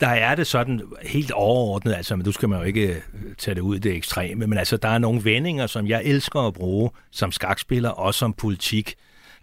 Der 0.00 0.08
er 0.08 0.34
det 0.34 0.46
sådan 0.46 0.82
helt 1.02 1.30
overordnet, 1.30 1.94
altså, 1.94 2.16
men 2.16 2.24
du 2.24 2.32
skal 2.32 2.48
man 2.48 2.58
jo 2.58 2.64
ikke 2.64 2.86
øh, 2.88 3.34
tage 3.38 3.54
det 3.54 3.60
ud 3.60 3.76
i 3.76 3.78
det 3.78 3.92
ekstreme, 3.92 4.46
men 4.46 4.58
altså, 4.58 4.76
der 4.76 4.88
er 4.88 4.98
nogle 4.98 5.24
vendinger, 5.24 5.66
som 5.66 5.86
jeg 5.86 6.02
elsker 6.04 6.40
at 6.40 6.54
bruge 6.54 6.90
som 7.10 7.32
skakspiller 7.32 7.90
og 7.90 8.14
som 8.14 8.32
politik. 8.32 8.94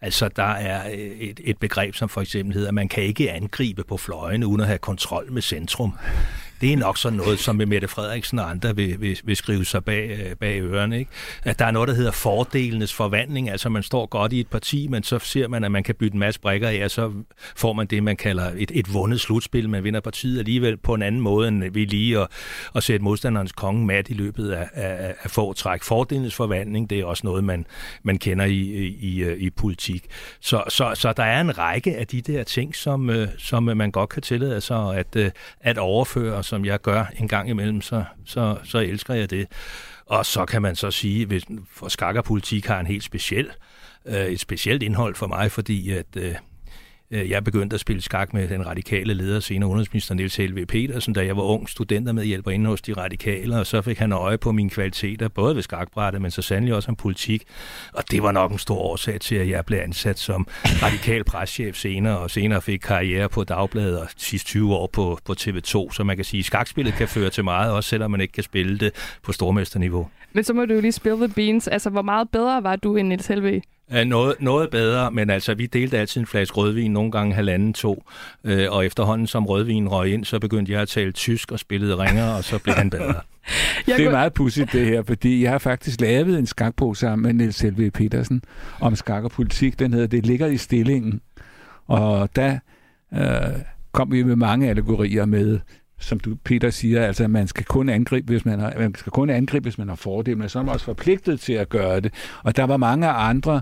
Altså, 0.02 0.28
der 0.28 0.44
er 0.44 0.90
øh, 0.92 0.98
et, 0.98 1.40
et 1.44 1.58
begreb, 1.58 1.96
som 1.96 2.10
for 2.10 2.22
eksempel 2.22 2.54
hedder, 2.54 2.68
at 2.68 2.74
man 2.74 2.88
kan 2.88 3.04
ikke 3.04 3.32
angribe 3.32 3.84
på 3.84 3.98
fløjene 3.98 4.48
uden 4.48 4.62
at 4.62 4.68
have 4.68 4.80
kontrol 4.80 5.32
med 5.32 5.42
centrum 5.42 5.94
det 6.62 6.74
er 6.74 6.78
nok 6.78 6.98
sådan 6.98 7.18
noget, 7.18 7.40
som 7.40 7.56
Mette 7.56 7.88
Frederiksen 7.88 8.40
og 8.40 8.50
andre 8.50 8.76
vil, 8.76 9.02
vil, 9.02 9.20
vil 9.24 9.36
skrive 9.36 9.66
sig 9.66 9.86
bag, 9.86 10.10
øh, 10.10 10.36
bag 10.36 10.62
ørerne. 10.62 11.00
Ikke? 11.00 11.12
At 11.44 11.60
der 11.60 11.66
er 11.66 11.72
noget, 11.72 11.90
der 11.90 11.96
hedder 11.96 12.12
fordelenes 12.12 12.94
forvandling. 12.94 13.50
Altså 13.50 13.70
man 13.70 13.84
står 13.84 14.06
godt 14.06 14.34
i 14.34 14.40
et 14.40 14.48
parti, 14.48 14.88
men 14.88 15.04
så 15.04 15.20
ser 15.20 15.48
man, 15.48 15.64
at 15.64 15.72
man 15.72 15.84
kan 15.84 15.96
bytte 15.96 16.16
en 16.16 16.20
masse 16.20 16.40
brækker 16.40 16.70
af, 16.70 16.84
og 16.84 16.92
så 16.92 17.12
får 17.56 17.74
man 17.74 17.88
det, 17.88 18.04
man 18.04 18.16
kalder 18.16 18.52
et, 18.58 18.72
et 18.74 18.94
vundet 18.94 19.22
slutspil. 19.22 19.70
Man 19.70 19.84
vinder 19.84 20.00
partiet 20.00 20.40
alligevel 20.40 20.78
på 20.78 20.94
en 20.94 21.02
anden 21.02 21.22
måde, 21.22 21.48
end 21.48 21.64
vi 21.64 21.86
lige 21.86 22.20
at, 22.20 22.28
at 22.76 22.84
sætte 22.84 23.04
modstanderens 23.04 23.52
konge 23.52 23.86
mat 23.86 24.10
i 24.10 24.14
løbet 24.14 24.52
af, 24.52 24.70
af, 24.74 25.16
af 25.24 25.32
få 25.32 25.54
træk. 25.54 25.84
Fordelenes 25.84 26.36
forvandling, 26.36 26.90
det 26.90 27.00
er 27.00 27.06
også 27.06 27.28
noget, 27.28 27.44
man, 27.44 27.66
man 28.04 28.18
kender 28.18 28.46
i, 28.46 28.54
i, 28.54 28.98
i, 29.00 29.24
øh, 29.24 29.38
i 29.38 29.50
politik. 29.50 30.06
Så, 30.40 30.64
så, 30.70 30.92
så 30.96 31.14
der 31.14 31.24
er 31.24 31.42
en 31.42 31.58
række 31.58 31.98
af 31.98 32.08
de 32.08 32.22
der 32.22 32.44
ting, 32.44 32.76
som, 32.76 33.10
øh, 33.10 33.28
som 33.38 33.64
man 33.64 33.92
godt 33.92 34.10
kan 34.10 34.22
tillade 34.22 34.62
sig 34.62 34.98
at, 34.98 35.34
at 35.62 35.78
overføre 35.78 36.44
som 36.48 36.66
jeg 36.66 36.82
gør 36.82 37.06
en 37.20 37.28
gang 37.28 37.50
imellem, 37.50 37.82
så, 37.82 38.04
så, 38.26 38.58
så 38.64 38.78
elsker 38.78 39.14
jeg 39.14 39.30
det. 39.30 39.48
Og 40.06 40.26
så 40.26 40.46
kan 40.46 40.62
man 40.62 40.76
så 40.76 40.92
sige, 40.92 41.26
hvis, 41.26 41.44
for 41.72 41.88
skak 41.88 42.16
og 42.16 42.24
politik 42.24 42.66
har 42.66 42.80
en 42.80 42.88
helt 42.88 43.04
speciel, 43.04 43.50
øh, 44.06 44.26
et 44.26 44.40
specielt 44.40 44.84
indhold 44.84 45.16
for 45.16 45.28
mig, 45.28 45.52
fordi 45.52 45.92
at 45.92 46.06
Øh, 46.16 46.36
Øh, 47.12 47.30
jeg 47.30 47.44
begyndte 47.44 47.74
at 47.74 47.80
spille 47.80 48.02
skak 48.02 48.34
med 48.34 48.48
den 48.48 48.66
radikale 48.66 49.14
leder, 49.14 49.40
senere 49.40 49.70
udenrigsminister 49.70 50.16
Niels 50.16 50.36
Helve 50.36 50.66
Petersen, 50.66 51.14
da 51.14 51.26
jeg 51.26 51.38
var 51.38 51.44
ung 51.44 51.70
studenter 51.70 52.14
med 52.14 52.26
hjælp 52.26 52.48
inde 52.48 52.70
hos 52.70 52.82
de 52.82 52.94
radikale, 52.94 53.60
og 53.60 53.68
så 53.68 53.82
fik 53.82 53.98
han 53.98 54.12
øje 54.12 54.38
på 54.38 54.52
mine 54.52 54.70
kvaliteter, 54.70 55.28
både 55.28 55.56
ved 55.56 55.64
skakbrættet, 55.64 56.22
men 56.22 56.32
så 56.32 56.42
sandelig 56.42 56.76
også 56.76 56.92
om 56.92 56.96
politik. 56.96 57.44
Og 57.94 58.12
det 58.12 58.24
var 58.24 58.32
nok 58.32 58.52
en 58.52 58.58
stor 58.58 58.78
årsag 58.78 59.20
til, 59.20 59.36
at 59.36 59.50
jeg 59.50 59.66
blev 59.66 59.80
ansat 59.80 60.20
som 60.20 60.48
radikal 60.84 61.24
preschef 61.24 61.76
senere, 61.76 62.18
og 62.18 62.32
senere 62.32 62.62
fik 62.62 62.80
karriere 62.80 63.30
på 63.30 63.44
Dagbladet 63.44 64.00
og 64.00 64.08
sidste 64.18 64.48
20 64.48 64.76
år 64.76 64.88
på, 64.94 65.20
på 65.26 65.36
TV2. 65.40 65.94
Så 65.94 66.04
man 66.06 66.16
kan 66.16 66.26
sige, 66.26 66.40
at 66.40 66.46
skakspillet 66.46 66.94
kan 66.94 67.08
føre 67.08 67.30
til 67.30 67.44
meget, 67.44 67.72
også 67.72 67.90
selvom 67.90 68.12
man 68.12 68.22
ikke 68.22 68.34
kan 68.34 68.44
spille 68.44 68.78
det 68.78 69.18
på 69.24 69.32
stormesterniveau. 69.32 70.10
Men 70.34 70.44
så 70.44 70.54
må 70.54 70.66
du 70.66 70.74
jo 70.74 70.82
lige 70.82 70.92
spille 70.92 71.18
the 71.18 71.34
beans. 71.36 71.68
Altså, 71.68 71.90
hvor 71.90 72.02
meget 72.02 72.30
bedre 72.30 72.64
var 72.64 72.76
du 72.76 72.96
end 72.96 73.08
Niels 73.08 73.28
Helve? 73.28 73.62
Noget, 74.06 74.36
noget 74.40 74.70
bedre, 74.70 75.12
men 75.12 75.30
altså, 75.30 75.54
vi 75.54 75.66
delte 75.66 75.98
altid 75.98 76.22
en 76.22 76.28
flaske 76.28 76.58
rødvin, 76.58 76.92
nogle 76.92 77.12
gange 77.12 77.36
halvanden 77.36 77.74
to, 77.74 78.04
øh, 78.44 78.72
og 78.72 78.86
efterhånden 78.86 79.28
som 79.28 79.46
rødvin 79.46 79.88
røg 79.88 80.14
ind, 80.14 80.26
så 80.26 80.40
begyndte 80.40 80.72
jeg 80.72 80.82
at 80.82 80.88
tale 80.88 81.12
tysk 81.12 81.52
og 81.52 81.60
spillede 81.60 81.98
ringer, 81.98 82.34
og 82.34 82.44
så 82.44 82.60
blev 82.60 82.76
han 82.76 82.90
bedre. 82.90 83.22
det 83.86 84.06
er 84.06 84.12
meget 84.12 84.34
pudsigt 84.34 84.72
det 84.72 84.86
her, 84.86 85.04
fordi 85.04 85.44
jeg 85.44 85.52
har 85.52 85.58
faktisk 85.58 86.02
lavet 86.02 86.40
en 86.40 86.46
skakbog 86.46 86.98
sammen 86.98 87.24
med 87.24 87.34
Niels 87.34 87.62
Helve 87.62 87.92
Petersen 87.92 88.42
om 88.80 88.96
skak 88.96 89.24
og 89.24 89.32
politik. 89.32 89.80
Den 89.80 89.94
hedder 89.94 90.08
Det 90.08 90.26
ligger 90.26 90.48
i 90.48 90.58
stillingen. 90.58 91.22
Og 91.88 92.30
der 92.36 92.60
øh, 93.14 93.60
kom 93.92 94.12
vi 94.12 94.24
med 94.24 94.36
mange 94.36 94.70
allegorier 94.70 95.26
med 95.26 95.60
som 96.00 96.20
du, 96.20 96.36
Peter 96.36 96.70
siger, 96.70 97.06
altså 97.06 97.24
at 97.24 97.30
man 97.30 97.48
skal 97.48 97.66
kun 97.66 97.90
angribe, 97.90 98.26
hvis 98.32 98.46
man 98.46 98.60
har, 98.60 98.74
man 98.78 98.96
skal 98.96 99.12
kun 99.12 99.30
angribe, 99.30 99.64
hvis 99.64 99.78
man 99.78 99.90
har 99.90 99.96
fordel, 99.96 100.38
men 100.38 100.50
så 100.50 100.60
er 100.60 100.64
man 100.64 100.74
også 100.74 100.86
forpligtet 100.86 101.40
til 101.40 101.54
at 101.54 101.70
gøre 101.70 102.00
det. 102.00 102.14
Og 102.44 102.56
der 102.56 102.64
var 102.64 102.78
mange 102.78 103.08
andre 103.08 103.62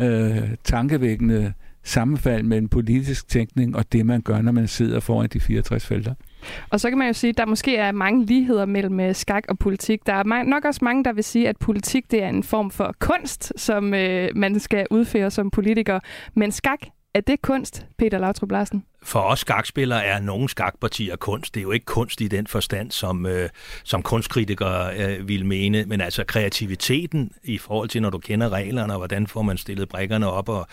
øh, 0.00 0.38
tankevækkende 0.64 1.52
sammenfald 1.86 2.42
mellem 2.42 2.68
politisk 2.68 3.28
tænkning 3.28 3.76
og 3.76 3.92
det, 3.92 4.06
man 4.06 4.20
gør, 4.20 4.42
når 4.42 4.52
man 4.52 4.68
sidder 4.68 5.00
foran 5.00 5.28
de 5.28 5.40
64 5.40 5.86
felter. 5.86 6.14
Og 6.70 6.80
så 6.80 6.88
kan 6.88 6.98
man 6.98 7.06
jo 7.06 7.12
sige, 7.12 7.28
at 7.28 7.36
der 7.38 7.46
måske 7.46 7.76
er 7.76 7.92
mange 7.92 8.24
ligheder 8.24 8.66
mellem 8.66 9.00
øh, 9.00 9.14
skak 9.14 9.44
og 9.48 9.58
politik. 9.58 10.06
Der 10.06 10.12
er 10.12 10.44
nok 10.44 10.64
også 10.64 10.80
mange, 10.82 11.04
der 11.04 11.12
vil 11.12 11.24
sige, 11.24 11.48
at 11.48 11.56
politik 11.56 12.10
det 12.10 12.22
er 12.22 12.28
en 12.28 12.42
form 12.42 12.70
for 12.70 12.94
kunst, 12.98 13.52
som 13.56 13.94
øh, 13.94 14.28
man 14.34 14.60
skal 14.60 14.86
udføre 14.90 15.30
som 15.30 15.50
politiker. 15.50 16.00
Men 16.34 16.52
skak, 16.52 16.78
er 17.14 17.20
det 17.20 17.42
kunst, 17.42 17.86
Peter 17.98 18.18
Lautrup 18.18 18.50
Larsen? 18.50 18.84
For 19.06 19.20
os 19.20 19.40
skakspillere 19.40 20.04
er 20.04 20.20
nogle 20.20 20.48
skakpartier 20.48 21.16
kunst. 21.16 21.54
Det 21.54 21.60
er 21.60 21.62
jo 21.62 21.70
ikke 21.70 21.86
kunst 21.86 22.20
i 22.20 22.28
den 22.28 22.46
forstand, 22.46 22.90
som, 22.90 23.26
øh, 23.26 23.48
som 23.84 24.02
kunstkritikere 24.02 24.96
øh, 24.96 25.28
vil 25.28 25.46
mene, 25.46 25.84
men 25.84 26.00
altså 26.00 26.24
kreativiteten 26.24 27.32
i 27.44 27.58
forhold 27.58 27.88
til, 27.88 28.02
når 28.02 28.10
du 28.10 28.18
kender 28.18 28.48
reglerne, 28.48 28.92
og 28.92 28.98
hvordan 28.98 29.26
får 29.26 29.42
man 29.42 29.58
stillet 29.58 29.88
brækkerne 29.88 30.30
op, 30.30 30.48
og 30.48 30.66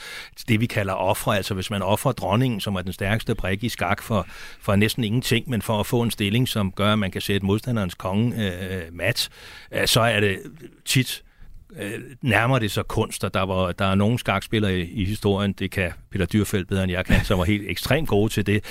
det 0.48 0.60
vi 0.60 0.66
kalder 0.66 0.94
ofre, 0.94 1.38
altså 1.38 1.54
hvis 1.54 1.70
man 1.70 1.82
offrer 1.82 2.12
dronningen, 2.12 2.62
som 2.62 2.76
er 2.76 2.82
den 2.82 2.94
stærkeste 2.94 3.36
brik 3.36 3.64
i 3.64 3.70
skak 3.70 4.02
for, 4.02 4.28
for 4.60 4.76
næsten 4.76 5.04
ingenting, 5.04 5.50
men 5.50 5.62
for 5.62 5.80
at 5.80 5.86
få 5.86 6.02
en 6.02 6.12
stilling, 6.12 6.48
som 6.48 6.72
gør, 6.72 6.94
at 6.94 7.00
man 7.00 7.12
kan 7.12 7.22
sætte 7.22 7.46
modstanderens 7.46 7.94
konge 7.94 8.36
øh, 8.36 8.78
øh 8.78 8.94
mat, 8.94 9.30
øh, 9.72 9.88
så 9.88 10.02
er 10.02 10.20
det 10.20 10.40
tit 10.86 11.24
øh, 11.80 12.00
nærmer 12.22 12.60
det 12.60 12.72
sig 12.72 12.88
kunst, 12.88 13.24
og 13.24 13.34
der, 13.34 13.42
var, 13.42 13.72
der 13.72 13.86
er 13.86 13.96
nogle 13.96 14.20
skakspillere 14.20 14.78
i, 14.78 14.82
i 14.82 15.06
historien, 15.06 15.54
det 15.54 15.72
kan 15.72 15.92
Peter 16.12 16.26
Dyrfeldt 16.26 16.68
bedre 16.68 16.84
end 16.84 16.92
jeg 16.92 17.06
kan, 17.06 17.26
som 17.26 17.40
var 17.40 17.46
helt 17.46 17.70
ekstremt 17.70 18.10
gode 18.10 18.34
til 18.34 18.46
det. 18.46 18.64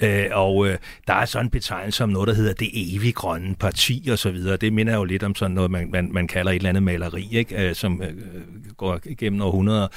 Øh, 0.00 0.26
og 0.32 0.68
øh, 0.68 0.78
der 1.06 1.14
er 1.14 1.24
sådan 1.24 1.46
en 1.46 1.50
betegnelse 1.50 2.04
om 2.04 2.10
noget, 2.10 2.28
der 2.28 2.34
hedder 2.34 2.52
det 2.52 2.96
evige 2.96 3.12
grønne 3.12 3.54
parti 3.54 4.08
og 4.12 4.18
så 4.18 4.30
videre. 4.30 4.56
Det 4.56 4.72
minder 4.72 4.94
jo 4.94 5.04
lidt 5.04 5.22
om 5.22 5.34
sådan 5.34 5.54
noget, 5.54 5.70
man, 5.70 5.90
man, 5.90 6.12
man 6.12 6.26
kalder 6.28 6.52
et 6.52 6.56
eller 6.56 6.68
andet 6.68 6.82
maleri, 6.82 7.28
ikke? 7.32 7.68
Øh, 7.68 7.74
som 7.74 8.02
øh, 8.02 8.14
går 8.76 9.00
igennem 9.04 9.42
århundreder. 9.42 9.88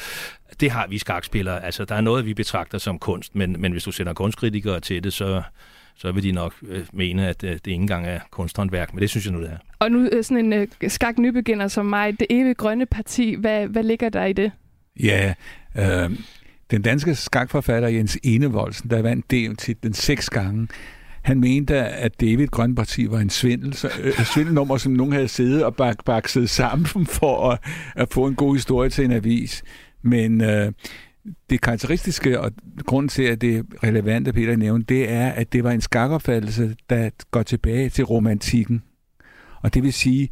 Det 0.60 0.72
har 0.72 0.88
vi 0.88 0.98
skakspillere. 0.98 1.66
Altså, 1.66 1.86
der 1.86 1.96
er 1.96 2.02
noget, 2.02 2.26
vi 2.26 2.34
betragter 2.34 2.78
som 2.78 3.00
kunst, 3.00 3.36
men, 3.36 3.56
men 3.60 3.72
hvis 3.72 3.84
du 3.84 3.92
sender 3.92 4.14
kunstkritikere 4.14 4.80
til 4.80 5.04
det, 5.04 5.14
så, 5.14 5.42
så 5.98 6.12
vil 6.12 6.24
de 6.24 6.32
nok 6.32 6.54
øh, 6.68 6.86
mene, 6.94 7.28
at 7.28 7.44
øh, 7.44 7.52
det 7.52 7.68
ikke 7.68 7.74
engang 7.82 8.08
er 8.08 8.20
kunsthåndværk, 8.32 8.94
men 8.94 9.02
det 9.02 9.10
synes 9.10 9.26
jeg 9.26 9.34
nu, 9.34 9.42
det 9.42 9.50
er. 9.50 9.58
Og 9.80 9.92
nu 9.92 10.10
øh, 10.12 10.24
sådan 10.24 10.46
en 10.46 10.54
øh, 10.54 10.68
skak 10.88 11.18
nybegynder 11.18 11.68
som 11.68 11.86
mig, 11.86 12.20
det 12.20 12.28
evige 12.30 12.54
grønne 12.54 12.86
parti, 12.86 13.36
hvad, 13.40 13.68
hvad 13.68 13.84
ligger 13.84 14.10
der 14.10 14.26
i 14.26 14.34
det? 14.34 14.52
Ja, 15.00 15.34
øh, 15.78 16.12
den 16.72 16.82
danske 16.82 17.16
skakforfatter 17.16 17.90
Jens 17.90 18.18
Enevoldsen, 18.24 18.90
der 18.90 19.02
vandt 19.02 19.32
DM-titlen 19.32 19.94
seks 19.94 20.30
gange, 20.30 20.68
han 21.26 21.40
mente, 21.40 21.76
at 21.76 22.22
David 22.22 22.48
Grønne 22.48 22.76
Parti 22.76 23.12
var 23.12 23.20
en 23.20 23.30
svindel, 23.30 23.74
så, 23.74 23.90
øh, 24.02 24.26
svindelnummer, 24.26 24.78
som 24.78 24.92
nogen 24.92 25.14
havde 25.14 25.28
siddet 25.28 25.64
og 25.64 25.76
bak, 25.76 26.06
bakset 26.06 26.50
sammen 26.50 27.06
for 27.20 27.52
at, 27.52 27.60
at 27.96 28.14
få 28.14 28.26
en 28.28 28.36
god 28.36 28.56
historie 28.56 28.90
til 28.90 29.06
en 29.06 29.12
avis. 29.12 29.64
Men 30.02 30.42
øh, 30.42 30.72
det 31.50 31.62
karakteristiske, 31.62 32.40
og 32.40 32.52
grunden 32.86 33.10
til, 33.10 33.24
at 33.24 33.42
det 33.42 33.58
er 33.58 33.64
relevant, 33.84 34.28
at 34.28 34.34
Peter 34.34 34.56
nævnte, 34.56 34.96
det 34.96 35.12
er, 35.12 35.30
at 35.30 35.54
det 35.54 35.64
var 35.64 35.72
en 35.72 35.82
skakopfattelse, 35.82 36.76
der 36.90 37.10
går 37.32 37.44
tilbage 37.44 37.90
til 37.90 38.04
romantikken. 38.04 38.84
Og 39.62 39.74
det 39.74 39.84
vil 39.84 39.94
sige, 39.94 40.30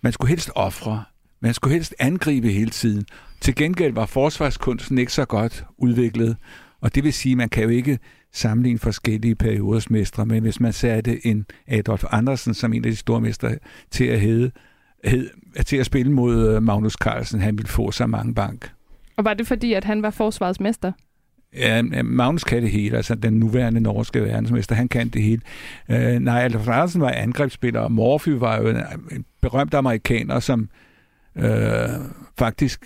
man 0.00 0.12
skulle 0.12 0.28
helst 0.28 0.50
ofre, 0.54 1.04
man 1.40 1.54
skulle 1.54 1.74
helst 1.74 1.94
angribe 1.98 2.48
hele 2.48 2.70
tiden. 2.70 3.04
Til 3.40 3.54
gengæld 3.54 3.94
var 3.94 4.06
forsvarskunsten 4.06 4.98
ikke 4.98 5.12
så 5.12 5.24
godt 5.24 5.64
udviklet, 5.78 6.36
og 6.80 6.94
det 6.94 7.04
vil 7.04 7.12
sige, 7.12 7.36
man 7.36 7.48
kan 7.48 7.62
jo 7.62 7.68
ikke 7.68 7.98
sammenligne 8.32 8.78
forskellige 8.78 9.34
perioders 9.34 9.90
mestre, 9.90 10.26
men 10.26 10.42
hvis 10.42 10.60
man 10.60 10.72
satte 10.72 11.26
en 11.26 11.46
Adolf 11.68 12.04
Andersen 12.10 12.54
som 12.54 12.72
en 12.72 12.84
af 12.84 12.90
de 12.90 12.96
store 12.96 13.20
mestre 13.20 13.56
til 13.90 14.04
at 14.04 14.20
hedde, 14.20 14.50
hed, 15.04 15.30
til 15.66 15.76
at 15.76 15.86
spille 15.86 16.12
mod 16.12 16.48
øh, 16.48 16.62
Magnus 16.62 16.92
Carlsen, 16.92 17.40
han 17.40 17.58
ville 17.58 17.68
få 17.68 17.90
så 17.90 18.06
mange 18.06 18.34
bank. 18.34 18.70
Og 19.20 19.24
var 19.24 19.34
det 19.34 19.46
fordi, 19.46 19.72
at 19.72 19.84
han 19.84 20.02
var 20.02 20.10
forsvarets 20.10 20.60
mester? 20.60 20.92
Ja, 21.56 21.82
Magnus 22.02 22.44
kan 22.44 22.62
det 22.62 22.70
hele, 22.70 22.96
altså 22.96 23.14
den 23.14 23.32
nuværende 23.32 23.80
norske 23.80 24.22
verdensmester, 24.22 24.74
han 24.74 24.88
kan 24.88 25.08
det 25.08 25.22
hele. 25.22 25.42
Øh, 25.88 26.18
nej, 26.18 26.44
Adolf 26.44 26.68
Andersen 26.68 27.00
var 27.00 27.10
angrebsspiller, 27.10 27.80
og 27.80 27.92
Morphy 27.92 28.28
var 28.28 28.56
jo 28.56 28.68
en, 28.68 28.76
en 29.12 29.24
berømt 29.40 29.74
amerikaner, 29.74 30.40
som 30.40 30.68
øh, 31.36 31.88
faktisk 32.38 32.84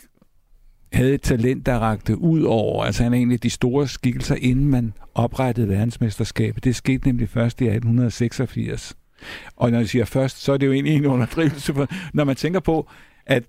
havde 0.92 1.14
et 1.14 1.22
talent, 1.22 1.66
der 1.66 1.78
rakte 1.78 2.16
ud 2.16 2.42
over. 2.42 2.84
Altså 2.84 3.02
han 3.02 3.14
er 3.14 3.18
en 3.18 3.32
af 3.32 3.40
de 3.40 3.50
store 3.50 3.88
skikkelser, 3.88 4.34
inden 4.34 4.66
man 4.66 4.92
oprettede 5.14 5.68
verdensmesterskabet. 5.68 6.64
Det 6.64 6.76
skete 6.76 7.06
nemlig 7.06 7.28
først 7.28 7.60
i 7.60 7.64
1886. 7.64 8.96
Og 9.56 9.70
når 9.70 9.78
jeg 9.78 9.88
siger 9.88 10.04
først, 10.04 10.42
så 10.42 10.52
er 10.52 10.56
det 10.56 10.66
jo 10.66 10.72
egentlig 10.72 10.94
en 10.94 11.06
underdrivelse, 11.06 11.74
for 11.74 11.88
når 12.14 12.24
man 12.24 12.36
tænker 12.36 12.60
på, 12.60 12.88
at 13.26 13.44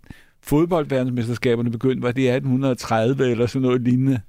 fodboldverdensmesterskaberne 0.47 1.71
begyndte, 1.71 2.01
var 2.01 2.11
det 2.11 2.21
i 2.21 2.27
1830 2.27 3.31
eller 3.31 3.45
sådan 3.45 3.61
noget 3.61 3.81
lignende. 3.81 4.21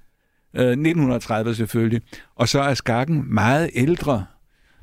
Øh, 0.54 0.62
1930 0.62 1.54
selvfølgelig. 1.54 2.00
Og 2.36 2.48
så 2.48 2.60
er 2.60 2.74
skakken 2.74 3.34
meget 3.34 3.70
ældre. 3.74 4.24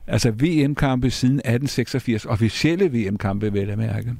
Altså 0.07 0.31
VM-kampe 0.31 1.09
siden 1.09 1.35
1886. 1.35 2.25
Officielle 2.25 2.87
VM-kampe, 2.87 3.53
vil 3.53 3.67
jeg 3.67 3.77
mærke. 3.77 4.15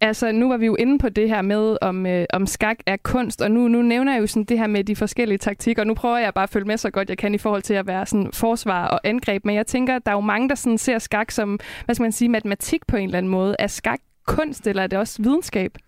Altså, 0.00 0.32
nu 0.32 0.48
var 0.48 0.56
vi 0.56 0.66
jo 0.66 0.74
inde 0.74 0.98
på 0.98 1.08
det 1.08 1.28
her 1.28 1.42
med, 1.42 1.76
om, 1.80 2.06
øh, 2.06 2.26
om 2.32 2.46
skak 2.46 2.76
er 2.86 2.96
kunst, 3.02 3.42
og 3.42 3.50
nu, 3.50 3.68
nu 3.68 3.82
nævner 3.82 4.12
jeg 4.12 4.20
jo 4.20 4.26
sådan 4.26 4.44
det 4.44 4.58
her 4.58 4.66
med 4.66 4.84
de 4.84 4.96
forskellige 4.96 5.38
taktikker, 5.38 5.82
og 5.82 5.86
nu 5.86 5.94
prøver 5.94 6.18
jeg 6.18 6.34
bare 6.34 6.42
at 6.42 6.50
følge 6.50 6.66
med 6.66 6.76
så 6.76 6.90
godt 6.90 7.08
jeg 7.08 7.18
kan 7.18 7.34
i 7.34 7.38
forhold 7.38 7.62
til 7.62 7.74
at 7.74 7.86
være 7.86 8.06
sådan 8.06 8.30
forsvar 8.32 8.86
og 8.86 9.00
angreb, 9.04 9.44
men 9.44 9.56
jeg 9.56 9.66
tænker, 9.66 9.96
at 9.96 10.02
der 10.06 10.10
er 10.10 10.16
jo 10.16 10.20
mange, 10.20 10.48
der 10.48 10.54
sådan 10.54 10.78
ser 10.78 10.98
skak 10.98 11.30
som, 11.30 11.58
hvad 11.84 11.94
skal 11.94 12.02
man 12.02 12.12
sige, 12.12 12.28
matematik 12.28 12.86
på 12.86 12.96
en 12.96 13.04
eller 13.04 13.18
anden 13.18 13.32
måde. 13.32 13.56
Er 13.58 13.66
skak 13.66 13.98
kunst, 14.26 14.66
eller 14.66 14.82
er 14.82 14.86
det 14.86 14.98
også 14.98 15.22
videnskab? 15.22 15.78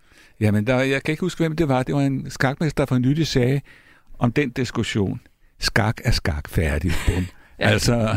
Jamen, 0.41 0.67
der, 0.67 0.79
jeg 0.79 1.03
kan 1.03 1.11
ikke 1.11 1.21
huske, 1.21 1.39
hvem 1.39 1.55
det 1.55 1.67
var. 1.67 1.83
Det 1.83 1.95
var 1.95 2.01
en 2.01 2.29
skakmester 2.29 2.85
fra 2.85 2.99
Nytte 2.99 3.25
sagde 3.25 3.61
om 4.19 4.31
den 4.31 4.49
diskussion. 4.49 5.21
Skak 5.59 6.01
er 6.03 6.11
skak 6.11 6.49
færdig. 6.49 6.91
Bum. 7.07 7.25
ja. 7.59 7.69
Altså, 7.69 8.15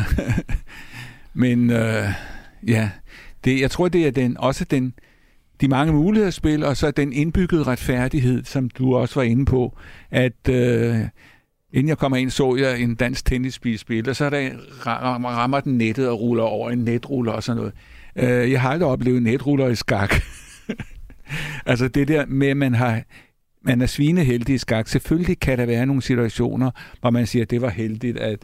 men 1.34 1.70
øh, 1.70 2.08
ja, 2.66 2.90
det, 3.44 3.60
jeg 3.60 3.70
tror, 3.70 3.88
det 3.88 4.06
er 4.06 4.10
den, 4.10 4.36
også 4.36 4.64
den, 4.64 4.94
de 5.60 5.68
mange 5.68 5.92
muligheder 5.92 6.30
spil, 6.30 6.64
og 6.64 6.76
så 6.76 6.90
den 6.90 7.12
indbyggede 7.12 7.62
retfærdighed, 7.62 8.44
som 8.44 8.68
du 8.68 8.96
også 8.96 9.14
var 9.14 9.22
inde 9.22 9.44
på, 9.44 9.78
at 10.10 10.48
øh, 10.48 10.96
inden 11.72 11.88
jeg 11.88 11.98
kommer 11.98 12.16
ind, 12.16 12.30
så 12.30 12.56
jeg 12.56 12.80
en 12.80 12.94
dansk 12.94 13.24
tennisspil 13.24 13.78
spille, 13.78 14.10
og 14.10 14.16
så 14.16 14.24
er 14.24 14.30
der 14.30 14.50
rammer 14.86 15.60
den 15.60 15.78
nettet 15.78 16.08
og 16.08 16.20
ruller 16.20 16.44
over 16.44 16.70
en 16.70 16.78
netruller 16.78 17.32
og 17.32 17.42
sådan 17.42 17.56
noget. 17.56 17.72
Øh, 18.16 18.52
jeg 18.52 18.60
har 18.60 18.70
aldrig 18.70 18.88
oplevet 18.88 19.22
netruller 19.22 19.68
i 19.68 19.74
skak. 19.74 20.14
altså 21.66 21.88
det 21.88 22.08
der 22.08 22.26
med, 22.26 22.48
at 22.48 22.56
man 22.56 22.74
har 22.74 23.02
man 23.66 23.80
er 23.80 23.86
svineheldig 23.86 24.54
i 24.54 24.58
skak. 24.58 24.88
Selvfølgelig 24.88 25.40
kan 25.40 25.58
der 25.58 25.66
være 25.66 25.86
nogle 25.86 26.02
situationer, 26.02 26.70
hvor 27.00 27.10
man 27.10 27.26
siger, 27.26 27.42
at 27.42 27.50
det 27.50 27.62
var 27.62 27.68
heldigt, 27.68 28.18
at 28.18 28.38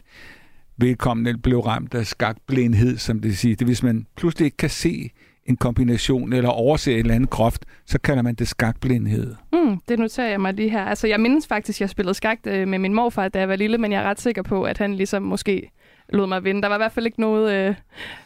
vedkommende 0.77 1.37
blev 1.37 1.59
ramt 1.59 1.93
af 1.93 2.05
skakblindhed, 2.05 2.97
som 2.97 3.19
det 3.19 3.37
siger. 3.37 3.55
Det 3.55 3.67
hvis 3.67 3.83
man 3.83 4.05
pludselig 4.17 4.45
ikke 4.45 4.57
kan 4.57 4.69
se 4.69 5.11
en 5.45 5.57
kombination 5.57 6.33
eller 6.33 6.49
overser 6.49 6.91
et 6.91 6.99
eller 6.99 7.15
andet 7.15 7.29
groft, 7.29 7.65
så 7.85 7.99
kalder 7.99 8.23
man 8.23 8.35
det 8.35 8.47
skakblindhed. 8.47 9.35
Mm, 9.53 9.79
det 9.87 9.99
noterer 9.99 10.29
jeg 10.29 10.41
mig 10.41 10.53
lige 10.53 10.69
her. 10.69 10.85
Altså, 10.85 11.07
jeg 11.07 11.19
mindes 11.19 11.47
faktisk, 11.47 11.77
at 11.77 11.81
jeg 11.81 11.89
spillede 11.89 12.13
skak 12.13 12.39
øh, 12.47 12.67
med 12.67 12.79
min 12.79 12.93
morfar, 12.93 13.27
da 13.27 13.39
jeg 13.39 13.49
var 13.49 13.55
lille, 13.55 13.77
men 13.77 13.91
jeg 13.91 14.01
er 14.03 14.09
ret 14.09 14.21
sikker 14.21 14.41
på, 14.41 14.63
at 14.63 14.77
han 14.77 14.93
ligesom 14.93 15.23
måske 15.23 15.71
lod 16.11 16.27
mig 16.27 16.43
vinde. 16.43 16.61
Der 16.61 16.67
var 16.67 16.75
i 16.75 16.77
hvert 16.77 16.91
fald 16.91 17.05
ikke 17.05 17.21
noget, 17.21 17.53
øh, 17.53 17.75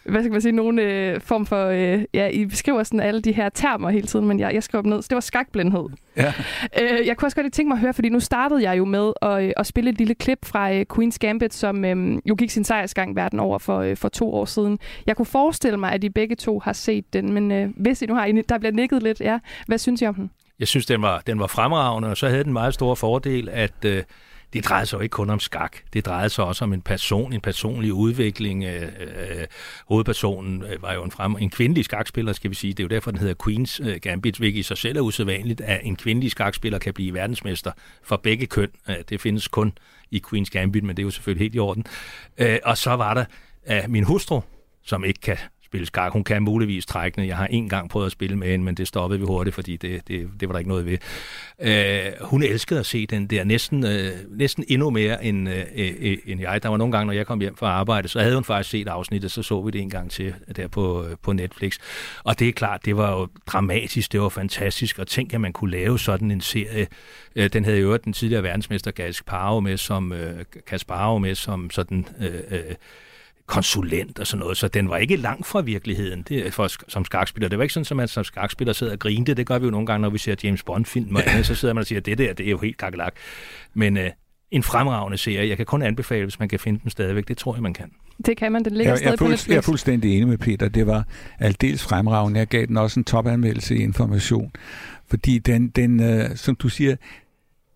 hvad 0.04 0.22
skal 0.22 0.32
man 0.32 0.42
sige, 0.42 0.52
nogen 0.52 0.80
øh, 0.80 1.22
form 1.22 1.46
for, 1.46 1.66
øh, 1.66 2.04
ja, 2.14 2.28
I 2.28 2.46
beskriver 2.46 2.84
sådan 2.84 3.00
alle 3.00 3.22
de 3.22 3.32
her 3.32 3.50
termer 3.50 3.90
hele 3.90 4.08
tiden, 4.08 4.28
men 4.28 4.40
jeg, 4.40 4.54
jeg 4.54 4.64
skrev 4.64 4.84
dem 4.84 4.90
ned. 4.90 5.02
Så 5.02 5.08
det 5.10 5.16
var 5.16 5.22
skakblindhed. 5.22 5.86
Ja. 6.18 6.34
Øh, 6.82 7.08
jeg 7.08 7.18
kunne 7.18 7.28
også 7.28 7.42
godt 7.42 7.54
tænke 7.54 7.68
mig 7.68 7.76
at 7.76 7.82
høre, 7.82 7.94
fordi 7.94 8.10
nu 8.10 8.20
startede 8.20 8.70
jeg 8.70 8.78
jo 8.78 8.86
med 8.86 9.14
at, 9.22 9.44
øh, 9.44 9.52
at 9.58 9.68
spille 9.68 9.90
et 9.90 9.98
lille 9.98 10.16
klip 10.16 10.46
fra 10.46 10.74
øh, 10.74 10.86
Queen's 10.94 11.18
Gambit, 11.20 11.54
som 11.54 11.86
øh, 11.86 12.18
jo 12.26 12.36
gik 12.38 12.50
sin 12.50 12.64
sejrsgang 12.64 13.16
verden 13.16 13.40
over 13.40 13.60
for, 13.60 13.80
øh, 13.80 13.98
for 13.98 14.10
to 14.10 14.34
år 14.34 14.46
siden. 14.46 14.80
Jeg 15.08 15.16
kunne 15.16 15.26
forestille 15.26 15.78
mig, 15.78 15.92
at 15.92 16.04
I 16.04 16.10
begge 16.10 16.36
to 16.36 16.60
har 16.60 16.74
set 16.74 17.14
den, 17.14 17.34
men 17.34 17.52
øh, 17.52 17.70
hvis 17.78 18.02
I 18.02 18.06
nu 18.06 18.16
har, 18.16 18.42
der 18.50 18.58
bliver 18.58 18.72
nikket 18.74 19.04
lidt, 19.04 19.20
ja. 19.20 19.40
Hvad 19.68 19.78
synes 19.78 20.02
I 20.02 20.06
om 20.06 20.16
den? 20.16 20.32
Jeg 20.60 20.68
synes, 20.68 20.86
den 20.86 21.02
var, 21.02 21.22
den 21.28 21.40
var 21.40 21.48
fremragende, 21.48 22.10
og 22.10 22.18
så 22.18 22.28
havde 22.28 22.44
den 22.44 22.54
meget 22.54 22.74
store 22.74 22.96
fordel, 22.96 23.50
at 23.50 23.86
øh, 23.86 24.04
det 24.56 24.66
drejede 24.66 24.86
sig 24.86 24.98
jo 24.98 25.02
ikke 25.02 25.14
kun 25.14 25.30
om 25.30 25.40
skak. 25.40 25.78
Det 25.94 26.06
drejede 26.06 26.30
sig 26.30 26.46
også 26.46 26.64
om 26.64 26.74
en 26.74 26.82
person, 26.82 27.34
en 27.34 27.42
personlig 27.42 27.94
udvikling. 27.94 28.64
Øh, 28.64 28.82
øh, 28.82 29.46
hovedpersonen 29.88 30.64
øh, 30.64 30.82
var 30.82 30.94
jo 30.94 31.04
en, 31.04 31.12
frem, 31.12 31.36
en 31.40 31.50
kvindelig 31.50 31.86
skakspiller, 31.86 32.34
skal 32.34 32.50
vi 32.50 32.56
sige. 32.56 32.74
Det 32.74 32.80
er 32.80 32.84
jo 32.84 32.88
derfor, 32.88 33.12
den 33.12 33.20
hedder 33.20 33.34
Queens 33.44 33.80
øh, 33.80 34.00
Gambit, 34.02 34.38
hvilket 34.38 34.60
i 34.60 34.64
sig 34.64 34.78
selv 34.78 34.98
er 34.98 35.02
usædvanligt, 35.02 35.62
at 35.62 35.82
en 35.84 35.96
kvindelig 35.96 36.32
skakspiller 36.32 36.80
kan 36.80 36.94
blive 36.94 37.14
verdensmester 37.14 37.72
for 38.04 38.18
begge 38.18 38.46
køn. 38.46 38.70
Øh, 38.90 38.96
det 39.10 39.22
findes 39.22 39.48
kun 39.48 39.74
i 40.12 40.22
Queens 40.30 40.50
Gambit, 40.50 40.84
men 40.84 40.98
det 40.98 41.04
er 41.04 41.06
jo 41.06 41.12
selvfølgelig 41.12 41.44
helt 41.44 41.56
i 41.56 41.60
orden. 41.60 41.86
Øh, 42.38 42.60
og 42.64 42.78
så 42.78 42.92
var 42.92 43.14
der 43.14 43.26
øh, 43.70 43.84
min 43.88 44.04
hustru, 44.04 44.42
som 44.84 45.04
ikke 45.04 45.22
kan 45.22 45.38
spille 45.66 45.86
skak. 45.88 46.12
Hun 46.12 46.24
kan 46.24 46.44
muligvis 46.44 46.86
trække 46.86 47.28
Jeg 47.28 47.38
har 47.38 47.48
en 47.48 47.70
gang 47.70 47.90
prøvet 47.90 48.06
at 48.06 48.12
spille 48.12 48.36
med 48.36 48.48
hende, 48.48 48.66
men 48.66 48.76
det 48.76 48.88
stoppede 48.88 49.20
vi 49.20 49.26
hurtigt, 49.26 49.56
fordi 49.56 49.78
det, 49.78 50.08
det, 50.08 50.30
det 50.40 50.48
var 50.48 50.54
der 50.54 50.60
ikke 50.60 50.70
noget 50.70 50.86
ved. 50.86 50.98
Øh, 51.60 52.12
hun 52.22 52.44
elskede 52.44 52.80
at 52.80 52.86
se 52.86 53.06
den 53.06 53.28
der 53.28 53.44
næsten, 53.44 53.86
øh, 53.86 54.12
næsten 54.30 54.64
endnu 54.68 54.90
mere 54.90 55.26
end, 55.26 55.50
øh, 55.50 55.66
øh, 55.76 56.18
end 56.26 56.42
jeg. 56.42 56.64
Der 56.64 56.70
var 56.70 56.78
nogle 56.78 56.92
gange, 56.92 57.06
når 57.06 57.14
jeg 57.14 57.28
kom 57.28 57.40
hjem 57.40 57.56
fra 57.56 57.68
arbejde, 57.68 58.08
så 58.08 58.20
havde 58.20 58.36
hun 58.36 58.44
faktisk 58.44 58.70
set 58.70 58.88
afsnittet, 58.88 59.32
så 59.32 59.44
så 59.44 59.62
vi 59.62 59.72
det 59.72 59.82
en 59.82 59.90
gang 59.90 60.12
til 60.12 60.34
der 60.56 60.68
på, 60.68 61.06
øh, 61.06 61.16
på 61.22 61.34
Netflix. 61.34 61.78
Og 62.24 62.40
det 62.40 62.48
er 62.48 62.54
klart, 62.54 62.86
det 62.86 62.98
var 62.98 63.12
jo 63.12 63.28
dramatisk, 63.48 64.12
det 64.12 64.22
var 64.22 64.30
fantastisk, 64.30 65.00
og 65.00 65.08
tænk, 65.08 65.34
at 65.34 65.42
man 65.42 65.54
kunne 65.54 65.72
lave 65.72 66.00
sådan 66.00 66.32
en 66.32 66.42
serie. 66.42 66.88
Øh, 67.36 67.50
den 67.54 67.66
havde 67.66 67.80
jo 67.80 67.98
den 67.98 68.14
tidligere 68.14 68.44
verdensmester 68.44 68.92
Gasparo 68.92 69.60
med 69.60 69.78
som, 69.78 70.14
øh, 70.14 70.46
Kasparo 70.68 71.18
med 71.18 71.36
som 71.36 71.70
sådan... 71.70 72.08
Øh, 72.20 72.60
øh, 72.60 72.76
konsulent 73.48 74.20
og 74.20 74.28
sådan 74.28 74.40
noget, 74.40 74.58
så 74.58 74.68
den 74.68 74.90
var 74.90 74.98
ikke 74.98 75.16
langt 75.16 75.48
fra 75.48 75.62
virkeligheden 75.62 76.22
det, 76.30 76.54
for, 76.54 76.68
som 76.88 77.06
skakspiller. 77.06 77.50
Det 77.50 77.58
var 77.58 77.64
ikke 77.64 77.74
sådan, 77.74 77.86
at 77.92 77.98
man 77.98 78.08
som 78.08 78.24
skakspiller 78.24 78.74
sidder 78.74 78.94
og 78.94 79.00
grinte. 79.00 79.34
Det 79.34 79.48
gør 79.48 79.60
vi 79.60 79.66
jo 79.66 79.72
nogle 79.72 79.88
gange, 79.88 80.02
når 80.02 80.10
vi 80.10 80.18
ser 80.18 80.36
James 80.44 80.64
Bond-film, 80.64 81.16
og 81.16 81.22
så 81.44 81.56
sidder 81.56 81.74
man 81.74 81.82
og 81.82 81.88
siger, 81.88 82.02
det 82.02 82.18
der, 82.18 82.34
det 82.34 82.46
er 82.46 82.52
jo 82.52 82.58
helt 82.58 82.78
kakkelak. 82.78 83.14
Men 83.74 83.98
øh, 83.98 84.10
en 84.52 84.64
fremragende 84.64 85.18
serie. 85.18 85.50
Jeg 85.50 85.58
kan 85.58 85.66
kun 85.66 85.82
anbefale, 85.82 86.26
hvis 86.26 86.40
man 86.40 86.50
kan 86.50 86.60
finde 86.60 86.80
den 86.84 86.90
stadigvæk. 86.90 87.28
Det 87.28 87.38
tror 87.38 87.56
jeg, 87.56 87.64
man 87.64 87.74
kan. 87.74 87.92
Det 88.26 88.38
kan 88.38 88.52
man. 88.52 88.66
Den 88.66 88.74
ligger 88.74 88.92
jeg, 88.92 88.98
stadig 88.98 89.12
jeg, 89.12 89.20
på 89.20 89.28
Netflix. 89.28 89.50
Jeg 89.50 89.58
er 89.58 89.62
fuldstændig 89.62 90.16
enig 90.16 90.28
med 90.28 90.38
Peter. 90.38 90.70
Det 90.70 90.88
var 90.88 91.04
aldeles 91.40 91.84
fremragende. 91.84 92.40
Jeg 92.40 92.48
gav 92.48 92.66
den 92.66 92.78
også 92.78 93.00
en 93.00 93.04
topanmeldelse 93.04 93.76
i 93.76 93.80
information. 93.80 94.52
Fordi 95.08 95.40
den, 95.40 95.68
den 95.68 96.00
øh, 96.00 96.36
som 96.36 96.56
du 96.56 96.70
siger, 96.70 96.96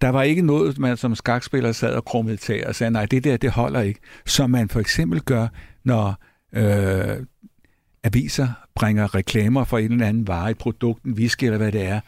der 0.02 0.10
var 0.10 0.24
ikke 0.24 0.41
noget, 0.41 0.78
man 0.78 0.97
som 0.97 1.16
skakspiller 1.16 1.72
sad 1.72 1.93
og 1.93 2.06
krummede 2.06 2.38
tag 2.38 2.68
og 2.68 2.76
sagde, 2.76 2.91
nej, 2.91 3.06
det 3.06 3.24
der, 3.24 3.38
det 3.38 3.52
holder 3.52 3.82
ikke. 3.82 4.00
Som 4.26 4.50
man 4.50 4.70
for 4.70 4.80
eksempel 4.80 5.22
gør, 5.22 5.47
når 5.84 6.16
øh, 6.54 7.18
aviser 8.04 8.47
bringer 8.76 9.16
reklamer 9.16 9.64
for 9.64 9.78
en 9.78 9.91
eller 9.91 10.08
anden 10.08 10.28
vare, 10.28 10.52
et 10.52 10.58
produkt, 10.58 11.04
en 11.04 11.14
whisky 11.14 11.43
eller 11.43 11.58
hvad 11.58 11.72
det 11.72 11.86
er, 11.86 12.00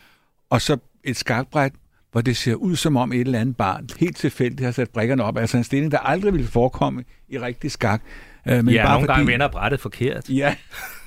og 0.50 0.62
så 0.62 0.78
et 1.04 1.18
skakbræt, 1.18 1.72
hvor 2.12 2.22
det 2.22 2.38
ser 2.38 2.56
ud 2.56 2.76
som 2.76 2.98
om 2.98 3.14
et 3.14 3.20
eller 3.20 3.40
andet 3.40 3.58
barn 3.58 3.88
helt 4.00 4.18
tilfældigt 4.18 4.62
har 4.62 4.72
sat 4.72 4.90
brækkerne 4.90 5.24
op. 5.24 5.38
Altså 5.38 5.58
en 5.58 5.64
stilling, 5.64 5.92
der 5.92 6.00
aldrig 6.00 6.34
ville 6.34 6.48
forekomme 6.48 7.04
i 7.30 7.40
rigtig 7.40 7.72
skak. 7.72 8.02
Øh, 8.48 8.66
men 8.66 8.74
ja, 8.74 8.84
bare 8.84 8.94
nogle 8.94 9.08
fordi... 9.08 9.18
gange 9.18 9.32
vender 9.32 9.48
brættet 9.48 9.80
forkert. 9.80 10.30
Ja. 10.30 10.56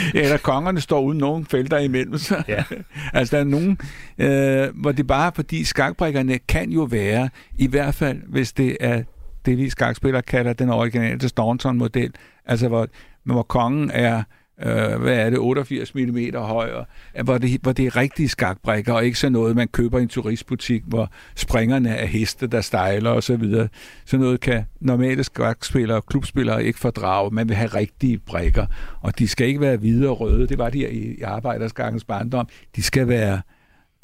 eller 0.14 0.36
kongerne 0.36 0.80
står 0.80 1.00
uden 1.00 1.18
nogen 1.18 1.46
felter 1.46 1.78
imellem 1.78 2.18
sig. 2.18 2.44
Ja. 2.48 2.64
altså, 3.18 3.36
der 3.36 3.42
er 3.42 3.46
nogen, 3.46 3.78
øh, 4.18 4.68
hvor 4.80 4.92
det 4.92 5.06
bare 5.06 5.32
fordi 5.34 5.64
skakbrikkerne 5.64 6.38
kan 6.38 6.70
jo 6.70 6.82
være, 6.82 7.28
i 7.58 7.66
hvert 7.66 7.94
fald 7.94 8.22
hvis 8.28 8.52
det 8.52 8.76
er 8.80 9.02
det, 9.46 9.58
vi 9.58 9.70
skakspillere 9.70 10.22
kalder 10.22 10.52
den 10.52 10.70
originale 10.70 11.28
Staunton-model, 11.28 12.12
altså 12.46 12.68
hvor, 12.68 12.88
hvor 13.24 13.42
kongen 13.42 13.90
er 13.90 14.22
øh, 14.60 15.00
hvad 15.02 15.18
er 15.18 15.30
det, 15.30 15.38
88 15.38 15.94
mm 15.94 16.18
høj, 16.34 16.70
og, 16.70 16.86
hvor, 17.24 17.38
det, 17.38 17.60
hvor 17.62 17.72
det 17.72 17.86
er 17.86 17.96
rigtige 17.96 18.28
skakbrækker, 18.28 18.92
og 18.92 19.04
ikke 19.04 19.18
så 19.18 19.28
noget, 19.28 19.56
man 19.56 19.68
køber 19.68 19.98
i 19.98 20.02
en 20.02 20.08
turistbutik, 20.08 20.82
hvor 20.86 21.10
springerne 21.36 21.88
er 21.88 22.06
heste, 22.06 22.46
der 22.46 22.60
stejler 22.60 23.10
og 23.10 23.22
så 23.22 23.36
videre. 23.36 23.68
Så 24.04 24.18
noget 24.18 24.40
kan 24.40 24.64
normale 24.80 25.24
skakspillere 25.24 25.96
og 25.96 26.06
klubspillere 26.06 26.64
ikke 26.64 26.78
fordrage. 26.78 27.30
Man 27.30 27.48
vil 27.48 27.56
have 27.56 27.68
rigtige 27.68 28.18
brækker, 28.18 28.66
og 29.00 29.18
de 29.18 29.28
skal 29.28 29.46
ikke 29.46 29.60
være 29.60 29.76
hvide 29.76 30.08
og 30.08 30.20
røde. 30.20 30.46
Det 30.46 30.58
var 30.58 30.70
de 30.70 30.92
i, 30.92 31.18
i 31.18 31.22
arbejderskakkens 31.22 32.04
barndom. 32.04 32.48
De 32.76 32.82
skal 32.82 33.08
være 33.08 33.40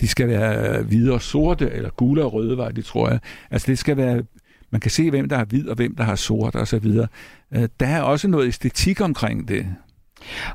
de 0.00 0.08
skal 0.08 0.28
være 0.28 0.78
øh, 0.78 0.86
hvide 0.86 1.12
og 1.12 1.22
sorte, 1.22 1.70
eller 1.70 1.90
gule 1.90 2.24
og 2.24 2.32
røde 2.32 2.56
var 2.56 2.70
det, 2.70 2.84
tror 2.84 3.08
jeg. 3.08 3.18
Altså 3.50 3.66
det 3.66 3.78
skal 3.78 3.96
være, 3.96 4.22
man 4.70 4.80
kan 4.80 4.90
se, 4.90 5.10
hvem 5.10 5.28
der 5.28 5.36
har 5.36 5.44
hvid 5.44 5.68
og 5.68 5.76
hvem 5.76 5.96
der 5.96 6.04
har 6.04 6.14
sort 6.14 6.54
og 6.54 6.68
så 6.68 6.78
videre. 6.78 7.06
Øh, 7.52 7.68
der 7.80 7.86
er 7.86 8.02
også 8.02 8.28
noget 8.28 8.48
æstetik 8.48 9.00
omkring 9.00 9.48
det. 9.48 9.66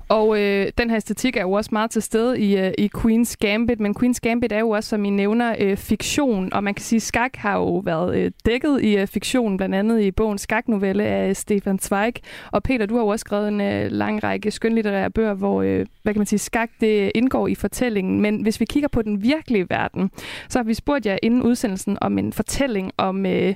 Og 0.09 0.39
øh, 0.39 0.72
den 0.78 0.89
her 0.89 0.97
æstetik 0.97 1.38
er 1.38 1.41
jo 1.41 1.51
også 1.51 1.70
meget 1.74 1.91
til 1.91 2.01
stede 2.01 2.39
i, 2.39 2.57
øh, 2.57 2.72
i 2.78 2.89
Queen's 2.97 3.36
Gambit, 3.39 3.80
men 3.80 3.95
Queen's 3.99 4.20
Gambit 4.22 4.51
er 4.51 4.59
jo 4.59 4.70
også, 4.70 4.89
som 4.89 5.05
I 5.05 5.09
nævner, 5.09 5.55
øh, 5.59 5.78
fiktion, 5.78 6.53
og 6.53 6.64
man 6.64 6.74
kan 6.74 6.84
sige, 6.84 6.97
at 6.97 7.01
skak 7.01 7.36
har 7.36 7.57
jo 7.57 7.78
været 7.78 8.16
øh, 8.16 8.32
dækket 8.45 8.82
i 8.82 8.97
øh, 8.97 9.07
fiktion, 9.07 9.57
blandt 9.57 9.76
andet 9.76 10.01
i 10.01 10.11
bogen 10.11 10.38
Skaknovelle 10.38 11.03
af 11.03 11.36
Stefan 11.36 11.80
Zweig. 11.80 12.14
Og 12.51 12.64
Peter, 12.64 12.86
du 12.86 12.95
har 12.95 13.01
jo 13.01 13.07
også 13.07 13.24
skrevet 13.24 13.47
en 13.47 13.61
øh, 13.61 13.91
lang 13.91 14.24
række 14.24 14.51
skønlitterære 14.51 15.11
bøger, 15.11 15.34
hvor, 15.34 15.61
øh, 15.61 15.86
hvad 16.03 16.14
kan 16.14 16.20
man 16.20 16.28
sige, 16.28 16.39
skak 16.39 16.70
det 16.82 17.11
indgår 17.16 17.47
i 17.47 17.55
fortællingen. 17.55 18.22
Men 18.22 18.41
hvis 18.41 18.59
vi 18.59 18.66
kigger 18.66 18.89
på 18.89 19.01
den 19.01 19.24
virkelige 19.24 19.70
verden, 19.70 20.11
så 20.49 20.59
har 20.59 20.64
vi 20.64 20.74
spurgt 20.74 21.05
jer 21.05 21.18
inden 21.24 21.43
udsendelsen 21.43 21.97
om 22.01 22.18
en 22.18 22.34
fortælling 22.34 22.91
om 22.97 23.26
øh, 23.26 23.55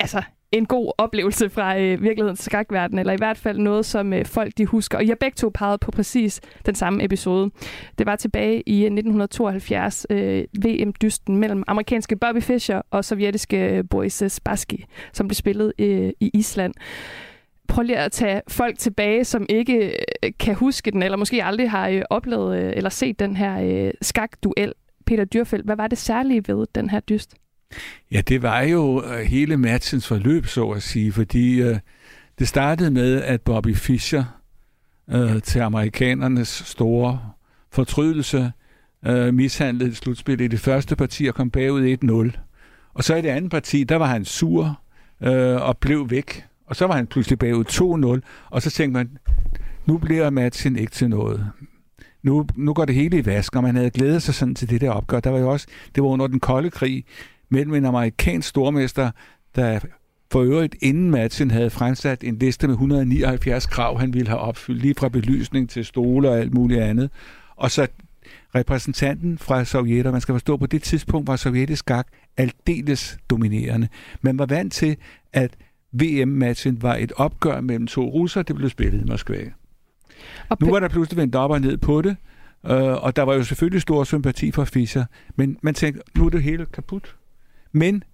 altså 0.00 0.22
en 0.52 0.66
god 0.66 0.92
oplevelse 0.98 1.50
fra 1.50 1.78
øh, 1.78 2.02
virkelighedens 2.02 2.40
skakverden, 2.40 2.98
eller 2.98 3.12
i 3.12 3.16
hvert 3.16 3.36
fald 3.36 3.58
noget, 3.58 3.86
som 3.86 4.12
øh, 4.12 4.24
folk 4.24 4.52
de 4.58 4.66
husker. 4.66 4.98
Og 4.98 5.06
jeg 5.06 5.18
begge 5.18 5.34
to 5.36 5.50
pegede 5.54 5.78
på 5.78 5.90
præcis 5.90 6.40
den 6.66 6.74
samme 6.74 7.04
episode. 7.04 7.50
Det 7.98 8.06
var 8.06 8.16
tilbage 8.16 8.62
i 8.66 8.84
1972, 8.84 10.06
øh, 10.10 10.44
VM-dysten 10.64 11.34
øh, 11.34 11.40
mellem 11.40 11.62
amerikanske 11.66 12.16
Bobby 12.16 12.42
Fischer 12.42 12.82
og 12.90 13.04
sovjetiske 13.04 13.76
øh, 13.76 13.84
Boris 13.90 14.22
øh, 14.22 14.30
Spassky, 14.30 14.84
som 15.12 15.28
blev 15.28 15.34
spillet 15.34 15.72
øh, 15.78 16.12
i 16.20 16.30
Island. 16.34 16.74
Prøv 17.68 17.82
lige 17.82 17.98
at 17.98 18.12
tage 18.12 18.42
folk 18.48 18.78
tilbage, 18.78 19.24
som 19.24 19.46
ikke 19.48 19.86
øh, 19.86 20.32
kan 20.40 20.54
huske 20.54 20.90
den, 20.90 21.02
eller 21.02 21.18
måske 21.18 21.44
aldrig 21.44 21.70
har 21.70 21.88
øh, 21.88 22.02
oplevet 22.10 22.58
øh, 22.58 22.72
eller 22.76 22.90
set 22.90 23.18
den 23.18 23.36
her 23.36 23.86
øh, 23.86 23.90
skakduel. 24.02 24.72
Peter 25.06 25.24
Dyrfeldt, 25.24 25.64
hvad 25.64 25.76
var 25.76 25.86
det 25.86 25.98
særlige 25.98 26.42
ved 26.48 26.66
den 26.74 26.90
her 26.90 27.00
dyst? 27.00 27.34
Ja, 28.10 28.20
det 28.20 28.42
var 28.42 28.60
jo 28.60 29.04
øh, 29.04 29.20
hele 29.20 29.56
matchens 29.56 30.06
forløb, 30.06 30.46
så 30.46 30.70
at 30.70 30.82
sige, 30.82 31.12
fordi 31.12 31.60
øh, 31.62 31.78
det 32.38 32.48
startede 32.48 32.90
med, 32.90 33.22
at 33.22 33.40
Bobby 33.40 33.76
Fischer 33.76 34.24
øh, 35.10 35.42
til 35.42 35.60
amerikanernes 35.60 36.62
store 36.66 37.20
fortrydelse 37.70 38.52
øh, 39.06 39.34
mishandlede 39.34 39.94
slutspillet 39.94 40.44
i 40.44 40.48
det 40.48 40.60
første 40.60 40.96
parti 40.96 41.26
og 41.26 41.34
kom 41.34 41.50
bagud 41.50 42.32
1-0. 42.34 42.38
Og 42.94 43.04
så 43.04 43.14
i 43.14 43.22
det 43.22 43.28
andet 43.28 43.50
parti, 43.50 43.84
der 43.84 43.96
var 43.96 44.06
han 44.06 44.24
sur 44.24 44.80
øh, 45.22 45.62
og 45.62 45.78
blev 45.78 46.10
væk. 46.10 46.44
Og 46.66 46.76
så 46.76 46.86
var 46.86 46.94
han 46.94 47.06
pludselig 47.06 47.38
bagud 47.38 47.64
2-0, 48.20 48.48
og 48.50 48.62
så 48.62 48.70
tænkte 48.70 48.92
man, 48.92 49.18
nu 49.86 49.98
bliver 49.98 50.30
matchen 50.30 50.76
ikke 50.76 50.92
til 50.92 51.10
noget. 51.10 51.50
Nu, 52.22 52.46
nu 52.56 52.74
går 52.74 52.84
det 52.84 52.94
hele 52.94 53.18
i 53.18 53.26
vask, 53.26 53.56
og 53.56 53.62
man 53.62 53.76
havde 53.76 53.90
glædet 53.90 54.22
sig 54.22 54.34
sådan 54.34 54.54
til 54.54 54.70
det 54.70 54.80
der 54.80 54.90
opgør. 54.90 55.20
Der 55.20 55.30
var 55.30 55.38
jo 55.38 55.50
også, 55.50 55.66
det 55.94 56.02
var 56.02 56.08
under 56.08 56.26
den 56.26 56.40
kolde 56.40 56.70
krig, 56.70 57.04
mellem 57.48 57.74
en 57.74 57.84
amerikansk 57.84 58.48
stormester, 58.48 59.10
der 59.56 59.80
for 60.32 60.42
øvrigt 60.42 60.76
inden 60.82 61.10
matchen 61.10 61.50
havde 61.50 61.70
fremsat 61.70 62.24
en 62.24 62.38
liste 62.38 62.66
med 62.66 62.74
179 62.74 63.66
krav, 63.66 63.98
han 63.98 64.14
ville 64.14 64.28
have 64.28 64.40
opfyldt, 64.40 64.82
lige 64.82 64.94
fra 64.94 65.08
belysning 65.08 65.70
til 65.70 65.84
stole 65.84 66.28
og 66.30 66.38
alt 66.38 66.54
muligt 66.54 66.80
andet. 66.80 67.10
Og 67.56 67.70
så 67.70 67.86
repræsentanten 68.54 69.38
fra 69.38 69.64
Sovjet, 69.64 70.12
man 70.12 70.20
skal 70.20 70.32
forstå, 70.32 70.56
på 70.56 70.66
det 70.66 70.82
tidspunkt 70.82 71.28
var 71.28 71.36
sovjetisk 71.36 71.78
skak 71.78 72.06
aldeles 72.36 73.18
dominerende. 73.30 73.88
Man 74.22 74.38
var 74.38 74.46
vant 74.46 74.72
til, 74.72 74.96
at 75.32 75.56
VM-matchen 75.92 76.82
var 76.82 76.94
et 76.94 77.12
opgør 77.16 77.60
mellem 77.60 77.86
to 77.86 78.08
russer, 78.08 78.42
det 78.42 78.56
blev 78.56 78.70
spillet 78.70 79.00
i 79.00 79.04
Moskva. 79.04 79.44
Og 80.48 80.56
nu 80.60 80.70
var 80.70 80.80
der 80.80 80.88
pludselig 80.88 81.16
vendt 81.16 81.34
op 81.34 81.50
og 81.50 81.60
ned 81.60 81.76
på 81.76 82.02
det, 82.02 82.16
øh, 82.66 83.04
og 83.04 83.16
der 83.16 83.22
var 83.22 83.34
jo 83.34 83.44
selvfølgelig 83.44 83.82
stor 83.82 84.04
sympati 84.04 84.50
for 84.50 84.64
Fischer, 84.64 85.04
men 85.36 85.58
man 85.62 85.74
tænkte, 85.74 86.02
nu 86.16 86.26
er 86.26 86.30
det 86.30 86.42
hele 86.42 86.66
kaput. 86.66 87.16
Men 87.72 88.04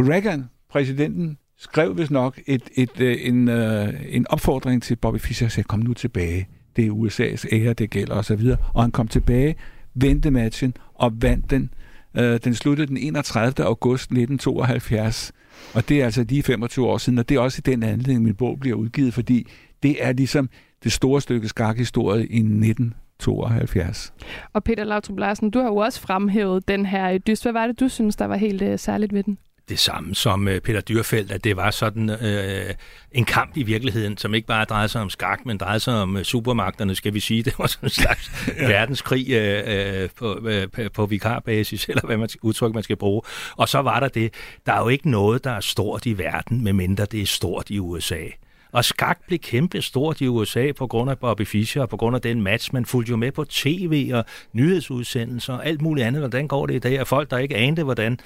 Reagan, 0.00 0.44
præsidenten, 0.70 1.38
skrev 1.58 1.98
vist 1.98 2.10
nok 2.10 2.40
et, 2.46 2.62
et, 2.74 2.90
et, 2.96 3.00
øh, 3.00 3.16
en, 3.20 3.48
øh, 3.48 3.94
en 4.08 4.26
opfordring 4.30 4.82
til 4.82 4.96
Bobby 4.96 5.18
Fischer 5.18 5.58
at 5.58 5.68
kom 5.68 5.80
nu 5.80 5.94
tilbage. 5.94 6.48
Det 6.76 6.86
er 6.86 6.90
USA's 6.90 7.54
ære, 7.54 7.72
det 7.72 7.90
gælder 7.90 8.14
osv. 8.14 8.56
Og 8.74 8.82
han 8.82 8.90
kom 8.90 9.08
tilbage, 9.08 9.56
vendte 9.94 10.30
matchen 10.30 10.74
og 10.94 11.12
vandt 11.22 11.50
den. 11.50 11.70
Øh, 12.16 12.40
den 12.44 12.54
sluttede 12.54 12.86
den 12.86 12.96
31. 12.96 13.66
august 13.66 14.02
1972. 14.02 15.32
Og 15.74 15.88
det 15.88 16.00
er 16.00 16.04
altså 16.04 16.24
lige 16.28 16.42
25 16.42 16.86
år 16.86 16.98
siden, 16.98 17.18
og 17.18 17.28
det 17.28 17.36
er 17.36 17.40
også 17.40 17.62
i 17.66 17.70
den 17.70 17.82
anledning, 17.82 18.22
min 18.22 18.34
bog 18.34 18.60
bliver 18.60 18.76
udgivet, 18.76 19.14
fordi 19.14 19.46
det 19.82 20.04
er 20.04 20.12
ligesom 20.12 20.50
det 20.84 20.92
store 20.92 21.20
stykke 21.20 21.48
skakhistorie 21.48 22.26
i 22.26 22.42
19 22.42 22.94
72. 23.20 24.12
Og 24.52 24.64
Peter 24.64 24.84
Lautrup 24.84 25.18
Larsen, 25.18 25.50
du 25.50 25.58
har 25.58 25.66
jo 25.66 25.76
også 25.76 26.00
fremhævet 26.00 26.68
den 26.68 26.86
her 26.86 27.18
dyst. 27.18 27.44
Hvad 27.44 27.52
var 27.52 27.66
det, 27.66 27.80
du 27.80 27.88
synes, 27.88 28.16
der 28.16 28.24
var 28.24 28.36
helt 28.36 28.62
uh, 28.62 28.76
særligt 28.76 29.12
ved 29.12 29.22
den? 29.22 29.38
det 29.68 29.78
samme 29.78 30.14
som 30.14 30.48
øh, 30.48 30.60
Peter 30.60 30.80
Dyrfeldt, 30.80 31.32
at 31.32 31.44
det 31.44 31.56
var 31.56 31.70
sådan 31.70 32.10
øh, 32.10 32.74
en 33.12 33.24
kamp 33.24 33.56
i 33.56 33.62
virkeligheden, 33.62 34.16
som 34.16 34.34
ikke 34.34 34.46
bare 34.46 34.64
drejede 34.64 34.88
sig 34.88 35.00
om 35.00 35.10
skak, 35.10 35.46
men 35.46 35.58
drejede 35.58 35.80
sig 35.80 35.94
om 35.94 36.16
øh, 36.16 36.24
supermagterne, 36.24 36.94
skal 36.94 37.14
vi 37.14 37.20
sige. 37.20 37.42
Det 37.48 37.54
var 37.58 37.66
sådan 37.66 37.86
en 37.86 37.90
slags 37.90 38.30
ja. 38.58 38.66
verdenskrig 38.66 39.30
øh, 39.30 40.02
øh, 40.02 40.08
på, 40.16 40.48
øh, 40.48 40.90
på 40.90 41.06
vikarbasis, 41.06 41.88
eller 41.88 42.06
hvad 42.06 42.16
man, 42.16 42.28
udtryk 42.42 42.74
man 42.74 42.82
skal 42.82 42.96
bruge. 42.96 43.22
Og 43.56 43.68
så 43.68 43.78
var 43.78 44.00
der 44.00 44.08
det, 44.08 44.34
der 44.66 44.72
er 44.72 44.80
jo 44.80 44.88
ikke 44.88 45.10
noget, 45.10 45.44
der 45.44 45.50
er 45.50 45.60
stort 45.60 46.06
i 46.06 46.18
verden, 46.18 46.64
medmindre 46.64 47.04
det 47.04 47.22
er 47.22 47.26
stort 47.26 47.70
i 47.70 47.78
USA. 47.78 48.24
Og 48.72 48.84
skak 48.84 49.18
blev 49.26 49.38
kæmpe 49.38 49.82
stort 49.82 50.20
i 50.20 50.28
USA 50.28 50.72
på 50.72 50.86
grund 50.86 51.10
af 51.10 51.18
Bobby 51.18 51.46
Fischer 51.46 51.82
og 51.82 51.88
på 51.88 51.96
grund 51.96 52.16
af 52.16 52.22
den 52.22 52.42
match. 52.42 52.74
Man 52.74 52.84
fulgte 52.84 53.10
jo 53.10 53.16
med 53.16 53.32
på 53.32 53.44
tv 53.44 54.10
og 54.14 54.24
nyhedsudsendelser 54.52 55.52
og 55.52 55.66
alt 55.66 55.82
muligt 55.82 56.06
andet. 56.06 56.20
Hvordan 56.22 56.48
går 56.48 56.66
det 56.66 56.74
i 56.74 56.78
dag? 56.78 57.00
Og 57.00 57.06
folk, 57.06 57.30
der 57.30 57.38
ikke 57.38 57.56
anede, 57.56 57.84
hvordan 57.84 58.18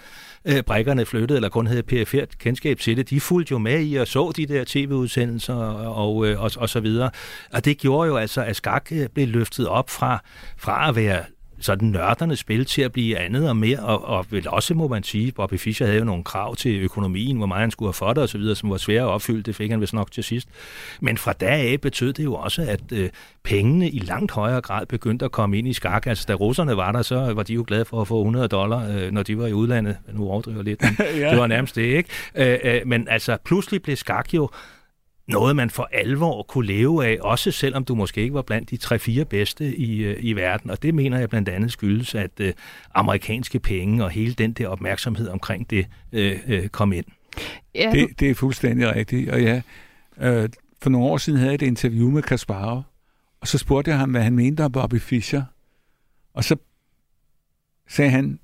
øh, 0.45 0.63
brækkerne 0.63 1.07
flyttede, 1.07 1.37
eller 1.37 1.49
kun 1.49 1.67
havde 1.67 1.83
perifert 1.83 2.39
kendskab 2.39 2.79
til 2.79 2.97
det, 2.97 3.11
de 3.11 3.21
fulgte 3.21 3.53
jo 3.53 3.59
med 3.59 3.85
i 3.85 3.95
og 3.95 4.07
så 4.07 4.33
de 4.37 4.47
der 4.47 4.65
tv-udsendelser 4.67 5.55
og, 5.55 5.97
og, 5.97 6.17
og, 6.17 6.51
og 6.57 6.69
så 6.69 6.81
videre. 6.81 7.11
Og 7.53 7.65
det 7.65 7.79
gjorde 7.79 8.09
jo 8.09 8.17
altså, 8.17 8.43
at 8.43 8.57
skak 8.57 8.89
øh, 8.93 9.09
blev 9.15 9.29
løftet 9.29 9.69
op 9.69 9.91
fra, 9.91 10.23
fra 10.57 10.89
at 10.89 10.97
være 10.97 11.25
sådan 11.63 11.89
nørdernes 11.89 12.39
spil 12.39 12.65
til 12.65 12.83
at 12.83 12.93
blive 12.93 13.19
andet 13.19 13.49
og 13.49 13.57
mere, 13.57 13.79
og, 13.79 14.05
og 14.05 14.27
vel 14.31 14.49
også 14.49 14.75
må 14.75 14.89
man 14.89 15.03
sige, 15.03 15.33
Bobby 15.33 15.59
Fischer 15.59 15.87
havde 15.87 15.99
jo 15.99 16.05
nogle 16.05 16.25
krav 16.25 16.57
til 16.57 16.81
økonomien, 16.81 17.37
hvor 17.37 17.47
meget 17.47 17.61
han 17.61 17.71
skulle 17.71 17.87
have 17.87 17.95
for 17.95 18.13
det 18.13 18.23
osv., 18.23 18.55
som 18.55 18.71
var 18.71 18.77
svære 18.77 19.03
at 19.03 19.09
opfylde, 19.09 19.43
det 19.43 19.57
fik 19.57 19.71
han 19.71 19.81
vist 19.81 19.95
nok 19.95 20.11
til 20.11 20.25
sidst. 20.25 20.49
Men 21.01 21.19
fra 21.19 21.33
da 21.33 21.47
af 21.47 21.79
betød 21.83 22.13
det 22.13 22.25
jo 22.25 22.35
også, 22.35 22.63
at 22.63 22.81
øh, 22.93 23.11
pengene 23.43 23.91
i 23.91 23.99
langt 23.99 24.33
højere 24.33 24.61
grad 24.61 24.87
begyndte 24.87 25.25
at 25.25 25.33
komme 25.33 25.59
ind 25.59 25.69
i 25.69 25.73
skak. 25.73 26.07
Altså 26.07 26.25
da 26.29 26.35
russerne 26.35 26.77
var 26.77 26.93
der, 26.93 27.03
så 27.03 27.33
var 27.35 27.43
de 27.43 27.55
jo 27.55 27.65
glade 27.67 27.85
for 27.85 28.01
at 28.01 28.09
få 28.09 28.19
100 28.19 28.49
dollar, 28.49 28.89
øh, 28.89 29.11
når 29.13 29.23
de 29.23 29.39
var 29.39 29.47
i 29.47 29.53
udlandet. 29.53 29.97
Nu 30.13 30.29
overdriver 30.29 30.63
lidt, 30.63 30.83
men 30.83 30.97
ja. 31.21 31.31
det 31.31 31.39
var 31.39 31.47
nærmest 31.47 31.77
det, 31.77 31.83
ikke? 31.83 32.09
Øh, 32.35 32.59
øh, 32.65 32.81
men 32.87 33.09
altså 33.09 33.37
pludselig 33.45 33.83
blev 33.83 33.97
skak 33.97 34.35
jo 34.35 34.51
noget, 35.29 35.57
man 35.57 35.71
for 35.71 35.89
alvor 35.93 36.43
kunne 36.43 36.67
leve 36.67 37.07
af, 37.07 37.19
også 37.21 37.51
selvom 37.51 37.85
du 37.85 37.95
måske 37.95 38.21
ikke 38.21 38.35
var 38.35 38.43
blandt 38.43 38.71
de 38.71 38.79
3-4 39.21 39.25
bedste 39.25 39.77
i, 39.77 40.05
øh, 40.05 40.17
i 40.21 40.33
verden. 40.33 40.71
Og 40.71 40.83
det 40.83 40.95
mener 40.95 41.19
jeg 41.19 41.29
blandt 41.29 41.49
andet 41.49 41.73
skyldes, 41.73 42.15
at 42.15 42.31
øh, 42.41 42.53
amerikanske 42.95 43.59
penge 43.59 44.05
og 44.05 44.11
hele 44.11 44.35
den 44.35 44.53
der 44.53 44.69
opmærksomhed 44.69 45.29
omkring 45.29 45.71
det 45.71 45.87
øh, 46.13 46.39
øh, 46.47 46.69
kom 46.69 46.93
ind. 46.93 47.05
Ja. 47.75 47.91
Det, 47.93 48.21
det 48.21 48.31
er 48.31 48.35
fuldstændig 48.35 48.95
rigtigt. 48.95 49.31
Og 49.31 49.43
ja, 49.43 49.63
øh, 50.21 50.49
for 50.83 50.91
nogle 50.91 51.07
år 51.07 51.17
siden 51.17 51.39
havde 51.39 51.51
jeg 51.51 51.55
et 51.55 51.63
interview 51.63 52.11
med 52.11 52.23
Kasparov, 52.23 52.83
og 53.41 53.49
så 53.49 53.59
spurgte 53.59 53.91
jeg 53.91 53.99
ham, 53.99 54.11
hvad 54.11 54.23
han 54.23 54.37
mente 54.37 54.65
om 54.65 54.73
Bobby 54.73 55.01
Fischer. 55.01 55.43
Og 56.35 56.45
så 56.45 56.57
sagde 57.89 58.11
han, 58.11 58.39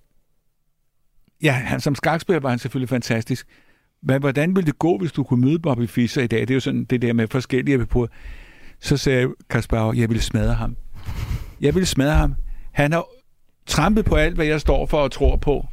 ja, 1.42 1.52
han, 1.52 1.80
som 1.80 1.94
skakspiller 1.94 2.40
var 2.40 2.50
han 2.50 2.58
selvfølgelig 2.58 2.88
fantastisk, 2.88 3.46
men 4.02 4.20
hvordan 4.20 4.56
ville 4.56 4.66
det 4.66 4.78
gå, 4.78 4.98
hvis 4.98 5.12
du 5.12 5.22
kunne 5.22 5.40
møde 5.40 5.58
Bobby 5.58 5.88
Fischer 5.88 6.22
i 6.22 6.26
dag? 6.26 6.40
Det 6.40 6.50
er 6.50 6.54
jo 6.54 6.60
sådan 6.60 6.84
det 6.84 7.02
der 7.02 7.12
med 7.12 7.28
forskellige 7.28 7.86
på. 7.86 8.08
Så 8.80 8.96
sagde 8.96 9.28
Kasper, 9.50 9.92
jeg 9.92 10.08
ville 10.08 10.22
smadre 10.22 10.54
ham. 10.54 10.76
Jeg 11.60 11.74
ville 11.74 11.86
smadre 11.86 12.14
ham. 12.14 12.34
Han 12.72 12.92
har 12.92 13.04
trampet 13.66 14.04
på 14.04 14.14
alt, 14.14 14.34
hvad 14.34 14.46
jeg 14.46 14.60
står 14.60 14.86
for 14.86 14.98
og 14.98 15.12
tror 15.12 15.36
på. 15.36 15.66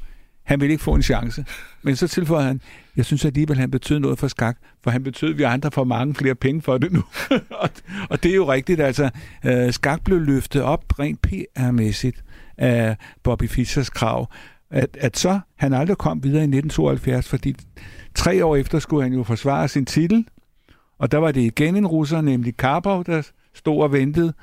Han 0.43 0.61
ville 0.61 0.71
ikke 0.71 0.83
få 0.83 0.93
en 0.93 1.03
chance. 1.03 1.45
Men 1.83 1.95
så 1.95 2.07
tilføjede 2.07 2.47
han, 2.47 2.61
jeg 2.95 3.05
synes 3.05 3.25
alligevel, 3.25 3.57
han 3.57 3.71
betød 3.71 3.99
noget 3.99 4.19
for 4.19 4.27
skak, 4.27 4.57
for 4.83 4.91
han 4.91 5.03
betød, 5.03 5.29
at 5.29 5.37
vi 5.37 5.43
andre 5.43 5.71
får 5.71 5.83
mange 5.83 6.15
flere 6.15 6.35
penge 6.35 6.61
for 6.61 6.77
det 6.77 6.91
nu. 6.91 7.03
og 8.09 8.23
det 8.23 8.31
er 8.31 8.35
jo 8.35 8.51
rigtigt, 8.51 8.81
altså. 8.81 9.09
Øh, 9.45 9.73
skak 9.73 10.03
blev 10.03 10.19
løftet 10.19 10.61
op 10.61 10.99
rent 10.99 11.27
PR-mæssigt 11.27 12.23
af 12.57 12.97
Bobby 13.23 13.49
Fischers 13.49 13.89
krav. 13.89 14.29
At, 14.71 14.97
at 14.99 15.17
så 15.17 15.39
han 15.55 15.73
aldrig 15.73 15.97
kom 15.97 16.23
videre 16.23 16.41
i 16.41 16.43
1972, 16.43 17.29
fordi 17.29 17.55
Tre 18.15 18.45
år 18.45 18.55
efter 18.55 18.79
skulle 18.79 19.03
han 19.03 19.13
jo 19.13 19.23
forsvare 19.23 19.67
sin 19.67 19.85
titel, 19.85 20.27
og 20.97 21.11
der 21.11 21.17
var 21.17 21.31
det 21.31 21.41
igen 21.41 21.75
en 21.75 21.87
russer, 21.87 22.21
nemlig 22.21 22.57
Karpov, 22.57 23.03
der 23.05 23.29
stod 23.53 23.83
og 23.83 23.91
ventede, 23.91 24.33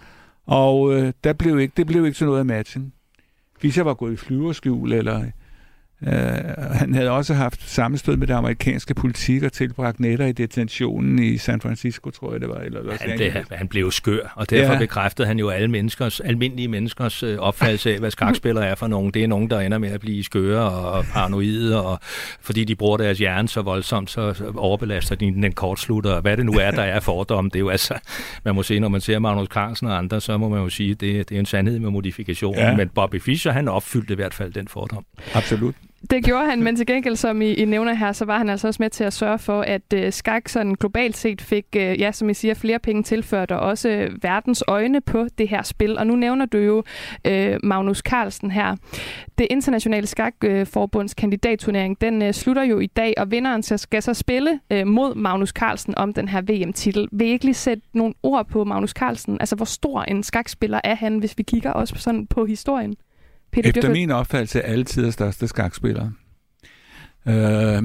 og 0.46 0.94
øh, 0.94 1.12
der 1.24 1.32
blev 1.32 1.60
ikke, 1.60 1.72
det 1.76 1.86
blev 1.86 2.06
ikke 2.06 2.18
så 2.18 2.24
noget 2.24 2.38
af 2.38 2.44
matchen. 2.44 2.92
Fischer 3.60 3.84
var 3.84 3.94
gået 3.94 4.12
i 4.12 4.16
flyverskjul, 4.16 4.92
eller 4.92 5.24
Uh, 6.06 6.12
han 6.72 6.94
havde 6.94 7.10
også 7.10 7.34
haft 7.34 7.70
sammenstød 7.70 8.16
med 8.16 8.26
det 8.26 8.34
amerikanske 8.34 8.94
politik 8.94 9.42
og 9.42 9.52
tilbragt 9.52 10.00
nætter 10.00 10.26
i 10.26 10.32
detentionen 10.32 11.18
i 11.18 11.38
San 11.38 11.60
Francisco, 11.60 12.10
tror 12.10 12.32
jeg 12.32 12.40
det 12.40 12.48
var. 12.48 12.56
Eller 12.56 12.82
Los 12.82 13.00
han, 13.00 13.18
det, 13.18 13.44
han 13.50 13.68
blev 13.68 13.90
skør, 13.90 14.32
og 14.36 14.50
derfor 14.50 14.72
ja. 14.72 14.78
bekræftede 14.78 15.28
han 15.28 15.38
jo 15.38 15.48
alle 15.48 15.68
menneskers, 15.68 16.20
almindelige 16.20 16.68
menneskers 16.68 17.22
øh, 17.22 17.38
opfattelse 17.38 17.92
af, 17.92 17.98
hvad 17.98 18.10
skakspillere 18.10 18.66
er 18.66 18.74
for 18.74 18.86
nogen. 18.86 19.14
Det 19.14 19.24
er 19.24 19.28
nogen, 19.28 19.50
der 19.50 19.60
ender 19.60 19.78
med 19.78 19.88
at 19.88 20.00
blive 20.00 20.24
skøre 20.24 20.70
og 20.70 21.04
paranoide, 21.04 21.84
og 21.84 21.98
fordi 22.40 22.64
de 22.64 22.74
bruger 22.74 22.96
deres 22.96 23.18
hjerne 23.18 23.48
så 23.48 23.62
voldsomt, 23.62 24.10
så 24.10 24.52
overbelaster 24.56 25.14
de 25.14 25.26
den 25.26 25.52
kortslutter. 25.52 26.20
Hvad 26.20 26.36
det 26.36 26.46
nu 26.46 26.52
er, 26.52 26.70
der 26.70 26.82
er 26.82 27.00
fordomme, 27.00 27.48
det 27.48 27.56
er 27.56 27.60
jo 27.60 27.68
altså, 27.68 27.94
man 28.44 28.54
må 28.54 28.62
se, 28.62 28.80
når 28.80 28.88
man 28.88 29.00
ser 29.00 29.18
Magnus 29.18 29.48
Carlsen 29.48 29.86
og 29.86 29.98
andre, 29.98 30.20
så 30.20 30.38
må 30.38 30.48
man 30.48 30.58
jo 30.58 30.68
sige, 30.68 30.94
det, 30.94 31.28
det 31.28 31.34
er 31.34 31.38
en 31.38 31.46
sandhed 31.46 31.78
med 31.78 31.90
modifikation. 31.90 32.54
Ja. 32.54 32.76
Men 32.76 32.88
Bobby 32.88 33.20
Fischer, 33.20 33.52
han 33.52 33.68
opfyldte 33.68 34.12
i 34.12 34.16
hvert 34.16 34.34
fald 34.34 34.52
den 34.52 34.68
fordom. 34.68 35.04
Absolut. 35.34 35.74
Det 36.10 36.24
gjorde 36.24 36.50
han, 36.50 36.62
men 36.62 36.76
til 36.76 36.86
gengæld, 36.86 37.16
som 37.16 37.42
I, 37.42 37.52
I 37.52 37.64
nævner 37.64 37.94
her, 37.94 38.12
så 38.12 38.24
var 38.24 38.38
han 38.38 38.48
altså 38.48 38.68
også 38.68 38.82
med 38.82 38.90
til 38.90 39.04
at 39.04 39.12
sørge 39.12 39.38
for, 39.38 39.60
at 39.60 39.82
øh, 39.94 40.12
skak 40.12 40.48
sådan 40.48 40.74
globalt 40.74 41.16
set 41.16 41.40
fik, 41.40 41.66
øh, 41.76 42.00
ja, 42.00 42.12
som 42.12 42.30
I 42.30 42.34
siger, 42.34 42.54
flere 42.54 42.78
penge 42.78 43.02
tilført, 43.02 43.50
og 43.50 43.60
også 43.60 43.88
øh, 43.88 44.22
verdens 44.22 44.64
øjne 44.68 45.00
på 45.00 45.26
det 45.38 45.48
her 45.48 45.62
spil. 45.62 45.98
Og 45.98 46.06
nu 46.06 46.16
nævner 46.16 46.46
du 46.46 46.58
jo 46.58 46.82
øh, 47.26 47.58
Magnus 47.62 47.98
Carlsen 47.98 48.50
her. 48.50 48.76
Det 49.38 49.46
internationale 49.50 50.06
skakforbunds 50.06 51.14
kandidatturnering, 51.14 52.00
den 52.00 52.22
øh, 52.22 52.32
slutter 52.32 52.62
jo 52.62 52.78
i 52.78 52.86
dag, 52.86 53.14
og 53.16 53.30
vinderen 53.30 53.62
skal 53.62 54.02
så 54.02 54.14
spille 54.14 54.60
øh, 54.70 54.86
mod 54.86 55.14
Magnus 55.14 55.50
Carlsen 55.50 55.94
om 55.96 56.12
den 56.12 56.28
her 56.28 56.40
VM-titel. 56.40 57.08
Vil 57.12 57.26
I 57.26 57.30
ikke 57.30 57.44
lige 57.44 57.54
sætte 57.54 57.82
nogle 57.94 58.14
ord 58.22 58.46
på 58.46 58.64
Magnus 58.64 58.90
Carlsen? 58.90 59.36
Altså, 59.40 59.56
hvor 59.56 59.64
stor 59.64 60.02
en 60.02 60.22
skakspiller 60.22 60.80
er 60.84 60.94
han, 60.94 61.18
hvis 61.18 61.38
vi 61.38 61.42
kigger 61.42 61.70
også 61.70 61.94
sådan 61.98 62.26
på 62.26 62.44
historien? 62.44 62.94
Peter 63.52 63.68
Efter 63.68 63.80
Dyrfeld. 63.80 63.98
min 63.98 64.10
opfattelse 64.10 64.60
er 64.60 64.72
altid 64.72 65.06
de 65.06 65.12
største 65.12 65.48
skakspiller. 65.48 66.10
Øh, 67.26 67.82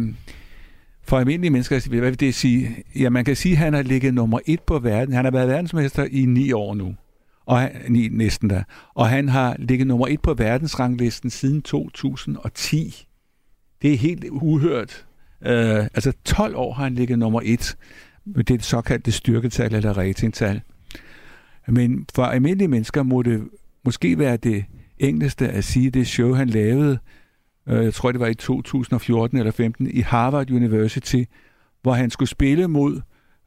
for 1.03 1.20
almindelige 1.20 1.51
mennesker, 1.51 1.89
hvad 1.89 1.99
vil 1.99 2.20
det 2.20 2.36
sige? 2.36 2.84
Ja, 2.95 3.09
man 3.09 3.26
kan 3.26 3.36
sige, 3.36 3.51
at 3.51 3.57
han 3.57 3.74
har 3.74 3.82
ligget 3.82 4.13
nummer 4.13 4.39
et 4.45 4.61
på 4.61 4.80
verden. 4.80 5.13
Han 5.13 5.26
har 5.26 5.32
været 5.32 5.47
verdensmester 5.47 6.07
i 6.11 6.26
ni 6.26 6.51
år 6.51 6.76
nu. 6.76 6.95
Og 7.45 7.59
han, 7.59 7.72
ni, 7.89 8.07
næsten 8.07 8.49
da. 8.49 8.63
Og 8.93 9.09
han 9.09 9.30
har 9.30 9.55
ligget 9.59 9.88
nummer 9.88 10.07
et 10.07 10.22
på 10.22 10.34
verdensranglisten 10.34 11.30
siden 11.30 11.61
2010. 11.61 13.07
Det 13.82 13.93
er 13.93 13.97
helt 13.97 14.26
uhørt. 14.32 15.05
Øh, 15.45 15.80
altså 15.80 16.13
12 16.26 16.55
år 16.55 16.74
har 16.74 16.84
han 16.84 16.95
ligget 16.95 17.20
nummer 17.20 17.41
et. 17.43 17.78
Er 18.38 18.41
det 18.41 18.63
såkaldte 18.63 19.11
styrketal 19.11 19.76
eller 19.76 19.97
ratingtal. 19.97 20.61
Men 21.68 22.05
for 22.15 22.24
almindelige 22.24 22.68
mennesker 22.68 23.03
må 23.03 23.22
det 23.22 23.43
måske 23.86 24.20
være 24.20 24.38
det 24.38 24.65
enkleste 25.00 25.50
at 25.50 25.64
sige 25.64 25.89
det 25.89 26.08
show, 26.08 26.34
han 26.34 26.50
lavede, 26.50 27.00
øh, 27.68 27.84
jeg 27.84 27.93
tror 27.93 28.12
det 28.12 28.20
var 28.20 28.28
i 28.28 28.34
2014 28.34 29.38
eller 29.38 29.52
15 29.52 29.89
i 29.91 30.00
Harvard 30.00 30.52
University, 30.52 31.24
hvor 31.82 31.93
han 31.93 32.10
skulle 32.10 32.30
spille 32.30 32.68
mod 32.68 33.02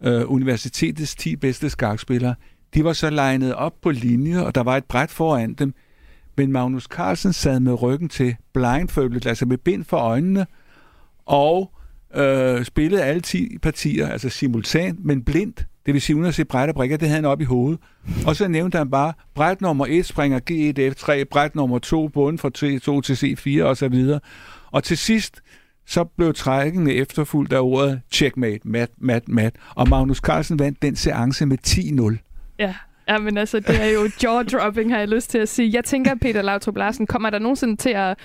øh, 0.04 0.32
universitetets 0.32 1.14
10 1.14 1.36
bedste 1.36 1.70
skakspillere. 1.70 2.34
De 2.74 2.84
var 2.84 2.92
så 2.92 3.10
legnet 3.10 3.54
op 3.54 3.74
på 3.82 3.90
linje, 3.90 4.44
og 4.44 4.54
der 4.54 4.62
var 4.62 4.76
et 4.76 4.84
bræt 4.84 5.10
foran 5.10 5.54
dem. 5.54 5.74
Men 6.36 6.52
Magnus 6.52 6.84
Carlsen 6.84 7.32
sad 7.32 7.60
med 7.60 7.82
ryggen 7.82 8.08
til 8.08 8.36
blindfolded, 8.52 9.26
altså 9.26 9.46
med 9.46 9.58
bind 9.58 9.84
for 9.84 9.96
øjnene, 9.96 10.46
og 11.26 11.72
øh, 12.14 12.64
spillede 12.64 13.02
alle 13.02 13.20
10 13.20 13.58
partier, 13.58 14.08
altså 14.08 14.28
simultant, 14.28 15.04
men 15.04 15.24
blindt. 15.24 15.66
Det 15.86 15.94
vil 15.94 16.02
sige, 16.02 16.16
uden 16.16 16.26
at 16.26 16.34
se 16.34 16.44
bræt 16.44 16.68
og 16.68 16.74
brikker, 16.74 16.96
det 16.96 17.08
havde 17.08 17.16
han 17.16 17.24
op 17.24 17.40
i 17.40 17.44
hovedet. 17.44 17.80
Og 18.26 18.36
så 18.36 18.48
nævnte 18.48 18.78
han 18.78 18.90
bare, 18.90 19.12
bræt 19.34 19.60
nummer 19.60 19.86
1 19.88 20.06
springer 20.06 20.40
G1 20.50 20.94
F3, 20.94 21.24
bræt 21.24 21.54
nummer 21.54 21.78
2 21.78 22.08
bunden 22.08 22.38
fra 22.38 22.48
T2 22.48 23.00
til 23.00 23.14
C4 23.14 23.64
og 23.64 23.76
så 23.76 23.88
videre. 23.88 24.20
Og 24.70 24.84
til 24.84 24.98
sidst, 24.98 25.40
så 25.86 26.04
blev 26.04 26.34
trækkende 26.34 26.94
efterfulgt 26.94 27.52
af 27.52 27.60
ordet 27.60 28.00
checkmate, 28.12 28.68
mat, 28.68 28.90
mat, 28.98 29.28
mat. 29.28 29.54
Og 29.74 29.88
Magnus 29.88 30.18
Carlsen 30.18 30.58
vandt 30.58 30.82
den 30.82 30.96
seance 30.96 31.46
med 31.46 31.58
10-0. 31.66 32.54
Ja. 32.58 32.74
Ja, 33.08 33.18
men 33.18 33.36
altså, 33.36 33.60
det 33.60 33.82
er 33.82 33.86
jo 33.86 34.08
jaw-dropping, 34.22 34.90
har 34.92 34.98
jeg 34.98 35.08
lyst 35.08 35.30
til 35.30 35.38
at 35.38 35.48
sige. 35.48 35.70
Jeg 35.72 35.84
tænker, 35.84 36.14
Peter 36.14 36.42
Lautrup 36.42 36.76
Larsen, 36.76 37.06
kommer 37.06 37.30
der 37.30 37.38
nogensinde 37.38 37.76
til 37.76 37.90
at 37.90 38.16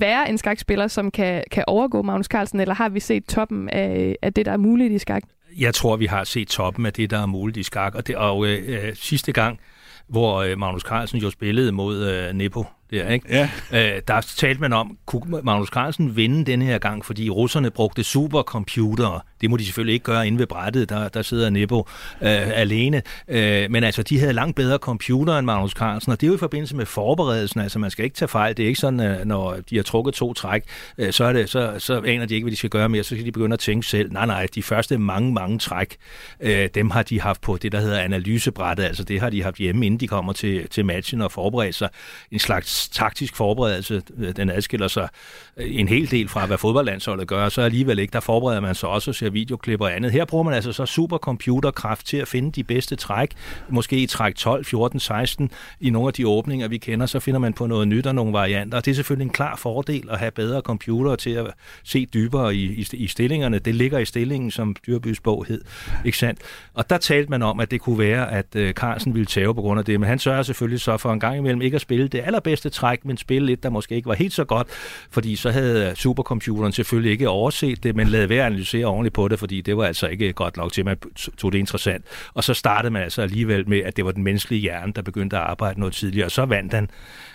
være 0.00 0.30
en 0.30 0.38
skakspiller, 0.38 0.86
som 0.88 1.10
kan, 1.10 1.44
kan 1.50 1.64
overgå 1.66 2.02
Magnus 2.02 2.26
Carlsen, 2.26 2.60
eller 2.60 2.74
har 2.74 2.88
vi 2.88 3.00
set 3.00 3.24
toppen 3.24 3.68
af, 3.68 4.16
af 4.22 4.32
det, 4.32 4.46
der 4.46 4.52
er 4.52 4.56
muligt 4.56 4.92
i 4.92 4.98
skak? 4.98 5.22
Jeg 5.58 5.74
tror, 5.74 5.96
vi 5.96 6.06
har 6.06 6.24
set 6.24 6.48
toppen 6.48 6.86
af 6.86 6.92
det, 6.92 7.10
der 7.10 7.18
er 7.18 7.26
muligt 7.26 7.56
i 7.56 7.62
skak. 7.62 7.94
Og, 7.94 8.06
det, 8.06 8.16
og 8.16 8.46
øh, 8.46 8.86
øh 8.86 8.94
sidste 8.94 9.32
gang, 9.32 9.60
hvor 10.08 10.36
øh, 10.42 10.58
Magnus 10.58 10.82
Carlsen 10.82 11.18
jo 11.18 11.30
spillede 11.30 11.72
mod 11.72 12.06
øh, 12.06 12.32
Nepo 12.32 12.64
der, 12.92 13.08
ikke? 13.08 13.26
Ja. 13.30 13.50
Øh, 13.72 14.02
der 14.08 14.20
talte 14.20 14.60
man 14.60 14.72
om, 14.72 14.98
kunne 15.06 15.40
Magnus 15.42 15.68
Carlsen 15.68 16.16
vinde 16.16 16.44
denne 16.44 16.64
her 16.64 16.78
gang, 16.78 17.04
fordi 17.04 17.30
russerne 17.30 17.70
brugte 17.70 18.04
supercomputere. 18.04 19.20
Det 19.40 19.50
må 19.50 19.56
de 19.56 19.64
selvfølgelig 19.64 19.92
ikke 19.92 20.04
gøre 20.04 20.26
inde 20.26 20.38
ved 20.38 20.46
brættet, 20.46 20.88
der, 20.88 21.08
der 21.08 21.22
sidder 21.22 21.50
Nebo 21.50 21.78
øh, 22.22 22.58
alene. 22.58 23.02
Øh, 23.28 23.70
men 23.70 23.84
altså, 23.84 24.02
de 24.02 24.18
havde 24.18 24.32
langt 24.32 24.56
bedre 24.56 24.78
computer 24.78 25.38
end 25.38 25.46
Magnus 25.46 25.70
Carlsen, 25.70 26.12
og 26.12 26.20
det 26.20 26.26
er 26.26 26.28
jo 26.28 26.34
i 26.34 26.38
forbindelse 26.38 26.76
med 26.76 26.86
forberedelsen. 26.86 27.60
Altså, 27.60 27.78
man 27.78 27.90
skal 27.90 28.04
ikke 28.04 28.16
tage 28.16 28.28
fejl. 28.28 28.56
Det 28.56 28.62
er 28.62 28.66
ikke 28.66 28.80
sådan, 28.80 29.00
at 29.00 29.26
når 29.26 29.56
de 29.70 29.76
har 29.76 29.82
trukket 29.82 30.14
to 30.14 30.32
træk, 30.32 30.62
øh, 30.98 31.12
så, 31.12 31.24
er 31.24 31.32
det, 31.32 31.50
så, 31.50 31.74
så 31.78 32.00
aner 32.00 32.26
de 32.26 32.34
ikke, 32.34 32.44
hvad 32.44 32.50
de 32.50 32.56
skal 32.56 32.70
gøre 32.70 32.88
mere. 32.88 33.02
Så 33.02 33.14
skal 33.14 33.24
de 33.24 33.32
begynde 33.32 33.54
at 33.54 33.60
tænke 33.60 33.86
selv. 33.86 34.12
Nej, 34.12 34.26
nej, 34.26 34.46
de 34.54 34.62
første 34.62 34.98
mange, 34.98 35.32
mange 35.32 35.58
træk, 35.58 35.96
øh, 36.40 36.68
dem 36.74 36.90
har 36.90 37.02
de 37.02 37.20
haft 37.20 37.40
på 37.40 37.56
det, 37.56 37.72
der 37.72 37.80
hedder 37.80 38.00
analysebrættet. 38.00 38.84
Altså, 38.84 39.04
det 39.04 39.20
har 39.20 39.30
de 39.30 39.42
haft 39.42 39.56
hjemme, 39.56 39.86
inden 39.86 40.00
de 40.00 40.08
kommer 40.08 40.32
til, 40.32 40.68
til 40.68 40.84
matchen 40.84 41.22
og 41.22 41.32
forbereder 41.32 41.72
sig. 41.72 41.88
En 42.30 42.38
slags 42.38 42.81
taktisk 42.88 43.36
forberedelse, 43.36 44.02
øh, 44.18 44.36
den 44.36 44.50
adskiller 44.50 44.88
sig 44.88 45.08
øh, 45.56 45.66
en 45.70 45.88
hel 45.88 46.10
del 46.10 46.28
fra, 46.28 46.46
hvad 46.46 46.58
fodboldlandsholdet 46.58 47.28
gør, 47.28 47.48
så 47.48 47.62
alligevel 47.62 47.98
ikke, 47.98 48.12
der 48.12 48.20
forbereder 48.20 48.60
man 48.60 48.74
sig 48.74 48.88
også 48.88 49.10
og 49.10 49.14
ser 49.14 49.30
videoklip 49.30 49.80
og 49.80 49.96
andet. 49.96 50.12
Her 50.12 50.24
bruger 50.24 50.44
man 50.44 50.54
altså 50.54 50.72
så 50.72 50.86
supercomputerkraft 50.86 52.06
til 52.06 52.16
at 52.16 52.28
finde 52.28 52.52
de 52.52 52.64
bedste 52.64 52.96
træk, 52.96 53.30
måske 53.68 53.96
i 53.96 54.06
træk 54.06 54.34
12, 54.34 54.64
14, 54.64 55.00
16, 55.00 55.50
i 55.80 55.90
nogle 55.90 56.08
af 56.08 56.12
de 56.12 56.28
åbninger, 56.28 56.68
vi 56.68 56.78
kender, 56.78 57.06
så 57.06 57.20
finder 57.20 57.40
man 57.40 57.52
på 57.52 57.66
noget 57.66 57.88
nyt 57.88 58.06
og 58.06 58.14
nogle 58.14 58.32
varianter. 58.32 58.80
Det 58.80 58.90
er 58.90 58.94
selvfølgelig 58.94 59.24
en 59.24 59.32
klar 59.32 59.56
fordel 59.56 60.08
at 60.10 60.18
have 60.18 60.30
bedre 60.30 60.60
computer 60.60 61.16
til 61.16 61.30
at 61.30 61.46
se 61.84 62.06
dybere 62.06 62.54
i, 62.54 62.64
i, 62.64 62.86
i 62.92 63.06
stillingerne. 63.06 63.58
Det 63.58 63.74
ligger 63.74 63.98
i 63.98 64.04
stillingen, 64.04 64.50
som 64.50 64.76
Dyrbys 64.86 65.20
bog 65.20 65.44
hed, 65.48 65.62
ikke 66.04 66.18
sandt? 66.18 66.40
Og 66.74 66.90
der 66.90 66.98
talte 66.98 67.30
man 67.30 67.42
om, 67.42 67.60
at 67.60 67.70
det 67.70 67.80
kunne 67.80 67.98
være, 67.98 68.32
at 68.32 68.46
øh, 68.56 68.72
Carlsen 68.72 69.14
ville 69.14 69.26
tage 69.26 69.54
på 69.54 69.60
grund 69.60 69.78
af 69.78 69.84
det, 69.84 70.00
men 70.00 70.08
han 70.08 70.18
sørger 70.18 70.42
selvfølgelig 70.42 70.80
så 70.80 70.96
for 70.96 71.12
en 71.12 71.20
gang 71.20 71.36
imellem 71.36 71.62
ikke 71.62 71.74
at 71.74 71.80
spille 71.80 72.08
det 72.08 72.20
allerbedste 72.24 72.70
træk, 72.72 73.04
men 73.04 73.16
spille 73.16 73.46
lidt, 73.46 73.62
der 73.62 73.70
måske 73.70 73.94
ikke 73.94 74.08
var 74.08 74.14
helt 74.14 74.32
så 74.32 74.44
godt, 74.44 74.68
fordi 75.10 75.36
så 75.36 75.50
havde 75.50 75.96
supercomputeren 75.96 76.72
selvfølgelig 76.72 77.12
ikke 77.12 77.28
overset 77.28 77.82
det, 77.82 77.96
men 77.96 78.08
lavet 78.08 78.28
være 78.28 78.40
at 78.40 78.46
analysere 78.46 78.86
ordentligt 78.86 79.14
på 79.14 79.28
det, 79.28 79.38
fordi 79.38 79.60
det 79.60 79.76
var 79.76 79.84
altså 79.84 80.06
ikke 80.06 80.32
godt 80.32 80.56
nok 80.56 80.72
til, 80.72 80.80
at 80.80 80.84
man 80.84 80.96
tog 81.38 81.52
det 81.52 81.58
interessant. 81.58 82.04
Og 82.34 82.44
så 82.44 82.54
startede 82.54 82.90
man 82.90 83.02
altså 83.02 83.22
alligevel 83.22 83.68
med, 83.68 83.78
at 83.78 83.96
det 83.96 84.04
var 84.04 84.12
den 84.12 84.22
menneskelige 84.22 84.60
hjerne, 84.60 84.92
der 84.92 85.02
begyndte 85.02 85.36
at 85.36 85.42
arbejde 85.42 85.80
noget 85.80 85.94
tidligere, 85.94 86.26
og 86.26 86.30
så 86.30 86.44
vandt 86.44 86.72
han. 86.72 86.90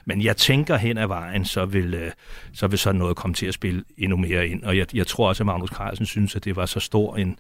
Men 0.06 0.22
jeg 0.22 0.38
tænker 0.38 0.78
hen 0.78 0.98
ad 0.98 1.08
vejen, 1.08 1.46
så 1.46 1.66
vil, 1.66 1.94
øh, 1.94 2.12
så 2.54 2.68
vil 2.68 2.80
sådan 2.80 3.00
noget 3.00 3.16
komme 3.16 3.34
til 3.34 3.46
at 3.46 3.54
spille 3.54 3.84
endnu 3.98 4.18
mere 4.18 4.48
ind. 4.48 4.64
Og 4.64 4.78
jeg, 4.78 4.96
jeg 4.96 5.08
tror 5.08 5.28
også, 5.28 5.44
at 5.44 5.46
Magnus 5.46 5.70
Carlsen 5.70 6.06
synes, 6.06 6.36
at 6.36 6.46
det 6.46 6.56
var 6.56 6.66
så 6.66 6.80
stor 6.80 7.16
en 7.16 7.40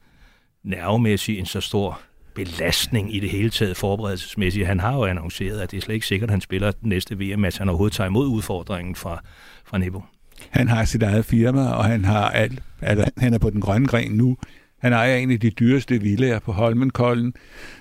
nervemæssig, 0.63 1.39
en 1.39 1.45
så 1.45 1.61
stor 1.61 1.99
belastning 2.37 3.15
i 3.15 3.19
det 3.19 3.29
hele 3.29 3.49
taget 3.49 3.77
forberedelsesmæssigt. 3.77 4.67
Han 4.67 4.79
har 4.79 4.93
jo 4.93 5.05
annonceret, 5.05 5.59
at 5.59 5.71
det 5.71 5.77
er 5.77 5.81
slet 5.81 5.95
ikke 5.95 6.07
sikkert, 6.07 6.29
at 6.29 6.31
han 6.31 6.41
spiller 6.41 6.71
den 6.71 6.89
næste 6.89 7.19
VM-match. 7.19 7.59
Han 7.59 7.69
overhovedet 7.69 7.95
tager 7.95 8.07
imod 8.07 8.27
udfordringen 8.27 8.95
fra, 8.95 9.21
fra 9.65 9.77
Nebo. 9.77 10.01
Han 10.49 10.67
har 10.67 10.85
sit 10.85 11.03
eget 11.03 11.25
firma, 11.25 11.69
og 11.69 11.85
han 11.85 12.05
har 12.05 12.29
alt, 12.29 12.63
altså, 12.81 13.11
han 13.17 13.33
er 13.33 13.37
på 13.37 13.49
den 13.49 13.61
grønne 13.61 13.87
gren 13.87 14.11
nu. 14.11 14.37
Han 14.79 14.93
ejer 14.93 15.15
en 15.15 15.31
af 15.31 15.39
de 15.39 15.49
dyreste 15.49 16.01
villager 16.01 16.39
på 16.39 16.51
Holmenkollen, 16.51 17.33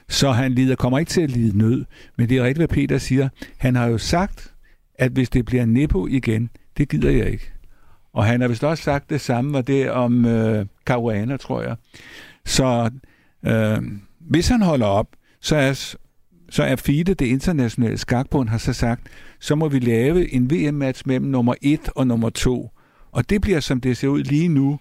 så 0.09 0.33
han 0.33 0.53
lider, 0.53 0.77
kommer 0.77 0.99
ikke 0.99 1.11
til 1.11 1.21
at 1.21 1.31
lide 1.31 1.59
nød. 1.59 1.85
Men 2.17 2.29
det 2.29 2.37
er 2.37 2.43
rigtigt, 2.43 2.59
hvad 2.59 2.69
Peter 2.69 2.99
siger. 2.99 3.29
Han 3.59 3.77
har 3.77 3.87
jo 3.87 3.99
sagt, 3.99 4.55
at 4.95 5.13
hvis 5.13 5.29
det 5.29 5.45
bliver 5.45 5.65
Nebo 5.65 6.07
igen, 6.07 6.51
det 6.79 6.89
gider 6.89 7.11
jeg 7.11 7.31
ikke. 7.31 7.53
Og 8.13 8.25
han 8.25 8.41
har 8.41 8.49
vist 8.49 8.65
også 8.65 8.83
sagt 8.83 9.11
det 9.11 9.21
samme, 9.21 9.53
var 9.53 9.63
det 9.63 9.91
om 9.91 10.25
øh, 10.25 10.67
Caruana, 10.85 11.37
tror 11.37 11.63
jeg. 11.63 11.77
Så 12.45 12.91
øh, 13.47 13.83
hvis 14.29 14.49
han 14.49 14.63
holder 14.63 14.87
op, 14.87 15.07
så 15.41 15.57
er, 15.57 15.97
så 16.51 16.63
er 16.63 16.77
FIDE, 16.77 17.15
det 17.15 17.27
internationale 17.27 17.99
skakbund, 17.99 18.49
har 18.49 18.59
så 18.59 18.73
sagt, 18.73 19.07
så 19.41 19.55
må 19.55 19.69
vi 19.69 19.79
lave 19.79 20.33
en 20.33 20.51
VM-match 20.51 21.03
mellem 21.07 21.27
nummer 21.27 21.55
1 21.63 21.81
og 21.95 22.07
nummer 22.07 22.31
2. 22.31 22.71
Og 23.13 23.31
det 23.31 23.41
bliver, 23.41 23.61
som 23.61 23.81
det 23.81 23.97
ser 23.97 24.09
ud 24.09 24.23
lige 24.23 24.49
nu, 24.49 24.79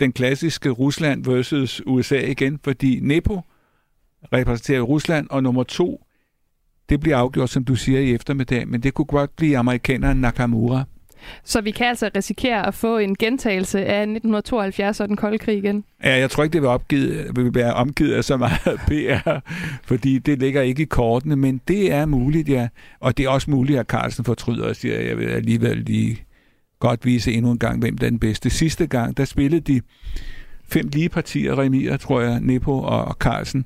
den 0.00 0.12
klassiske 0.12 0.70
Rusland 0.70 1.24
versus 1.24 1.82
USA 1.86 2.20
igen, 2.20 2.58
fordi 2.64 3.00
Nepo 3.00 3.40
repræsenterer 4.32 4.80
Rusland, 4.80 5.26
og 5.30 5.42
nummer 5.42 5.62
2, 5.62 6.04
det 6.88 7.00
bliver 7.00 7.16
afgjort, 7.16 7.50
som 7.50 7.64
du 7.64 7.74
siger, 7.74 8.00
i 8.00 8.14
eftermiddag, 8.14 8.68
men 8.68 8.82
det 8.82 8.94
kunne 8.94 9.04
godt 9.04 9.36
blive 9.36 9.58
amerikaneren 9.58 10.20
Nakamura. 10.20 10.84
Så 11.44 11.60
vi 11.60 11.70
kan 11.70 11.86
altså 11.86 12.10
risikere 12.16 12.66
at 12.66 12.74
få 12.74 12.98
en 12.98 13.16
gentagelse 13.16 13.78
af 13.78 14.00
1972 14.00 15.00
og 15.00 15.08
den 15.08 15.16
kolde 15.16 15.38
krig 15.38 15.58
igen? 15.58 15.84
Ja, 16.04 16.18
jeg 16.18 16.30
tror 16.30 16.42
ikke, 16.42 16.52
det 16.52 16.62
vil, 16.62 16.68
opgivet, 16.68 17.36
vil 17.36 17.54
være 17.54 17.74
omgivet 17.74 18.14
af 18.14 18.24
så 18.24 18.36
meget 18.36 18.80
PR, 18.88 19.38
fordi 19.84 20.18
det 20.18 20.38
ligger 20.38 20.62
ikke 20.62 20.82
i 20.82 20.86
kortene, 20.86 21.36
men 21.36 21.60
det 21.68 21.92
er 21.92 22.06
muligt, 22.06 22.48
ja. 22.48 22.68
Og 23.00 23.18
det 23.18 23.24
er 23.24 23.28
også 23.28 23.50
muligt, 23.50 23.78
at 23.78 23.86
Carlsen 23.86 24.24
fortryder 24.24 24.68
og 24.68 24.76
siger, 24.76 24.98
at 24.98 25.06
jeg 25.06 25.18
vil 25.18 25.28
alligevel 25.28 25.76
lige 25.76 26.22
godt 26.80 27.04
vise 27.04 27.32
endnu 27.32 27.50
en 27.50 27.58
gang, 27.58 27.80
hvem 27.80 27.98
der 27.98 28.06
er 28.06 28.10
den 28.10 28.18
bedste. 28.18 28.50
Sidste 28.50 28.86
gang, 28.86 29.16
der 29.16 29.24
spillede 29.24 29.60
de 29.60 29.80
fem 30.68 30.88
lige 30.92 31.08
partier, 31.08 31.58
Remier, 31.58 31.96
tror 31.96 32.20
jeg, 32.20 32.40
Nepo 32.40 32.78
og 32.78 33.16
Carlsen. 33.20 33.64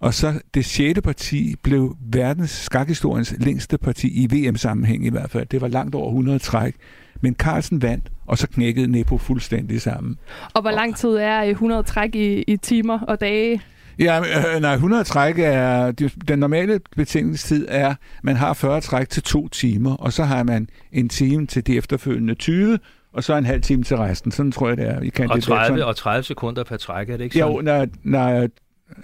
Og 0.00 0.14
så 0.14 0.40
det 0.54 0.64
sjette 0.64 1.02
parti 1.02 1.54
blev 1.62 1.96
verdens 2.00 2.50
skakhistoriens 2.50 3.34
længste 3.38 3.78
parti 3.78 4.08
i 4.08 4.26
VM-sammenhæng 4.26 5.06
i 5.06 5.10
hvert 5.10 5.30
fald. 5.30 5.46
Det 5.46 5.60
var 5.60 5.68
langt 5.68 5.94
over 5.94 6.08
100 6.08 6.38
træk. 6.38 6.74
Men 7.20 7.34
Carlsen 7.34 7.82
vandt, 7.82 8.12
og 8.26 8.38
så 8.38 8.48
knækkede 8.48 8.88
Nepo 8.88 9.18
fuldstændig 9.18 9.82
sammen. 9.82 10.18
Og 10.54 10.62
hvor 10.62 10.70
lang 10.70 10.96
tid 10.96 11.10
er 11.10 11.42
100 11.42 11.82
træk 11.82 12.14
i, 12.14 12.42
i 12.42 12.56
timer 12.56 13.00
og 13.00 13.20
dage? 13.20 13.62
Ja, 13.98 14.20
øh, 14.20 14.60
nej, 14.60 14.74
100 14.74 15.04
træk 15.04 15.38
er... 15.38 15.90
Den 16.28 16.38
normale 16.38 16.80
betingelsestid 16.96 17.66
er, 17.68 17.94
man 18.22 18.36
har 18.36 18.54
40 18.54 18.80
træk 18.80 19.08
til 19.08 19.22
to 19.22 19.48
timer, 19.48 19.94
og 19.94 20.12
så 20.12 20.24
har 20.24 20.42
man 20.42 20.68
en 20.92 21.08
time 21.08 21.46
til 21.46 21.66
de 21.66 21.76
efterfølgende 21.76 22.34
20, 22.34 22.78
og 23.12 23.24
så 23.24 23.36
en 23.36 23.46
halv 23.46 23.62
time 23.62 23.82
til 23.82 23.96
resten. 23.96 24.32
Sådan 24.32 24.52
tror 24.52 24.68
jeg, 24.68 24.76
det 24.76 24.88
er. 24.88 25.00
I 25.00 25.08
kan 25.08 25.30
og, 25.30 25.42
30, 25.42 25.84
og 25.84 25.96
30 25.96 26.22
sekunder 26.22 26.64
per 26.64 26.76
træk, 26.76 27.10
er 27.10 27.16
det 27.16 27.24
ikke 27.24 27.38
sådan? 27.38 27.54
Jo, 27.54 27.60
når, 27.60 27.86
når 28.02 28.48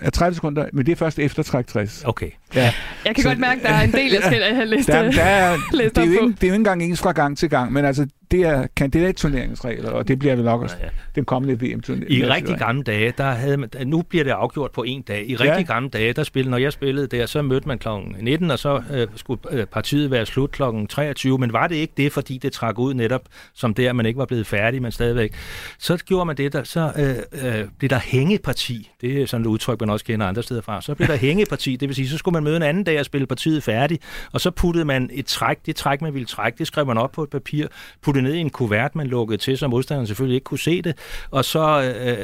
er 0.01 0.11
30 0.11 0.35
sekunder, 0.35 0.67
men 0.73 0.87
det 0.87 0.93
er 0.93 0.97
først 0.97 1.19
efter 1.19 1.43
træk 1.43 1.67
60. 1.67 2.05
Okay. 2.05 2.31
Ja. 2.55 2.73
Jeg 3.05 3.15
kan 3.15 3.23
så, 3.23 3.29
godt 3.29 3.39
mærke, 3.39 3.61
at 3.61 3.67
der 3.67 3.75
er 3.75 3.83
en 3.83 3.93
del, 3.93 4.13
jeg 4.13 4.23
skal 4.23 4.55
have 4.55 4.67
læst, 4.67 4.89
der, 4.89 5.11
der 5.11 5.23
er, 5.23 5.57
læst 5.73 5.97
det, 5.97 6.03
er 6.03 6.07
jo 6.07 6.13
ikke, 6.13 6.25
det 6.25 6.45
er 6.45 6.49
jo 6.49 6.53
ikke 6.53 6.55
engang 6.55 6.83
ens 6.83 7.01
fra 7.01 7.13
gang 7.13 7.39
til 7.39 7.51
gang, 7.51 7.73
men 7.73 7.85
altså, 7.85 8.07
det 8.31 8.43
er 8.43 8.67
kandidatturneringsregler, 8.77 9.91
og 9.91 10.09
det 10.09 10.19
bliver 10.19 10.35
det 10.35 10.45
nok 10.45 10.63
også 10.63 10.77
ja, 10.81 10.85
ja. 10.85 10.91
den 11.15 11.25
kommende 11.25 11.67
VM-turnering. 11.67 12.13
I 12.13 12.27
rigtig 12.27 12.57
gamle 12.59 12.83
dage, 12.83 13.13
der 13.19 13.31
havde 13.31 13.57
man, 13.57 13.71
nu 13.87 14.03
bliver 14.03 14.25
det 14.25 14.31
afgjort 14.31 14.71
på 14.71 14.83
en 14.83 15.03
dag. 15.03 15.31
I 15.31 15.37
rigtig 15.37 15.67
ja. 15.69 15.75
gamle 15.75 15.89
dage, 15.89 16.13
der 16.13 16.23
spillede, 16.23 16.51
når 16.51 16.59
jeg 16.59 16.73
spillede 16.73 17.07
der, 17.07 17.27
så 17.27 17.43
mødte 17.43 17.69
man 17.69 17.79
kl. 17.79 17.89
19, 18.21 18.51
og 18.51 18.59
så 18.59 18.83
øh, 18.93 19.07
skulle 19.17 19.41
øh, 19.51 19.67
partiet 19.67 20.11
være 20.11 20.27
slut 20.27 20.51
kl. 20.51 20.63
23, 20.89 21.39
men 21.39 21.53
var 21.53 21.67
det 21.67 21.75
ikke 21.75 21.93
det, 21.97 22.13
fordi 22.13 22.39
det 22.39 22.53
trak 22.53 22.79
ud 22.79 22.95
netop 22.95 23.23
som 23.55 23.75
der, 23.75 23.93
man 23.93 24.07
ikke 24.07 24.19
var 24.19 24.27
blevet 24.27 24.47
færdig, 24.47 24.83
men 24.83 24.93
stadigvæk. 24.93 25.35
Så 25.79 25.97
gjorde 25.97 26.25
man 26.25 26.37
det, 26.37 26.53
der, 26.53 26.65
så 26.65 26.93
øh, 26.99 27.45
øh, 27.47 27.69
det 27.81 27.91
der 27.91 27.99
hængeparti, 27.99 28.91
det 29.01 29.23
er 29.23 29.27
sådan 29.27 29.47
et 29.47 29.49
udtryk, 29.49 29.74
man 29.81 29.91
også 29.91 30.05
kender 30.05 30.27
andre 30.27 30.43
steder 30.43 30.63
fra, 30.63 30.83
så 30.83 30.95
blev 30.95 31.09
der 31.09 31.17
hængeparti, 31.17 31.77
det 31.77 31.89
vil 31.89 31.97
sige, 31.97 32.09
så 32.09 32.19
skulle 32.19 32.33
man 32.33 32.45
møde 32.45 32.57
en 32.57 32.63
anden 32.63 32.85
dag 32.85 33.01
og 33.01 33.05
spille 33.05 33.27
partiet 33.27 33.63
færdig, 33.63 33.99
og 34.33 34.41
så 34.41 34.51
puttede 34.51 34.85
man 34.85 35.11
et 35.13 35.27
træk, 35.27 35.59
det 35.67 35.77
træk, 35.77 36.03
man 36.03 36.15
ville 36.15 36.27
trække, 36.27 36.59
det 36.59 36.67
skrev 36.67 36.87
man 36.87 36.99
op 36.99 37.13
på 37.13 37.23
et 37.23 37.31
papir, 37.31 37.67
puttede 38.03 38.25
ned 38.25 38.35
i 38.35 38.39
en 38.39 38.51
kuvert, 38.51 38.95
man 38.95 39.07
lukkede 39.07 39.39
til, 39.39 39.59
så 39.59 39.69
modstanderen 39.69 40.07
selvfølgelig 40.07 40.35
ikke 40.35 40.45
kunne 40.45 40.59
se 40.59 40.83
det, 40.83 40.99
og 41.31 41.45
så 41.45 41.83
øh, 41.83 42.19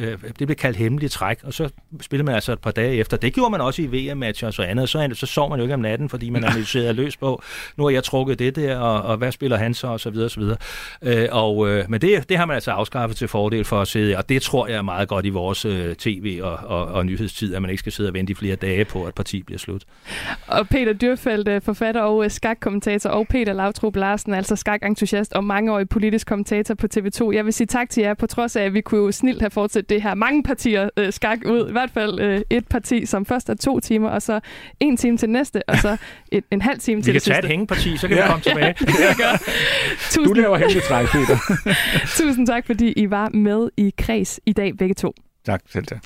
øh, 0.00 0.12
øh, 0.12 0.18
det 0.38 0.46
blev 0.46 0.56
kaldt 0.56 0.76
hemmelig 0.76 1.10
træk, 1.10 1.38
og 1.44 1.54
så 1.54 1.68
spillede 2.00 2.26
man 2.26 2.34
altså 2.34 2.52
et 2.52 2.58
par 2.58 2.70
dage 2.70 2.96
efter. 2.96 3.16
Det 3.16 3.34
gjorde 3.34 3.50
man 3.50 3.60
også 3.60 3.82
i 3.82 3.86
VM-matcher 3.86 4.48
og 4.48 4.54
så 4.54 4.62
andet, 4.62 4.88
så, 4.88 5.10
så 5.14 5.26
sov 5.26 5.50
man 5.50 5.58
jo 5.58 5.64
ikke 5.64 5.74
om 5.74 5.80
natten, 5.80 6.08
fordi 6.08 6.30
man 6.30 6.44
analyserede 6.44 6.92
løs 7.02 7.16
på, 7.16 7.42
nu 7.76 7.84
har 7.84 7.90
jeg 7.90 8.04
trukket 8.04 8.38
det 8.38 8.56
der, 8.56 8.76
og, 8.78 9.02
og 9.02 9.16
hvad 9.16 9.32
spiller 9.32 9.56
han 9.56 9.74
så, 9.74 9.86
og 9.86 10.00
så 10.00 10.10
videre, 10.10 10.26
og 10.26 10.30
så 10.30 10.40
videre. 10.40 10.56
Øh, 11.02 11.28
og, 11.30 11.68
øh, 11.68 11.84
men 11.90 12.00
det, 12.00 12.28
det 12.28 12.36
har 12.38 12.46
man 12.46 12.54
altså 12.54 12.70
afskaffet 12.70 13.16
til 13.16 13.28
fordel 13.28 13.64
for 13.64 13.80
at 13.80 13.88
sidde, 13.88 14.16
og 14.16 14.28
det 14.28 14.42
tror 14.42 14.66
jeg 14.66 14.76
er 14.76 14.82
meget 14.82 15.08
godt 15.08 15.26
i 15.26 15.28
vores 15.28 15.64
øh, 15.64 15.94
tv- 15.94 16.40
og, 16.42 16.56
og, 16.56 16.86
og 16.92 17.06
nyhedstid, 17.06 17.54
at 17.54 17.62
man 17.62 17.70
ikke 17.70 17.78
skal 17.78 17.92
sidde 17.92 18.10
og 18.10 18.14
vente 18.14 18.30
i 18.30 18.34
flere 18.34 18.56
dage 18.56 18.84
på, 18.84 19.04
at 19.04 19.14
parti 19.14 19.42
bliver 19.42 19.58
slut. 19.58 19.84
Og 20.46 20.68
Peter 20.68 20.92
Dyrfeldt, 20.92 21.48
øh, 21.48 21.62
forfatter 21.62 22.00
og 22.00 22.30
skakkommentator, 22.30 23.10
og 23.10 23.28
Peter 23.28 23.52
Lautrup 23.52 23.96
Larsen, 23.96 24.34
altså 24.34 24.56
skakentusiast 24.56 25.32
og 25.32 25.44
mangeårig 25.44 25.88
politisk 25.88 26.26
kommentator 26.26 26.74
på 26.74 26.86
TV2. 26.94 27.32
Jeg 27.32 27.44
vil 27.44 27.52
sige 27.52 27.66
tak 27.66 27.90
til 27.90 28.02
jer, 28.02 28.14
på 28.14 28.26
trods 28.26 28.56
af, 28.56 28.62
at 28.62 28.74
vi 28.74 28.80
kunne 28.80 29.00
jo 29.00 29.12
snilt 29.12 29.40
have 29.40 29.50
fortsat 29.50 29.88
det 29.88 30.02
her 30.02 30.14
mange 30.14 30.42
partier 30.42 30.88
øh, 30.96 31.12
skak 31.12 31.38
ud. 31.46 31.68
I 31.68 31.72
hvert 31.72 31.90
fald 31.90 32.20
øh, 32.20 32.40
et 32.50 32.68
parti, 32.68 33.06
som 33.06 33.26
først 33.26 33.48
er 33.48 33.54
to 33.54 33.80
timer, 33.80 34.08
og 34.08 34.22
så 34.22 34.40
en 34.80 34.96
time 34.96 35.16
til 35.16 35.30
næste, 35.30 35.68
og 35.68 35.76
så 35.76 35.96
et, 36.32 36.44
en 36.50 36.62
halv 36.62 36.78
time 36.78 36.96
vi 36.96 37.02
til 37.02 37.14
det 37.14 37.22
sidste. 37.22 37.30
Vi 37.30 37.34
kan 37.34 37.42
tage 37.42 37.52
et 37.52 37.56
hængeparti, 37.56 37.96
så 37.96 38.08
kan 38.08 38.16
ja. 38.16 38.22
vi 38.22 38.28
komme 38.28 38.42
tilbage. 38.42 38.74
ja, 39.24 39.36
Tusind... 40.10 40.26
Du 40.26 40.32
laver 40.32 40.56
hængeparti, 40.56 41.06
Peter. 41.06 41.38
Tusind 42.18 42.46
tak, 42.46 42.66
fordi 42.66 42.92
I 42.96 43.10
var 43.10 43.28
med 43.28 43.68
i 43.76 43.92
Kreds 43.98 44.40
i 44.46 44.52
dag, 44.52 44.76
begge 44.78 44.94
to. 44.94 45.14
Tak, 45.44 45.62
selv 45.68 45.86
tak. 45.86 46.02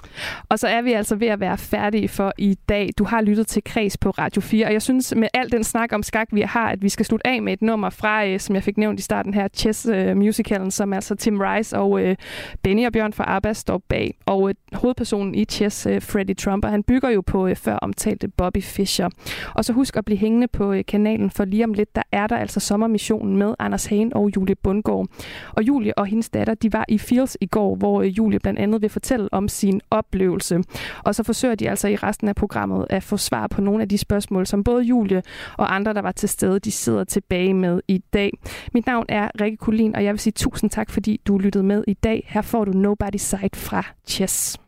Og 0.48 0.58
så 0.58 0.68
er 0.68 0.82
vi 0.82 0.92
altså 0.92 1.16
ved 1.16 1.28
at 1.28 1.40
være 1.40 1.58
færdige 1.58 2.08
for 2.08 2.32
i 2.38 2.58
dag. 2.68 2.90
Du 2.98 3.04
har 3.04 3.20
lyttet 3.20 3.46
til 3.46 3.64
Kreds 3.64 3.96
på 3.96 4.10
Radio 4.10 4.40
4, 4.40 4.66
og 4.66 4.72
jeg 4.72 4.82
synes 4.82 5.14
med 5.16 5.28
al 5.34 5.52
den 5.52 5.64
snak 5.64 5.92
om 5.92 6.02
skak, 6.02 6.28
vi 6.32 6.40
har, 6.40 6.68
at 6.68 6.82
vi 6.82 6.88
skal 6.88 7.06
slutte 7.06 7.26
af 7.26 7.42
med 7.42 7.52
et 7.52 7.62
nummer 7.62 7.90
fra, 7.90 8.26
øh, 8.26 8.40
som 8.40 8.54
jeg 8.54 8.62
fik 8.62 8.78
nævnt 8.78 9.00
i 9.00 9.02
starten 9.02 9.34
her, 9.34 9.48
Chess 9.48 9.86
uh, 9.86 10.16
Musicalen, 10.16 10.70
som 10.70 10.92
altså 10.92 11.14
Tim 11.14 11.40
Rice 11.40 11.78
og 11.78 11.90
uh, 11.90 12.14
Benny 12.62 12.86
og 12.86 12.92
Bjørn 12.92 13.12
fra 13.12 13.24
ABBA 13.26 13.52
står 13.52 13.82
bag. 13.88 14.14
Og 14.26 14.42
uh, 14.42 14.50
hovedpersonen 14.72 15.34
i 15.34 15.44
Chess, 15.44 15.86
uh, 15.86 16.02
Freddie 16.02 16.34
Trumper, 16.34 16.68
han 16.68 16.82
bygger 16.82 17.08
jo 17.08 17.20
på 17.20 17.46
uh, 17.46 17.56
før 17.56 17.76
omtalte 17.76 18.28
Bobby 18.28 18.62
Fischer. 18.62 19.08
Og 19.54 19.64
så 19.64 19.72
husk 19.72 19.96
at 19.96 20.04
blive 20.04 20.18
hængende 20.18 20.48
på 20.48 20.72
uh, 20.72 20.80
kanalen, 20.88 21.30
for 21.30 21.44
lige 21.44 21.64
om 21.64 21.72
lidt, 21.72 21.96
der 21.96 22.02
er 22.12 22.26
der 22.26 22.36
altså 22.36 22.60
sommermissionen 22.60 23.36
med 23.36 23.54
Anders 23.58 23.86
Hagen 23.86 24.14
og 24.14 24.30
Julie 24.36 24.54
Bundgaard. 24.54 25.06
Og 25.52 25.62
Julie 25.62 25.98
og 25.98 26.06
hendes 26.06 26.30
datter, 26.30 26.54
de 26.54 26.72
var 26.72 26.84
i 26.88 26.98
Fields 26.98 27.36
i 27.40 27.46
går, 27.46 27.76
hvor 27.76 28.00
uh, 28.00 28.18
Julie 28.18 28.38
blandt 28.38 28.58
andet 28.58 28.82
vil 28.82 28.90
fortælle 28.90 29.25
fortælle 29.26 29.38
om 29.38 29.48
sin 29.48 29.80
oplevelse. 29.90 30.62
Og 31.04 31.14
så 31.14 31.22
forsøger 31.22 31.54
de 31.54 31.70
altså 31.70 31.88
i 31.88 31.96
resten 31.96 32.28
af 32.28 32.34
programmet 32.34 32.86
at 32.90 33.02
få 33.02 33.16
svar 33.16 33.46
på 33.46 33.60
nogle 33.60 33.82
af 33.82 33.88
de 33.88 33.98
spørgsmål, 33.98 34.46
som 34.46 34.64
både 34.64 34.82
Julie 34.82 35.22
og 35.58 35.74
andre, 35.74 35.94
der 35.94 36.02
var 36.02 36.12
til 36.12 36.28
stede, 36.28 36.58
de 36.58 36.70
sidder 36.70 37.04
tilbage 37.04 37.54
med 37.54 37.80
i 37.88 37.98
dag. 38.12 38.30
Mit 38.74 38.86
navn 38.86 39.06
er 39.08 39.30
Rikke 39.40 39.56
Kulin, 39.56 39.96
og 39.96 40.04
jeg 40.04 40.12
vil 40.12 40.20
sige 40.20 40.32
tusind 40.32 40.70
tak, 40.70 40.90
fordi 40.90 41.20
du 41.26 41.38
lyttede 41.38 41.64
med 41.64 41.84
i 41.88 41.94
dag. 41.94 42.26
Her 42.28 42.42
får 42.42 42.64
du 42.64 42.72
Nobody 42.72 43.18
Side 43.18 43.56
fra 43.56 43.82
Chess. 44.08 44.58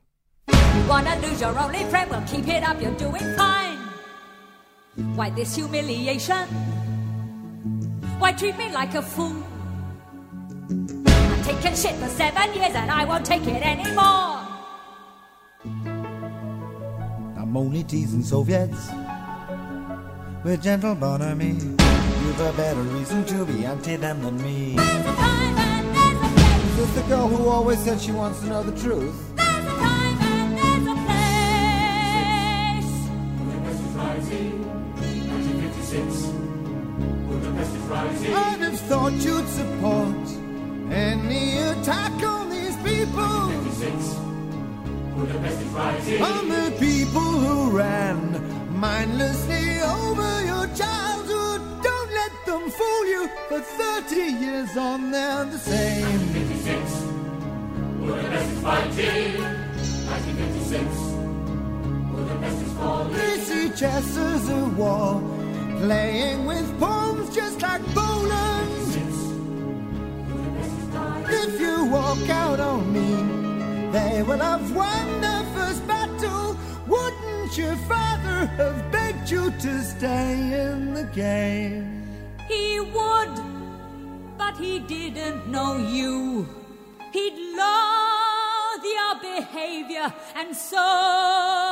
Wanna 0.90 1.14
lose 1.24 1.44
your 1.44 1.54
only 1.64 1.84
friend? 1.90 2.10
Well, 2.10 2.22
keep 2.26 2.46
it 2.48 2.62
up, 2.70 2.80
you're 2.82 2.98
doing 2.98 3.26
fine. 3.36 3.78
Why 5.16 5.30
this 5.30 5.56
humiliation? 5.56 6.46
Why 8.20 8.32
treat 8.32 8.56
me 8.56 8.68
like 8.80 8.94
a 8.98 9.02
fool? 9.02 9.42
I've 11.32 11.46
taken 11.46 11.76
shit 11.76 11.94
for 12.02 12.08
seven 12.08 12.54
years 12.54 12.74
and 12.74 12.90
I 12.90 13.04
won't 13.04 13.26
take 13.26 13.46
it 13.46 13.62
anymore. 13.62 14.37
I'm 17.48 17.56
only 17.56 17.82
teasing 17.82 18.22
Soviets 18.22 18.90
with 20.44 20.62
gentle 20.62 20.94
bonhomie. 20.94 21.54
You've 21.54 22.40
a 22.40 22.52
better 22.52 22.82
reason 22.82 23.24
to 23.24 23.46
be 23.46 23.64
anti 23.64 23.96
them 23.96 24.20
than 24.20 24.36
me. 24.42 24.74
There's 24.76 25.06
a 25.06 25.14
time 25.14 25.56
and 25.56 25.96
there's 25.96 26.20
a 26.20 26.28
place. 26.34 26.76
This 26.76 26.94
the 26.94 27.08
girl 27.08 27.26
who 27.26 27.48
always 27.48 27.78
said 27.78 28.02
she 28.02 28.12
wants 28.12 28.40
to 28.40 28.48
know 28.48 28.62
the 28.62 28.78
truth. 28.78 29.34
There's 29.34 29.64
a 29.64 29.76
time 29.80 30.20
and 30.20 30.58
there's 30.58 30.88
a 30.92 30.96
place. 31.08 32.92
Budapest 33.40 33.80
is 33.80 33.94
rising, 33.96 34.68
1956. 35.32 36.28
Budapest 37.28 37.72
is 37.74 37.82
rising. 37.84 38.34
I'd 38.34 38.60
have 38.60 38.78
thought 38.80 39.12
you'd 39.24 39.48
support 39.48 40.28
any 40.92 41.56
attack 41.56 42.12
on 42.22 42.50
these 42.50 42.76
people. 42.82 44.17
On 45.18 46.48
the 46.48 46.76
people 46.78 47.20
who 47.20 47.76
ran 47.76 48.18
mindlessly 48.78 49.80
over 49.80 50.44
your 50.44 50.68
childhood. 50.76 51.60
Don't 51.82 52.10
let 52.20 52.32
them 52.46 52.70
fool 52.70 53.06
you. 53.06 53.28
For 53.48 53.60
30 53.60 54.14
years 54.14 54.76
on, 54.76 55.10
they're 55.10 55.44
the 55.46 55.58
same. 55.58 56.04
1956. 56.04 57.02
Budapest 57.98 58.52
is 58.52 58.60
fighting. 58.62 59.42
1956. 60.06 60.86
Budapest 62.12 62.62
is 62.62 62.72
falling. 62.74 63.12
They 63.14 63.38
see 63.40 63.70
chess 63.70 64.16
as 64.16 64.48
a 64.48 64.64
war. 64.76 65.20
Playing 65.80 66.46
with 66.46 66.78
pawns 66.78 67.34
just 67.34 67.60
like 67.60 67.82
bowlers. 67.92 68.96
If 71.30 71.60
you 71.60 71.86
walk 71.86 72.28
out 72.30 72.60
on 72.60 72.92
me, 72.92 73.47
they 73.92 74.22
will 74.22 74.38
have 74.38 74.74
won 74.74 75.20
the 75.20 75.46
first 75.54 75.86
battle. 75.86 76.56
Wouldn't 76.86 77.56
your 77.56 77.76
father 77.92 78.46
have 78.56 78.90
begged 78.90 79.30
you 79.30 79.50
to 79.50 79.82
stay 79.82 80.32
in 80.64 80.94
the 80.94 81.04
game? 81.04 82.02
He 82.48 82.80
would, 82.80 83.34
but 84.38 84.56
he 84.56 84.78
didn't 84.78 85.48
know 85.48 85.76
you. 85.76 86.48
He'd 87.12 87.38
loathe 87.56 88.84
your 88.84 89.14
behavior, 89.20 90.12
and 90.34 90.54
so 90.56 91.67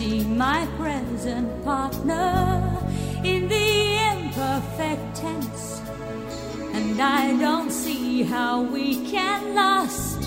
see 0.00 0.24
my 0.24 0.66
present 0.78 1.46
partner 1.62 2.32
in 3.22 3.48
the 3.48 3.98
imperfect 4.10 5.04
tense, 5.14 5.82
and 6.72 6.98
I 6.98 7.36
don't 7.36 7.70
see 7.70 8.22
how 8.22 8.62
we 8.62 8.86
can 9.10 9.54
last. 9.54 10.20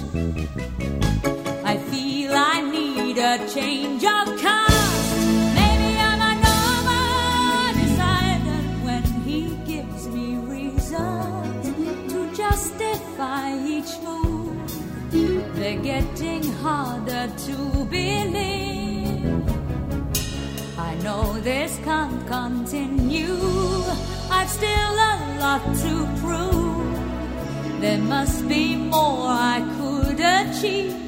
I 1.72 1.76
feel 1.90 2.32
I 2.36 2.62
need 2.78 3.18
a 3.18 3.36
change 3.56 4.04
of 4.18 4.26
cast. 4.44 5.18
Maybe 5.60 5.90
I'm 6.10 6.22
a 6.32 6.34
normal 6.50 7.74
decider 7.82 8.62
when 8.88 9.04
he 9.28 9.40
gives 9.72 10.08
me 10.16 10.28
reasons 10.56 11.66
to 12.12 12.20
justify 12.36 13.48
each 13.76 13.94
move. 14.06 15.56
They're 15.56 15.82
getting 15.82 16.44
harder 16.62 17.26
to 17.46 17.56
believe. 17.86 18.73
Know 21.04 21.34
this 21.41 21.78
can't 21.84 22.26
continue. 22.28 23.36
I've 24.32 24.49
still 24.49 24.70
a 24.70 25.38
lot 25.38 25.62
to 25.84 26.08
prove. 26.22 27.82
There 27.82 27.97
must 27.97 28.47
be 28.47 28.78
more 28.78 29.28
I 29.28 29.60
could 29.78 30.22
achieve. 30.22 31.03